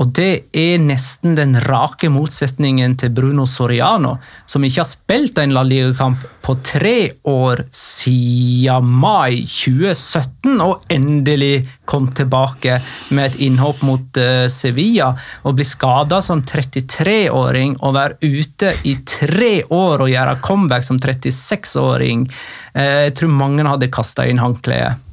Og 0.00 0.08
det 0.16 0.48
er 0.56 0.80
nesten 0.80 1.34
den 1.36 1.58
rake 1.66 2.08
motsetningen 2.08 2.94
til 3.00 3.10
Bruno 3.12 3.44
Soriano, 3.48 4.14
som 4.48 4.64
ikke 4.64 4.80
har 4.80 4.88
spilt 4.88 5.40
en 5.42 5.52
La 5.52 5.64
Liga-kamp 5.66 6.22
på 6.42 6.54
tre 6.64 6.96
år 7.28 7.66
siden 7.76 8.88
mai 9.02 9.42
2017, 9.44 10.56
og 10.64 10.88
endelig 10.92 11.66
kom 11.84 12.08
tilbake 12.16 12.78
med 13.12 13.32
et 13.34 13.38
innhopp 13.44 13.84
mot 13.84 14.16
uh, 14.16 14.48
Sevilla. 14.48 15.12
Og 15.44 15.60
bli 15.60 15.68
skada 15.68 16.22
som 16.24 16.40
33-åring 16.40 17.76
og 17.84 17.96
være 17.98 18.32
ute 18.32 18.72
i 18.88 18.96
tre 19.04 19.54
år 19.68 20.06
og 20.06 20.12
gjøre 20.14 20.38
comeback 20.40 20.88
som 20.88 21.02
36-åring. 21.04 22.30
Uh, 22.72 23.10
jeg 23.10 23.16
tror 23.20 23.40
mange 23.44 23.68
hadde 23.68 23.92
kasta 23.92 24.24
inn 24.24 24.40
håndkleet. 24.40 25.10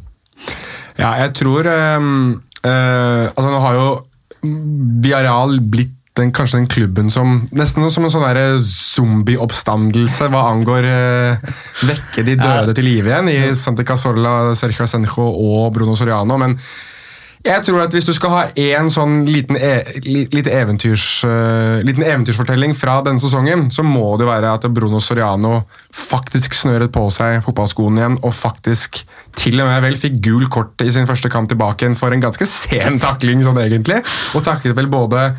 Ja, 0.99 1.17
jeg 1.19 1.33
tror 1.35 1.67
um, 1.67 2.39
uh, 2.63 3.27
Altså, 3.27 3.49
nå 3.51 3.59
har 3.63 3.75
jo 3.75 3.89
Villarreal 4.43 5.59
blitt 5.61 5.95
den, 6.19 6.33
kanskje 6.35 6.59
den 6.59 6.67
klubben 6.67 7.11
som 7.13 7.47
Nesten 7.55 7.85
som 7.93 8.05
en 8.05 8.11
sånn 8.11 8.63
zombieoppstandelse 8.65 10.27
hva 10.33 10.45
angår 10.51 10.87
eh, 10.89 11.51
vekke 11.87 12.25
de 12.27 12.35
døde 12.39 12.75
til 12.75 12.87
live 12.89 13.11
igjen 13.11 13.31
i 13.31 13.37
Santa 13.55 13.85
Casolla, 13.87 14.55
Sergio 14.59 14.87
Senjo 14.89 15.29
og 15.29 15.69
Bruno 15.75 15.95
Soriano. 15.95 16.39
Men 16.41 16.57
jeg 17.39 17.63
tror 17.63 17.85
at 17.85 17.93
hvis 17.95 18.07
du 18.07 18.11
skal 18.11 18.33
ha 18.33 18.39
én 18.59 18.89
sånn 18.91 19.21
liten, 19.29 19.55
e 19.55 20.01
lite 20.03 20.51
eventyrs, 20.51 21.05
uh, 21.23 21.79
liten, 21.87 22.03
eventyrsfortelling 22.03 22.73
fra 22.75 22.97
denne 23.05 23.23
sesongen, 23.23 23.69
så 23.71 23.85
må 23.85 24.17
det 24.19 24.27
være 24.27 24.51
at 24.57 24.67
Bruno 24.75 24.99
Soriano 25.03 25.61
faktisk 25.95 26.57
snøret 26.57 26.91
på 26.91 27.05
seg 27.15 27.39
fotballskoene 27.45 28.03
igjen 28.03 28.19
og 28.19 28.35
faktisk 28.35 29.01
til 29.39 29.63
og 29.63 29.71
med 29.71 29.85
vel 29.87 29.95
fikk 30.01 30.19
gul 30.25 30.49
kort 30.51 30.83
i 30.83 30.91
sin 30.91 31.07
første 31.07 31.31
kamp 31.31 31.47
tilbake 31.51 31.85
igjen 31.85 31.95
for 31.99 32.11
en 32.11 32.25
ganske 32.27 32.47
sen 32.49 32.99
takling, 32.99 33.45
sånn 33.47 33.63
egentlig. 33.63 34.01
Og 34.35 34.43
takket 34.43 34.75
vel 34.75 34.91
både 34.91 35.29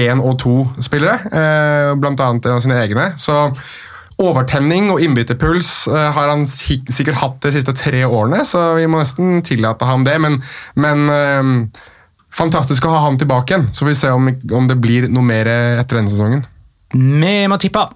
én 0.00 0.24
og 0.24 0.38
to 0.40 0.56
spillere, 0.80 1.20
uh, 1.28 1.92
blant 2.00 2.24
annet 2.24 2.48
en 2.48 2.56
av 2.56 2.64
sine 2.64 2.80
egne. 2.80 3.10
Så 3.20 3.50
Overtenning 4.22 4.90
og 4.92 5.02
innbytterpuls 5.02 5.70
uh, 5.90 6.10
har 6.14 6.30
han 6.30 6.44
sikkert 6.50 7.18
hatt 7.20 7.40
de 7.44 7.54
siste 7.56 7.74
tre 7.78 8.04
årene, 8.06 8.44
så 8.48 8.72
vi 8.78 8.86
må 8.90 9.00
nesten 9.02 9.40
tillate 9.46 9.88
ham 9.88 10.06
det. 10.06 10.18
Men, 10.22 10.38
men 10.78 11.08
uh, 11.10 11.80
fantastisk 12.32 12.86
å 12.86 12.94
ha 12.94 13.06
ham 13.08 13.18
tilbake 13.20 13.54
igjen, 13.54 13.72
så 13.74 13.88
vi 13.88 13.96
se 13.98 14.12
om, 14.14 14.30
om 14.30 14.70
det 14.70 14.78
blir 14.82 15.08
noe 15.10 15.26
mer 15.26 15.50
etter 15.80 16.00
denne 16.00 16.12
sesongen. 16.12 16.46
Vi 16.92 17.34
må 17.48 17.58
tippe. 17.60 17.88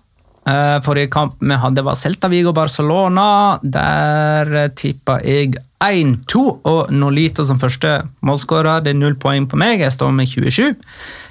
Forrige 0.86 1.10
kamp 1.10 1.40
vi 1.42 1.56
hadde, 1.58 1.82
var 1.82 1.96
Celta 1.98 2.28
Vigo 2.30 2.52
Barcelona. 2.54 3.24
Der 3.66 4.68
tippa 4.78 5.16
jeg 5.26 5.56
1-2, 5.82 6.42
og 6.64 6.92
Nolito 6.94 7.44
som 7.44 7.58
første 7.60 7.98
målskårer. 8.24 8.84
Det 8.84 8.94
er 8.94 8.98
null 8.98 9.16
poeng 9.20 9.48
på 9.50 9.58
meg, 9.60 9.82
jeg 9.84 9.92
står 9.92 10.14
med 10.14 10.30
27. 10.30 10.76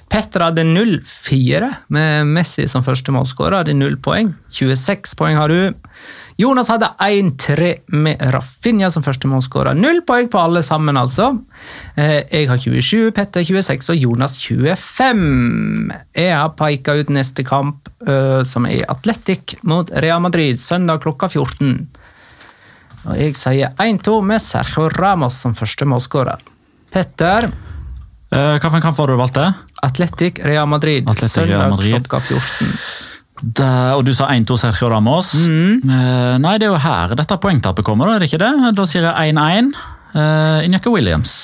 Petter 0.09 0.43
hadde 0.45 0.63
0-4 0.67 1.71
med 1.93 2.29
Messi 2.29 2.67
som 2.69 2.83
første 2.85 3.11
målskårer. 3.11 3.63
Hadde 3.63 3.73
0 3.77 3.97
poeng. 4.05 4.35
26 4.53 5.15
poeng 5.17 5.39
har 5.39 5.51
du. 5.51 5.73
Jonas 6.37 6.67
hadde 6.67 6.89
1-3 6.99 7.69
med 7.95 8.19
Rafinha 8.35 8.89
som 8.91 9.03
første 9.05 9.29
målskårer. 9.31 9.77
Null 9.79 10.01
poeng 10.07 10.27
på 10.31 10.39
alle 10.39 10.61
sammen, 10.67 10.97
altså. 10.99 11.29
Eh, 11.95 12.27
jeg 12.27 12.49
har 12.49 12.59
27, 12.59 13.11
Petter 13.15 13.45
26 13.47 13.93
og 13.93 14.01
Jonas 14.03 14.35
25. 14.43 15.93
Jeg 16.11 16.35
har 16.35 16.51
peka 16.59 16.97
ut 16.99 17.13
neste 17.15 17.45
kamp, 17.47 17.87
eh, 18.05 18.43
som 18.43 18.67
er 18.67 18.83
Atletic 18.91 19.55
mot 19.63 19.91
Real 20.03 20.19
Madrid, 20.21 20.59
søndag 20.59 21.01
klokka 21.07 21.31
14. 21.31 21.87
Og 23.05 23.15
jeg 23.15 23.37
sier 23.39 23.71
1-2 23.79 24.19
med 24.25 24.43
Sergio 24.43 24.89
Ramos 24.89 25.39
som 25.39 25.55
første 25.55 25.87
målskårer. 25.87 26.43
Petter 26.91 27.47
Hvilken 28.35 28.81
kamp 28.83 28.97
var 28.99 29.07
det 29.07 29.15
du 29.15 29.21
valgte? 29.21 29.43
Atletic 29.85 30.39
Real 30.43 30.67
Madrid. 30.67 31.05
Atletic, 31.07 31.31
søndag 31.31 31.57
Real 31.57 31.69
Madrid. 31.75 31.93
klokka 32.03 32.19
14. 32.19 32.71
Da, 33.55 33.69
og 33.97 34.05
du 34.07 34.13
sa 34.15 34.29
1-2 34.31 34.55
Sergio 34.57 34.87
Ramos. 34.91 35.33
Mm. 35.47 35.81
Uh, 35.83 36.35
nei, 36.39 36.55
det 36.59 36.67
er 36.69 36.71
jo 36.73 36.79
her 36.79 37.15
dette 37.19 37.35
poengtapet 37.43 37.83
kommer, 37.87 38.07
da, 38.07 38.15
er 38.15 38.23
det 38.23 38.29
ikke 38.31 38.39
det? 38.43 38.73
Da 38.77 38.85
sier 38.87 39.07
jeg 39.09 39.35
1-1. 39.35 39.71
Uh, 40.15 40.63
Injaka 40.65 40.91
Williams. 40.93 41.35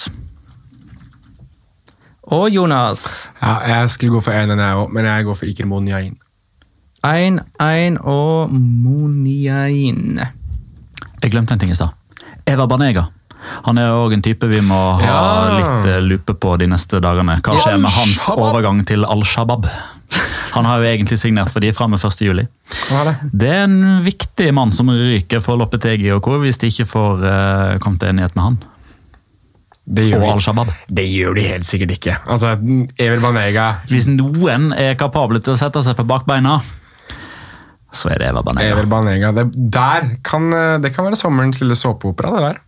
Og 2.31 2.47
Jonas. 2.53 3.31
Ja, 3.41 3.57
Jeg 3.67 3.89
skulle 3.89 4.13
gå 4.15 4.21
for 4.23 4.31
1-1, 4.31 4.55
jeg 4.55 4.75
òg, 4.79 4.91
men 4.95 5.05
jeg 5.09 5.25
går 5.27 5.35
for 5.35 5.45
Iker 5.51 5.67
Moniain. 5.67 6.15
1-1 7.03 7.97
og 8.07 8.53
Moniain. 8.53 10.19
Jeg 11.21 11.31
glemte 11.33 11.53
en 11.53 11.59
ting 11.59 11.71
i 11.73 11.75
stad. 11.75 11.91
Eva 12.47 12.65
Banega. 12.71 13.09
Han 13.65 13.77
er 13.81 13.89
òg 13.95 14.13
en 14.13 14.21
type 14.21 14.47
vi 14.51 14.59
må 14.61 14.79
ha 14.99 15.05
Ja. 15.05 15.57
litt 15.57 15.85
eh, 15.89 16.01
lupe 16.05 16.33
på 16.37 16.57
de 16.61 16.67
neste 16.69 16.99
dagene. 17.01 17.39
Hva 17.41 17.55
skjer 17.57 17.79
med 17.81 17.91
hans 17.91 18.27
overgang 18.35 18.83
til 18.85 19.05
Al-Shabaab? 19.05 19.65
Han 20.51 20.65
har 20.67 20.81
jo 20.83 20.89
egentlig 20.89 21.17
signert 21.17 21.49
for 21.53 21.63
de 21.63 21.71
fra 21.71 21.87
med 21.87 21.99
1. 22.03 22.21
juli. 22.25 22.43
Er 22.91 23.05
det? 23.07 23.13
Det 23.31 23.49
er 23.49 23.63
en 23.63 24.01
viktig 24.03 24.49
mann 24.53 24.73
som 24.75 24.89
ryker 24.91 25.39
for 25.41 25.55
Loppetegi 25.57 26.11
og 26.11 26.21
co. 26.25 26.37
hvis 26.43 26.59
de 26.59 26.67
ikke 26.67 26.85
får 26.89 27.23
uh, 27.23 27.77
kommet 27.79 27.99
til 28.03 28.09
enighet 28.11 28.35
med 28.35 28.43
han. 28.43 28.57
Det 29.91 30.03
Og 30.05 30.11
gjør, 30.11 30.19
de, 30.25 30.31
Al-Shabaab. 30.35 30.73
det 30.91 31.05
gjør 31.09 31.33
de 31.39 31.41
helt 31.47 31.65
sikkert 31.65 31.91
ikke. 31.95 32.17
Altså, 32.29 32.51
Evel 33.01 33.19
Banega 33.23 33.69
Hvis 33.89 34.05
noen 34.07 34.69
er 34.77 34.93
kapable 34.99 35.39
til 35.41 35.55
å 35.55 35.57
sette 35.59 35.81
seg 35.83 35.95
på 35.97 36.05
bakbeina, 36.07 36.59
så 37.91 38.11
er 38.13 38.21
det 38.21 38.27
Eva 38.31 38.43
Banega. 38.45 38.71
Ever 38.75 38.85
Banega. 38.87 39.31
Det, 39.35 39.47
der 39.73 40.05
kan, 40.23 40.45
eh, 40.53 40.77
det 40.83 40.93
kan 40.95 41.07
være 41.09 41.17
sommerens 41.19 41.59
lille 41.63 41.75
såpeopera, 41.75 42.31
det 42.35 42.43
der. 42.45 42.59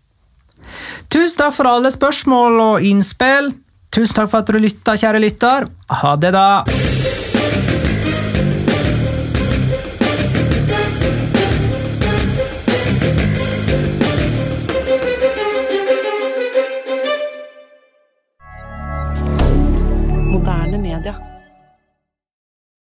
Tusen 1.13 1.37
takk 1.41 1.57
for 1.57 1.69
alle 1.69 1.91
spørsmål 1.93 2.59
og 2.69 2.89
innspill. 2.89 3.53
Tusen 3.93 4.17
takk 4.21 4.33
for 4.33 4.41
at 4.41 4.49
du 4.49 4.59
lytta, 4.61 4.97
kjære 4.97 5.21
lytter. 5.23 5.69
Ha 6.01 6.17
det, 6.21 6.33
da. 6.33 6.92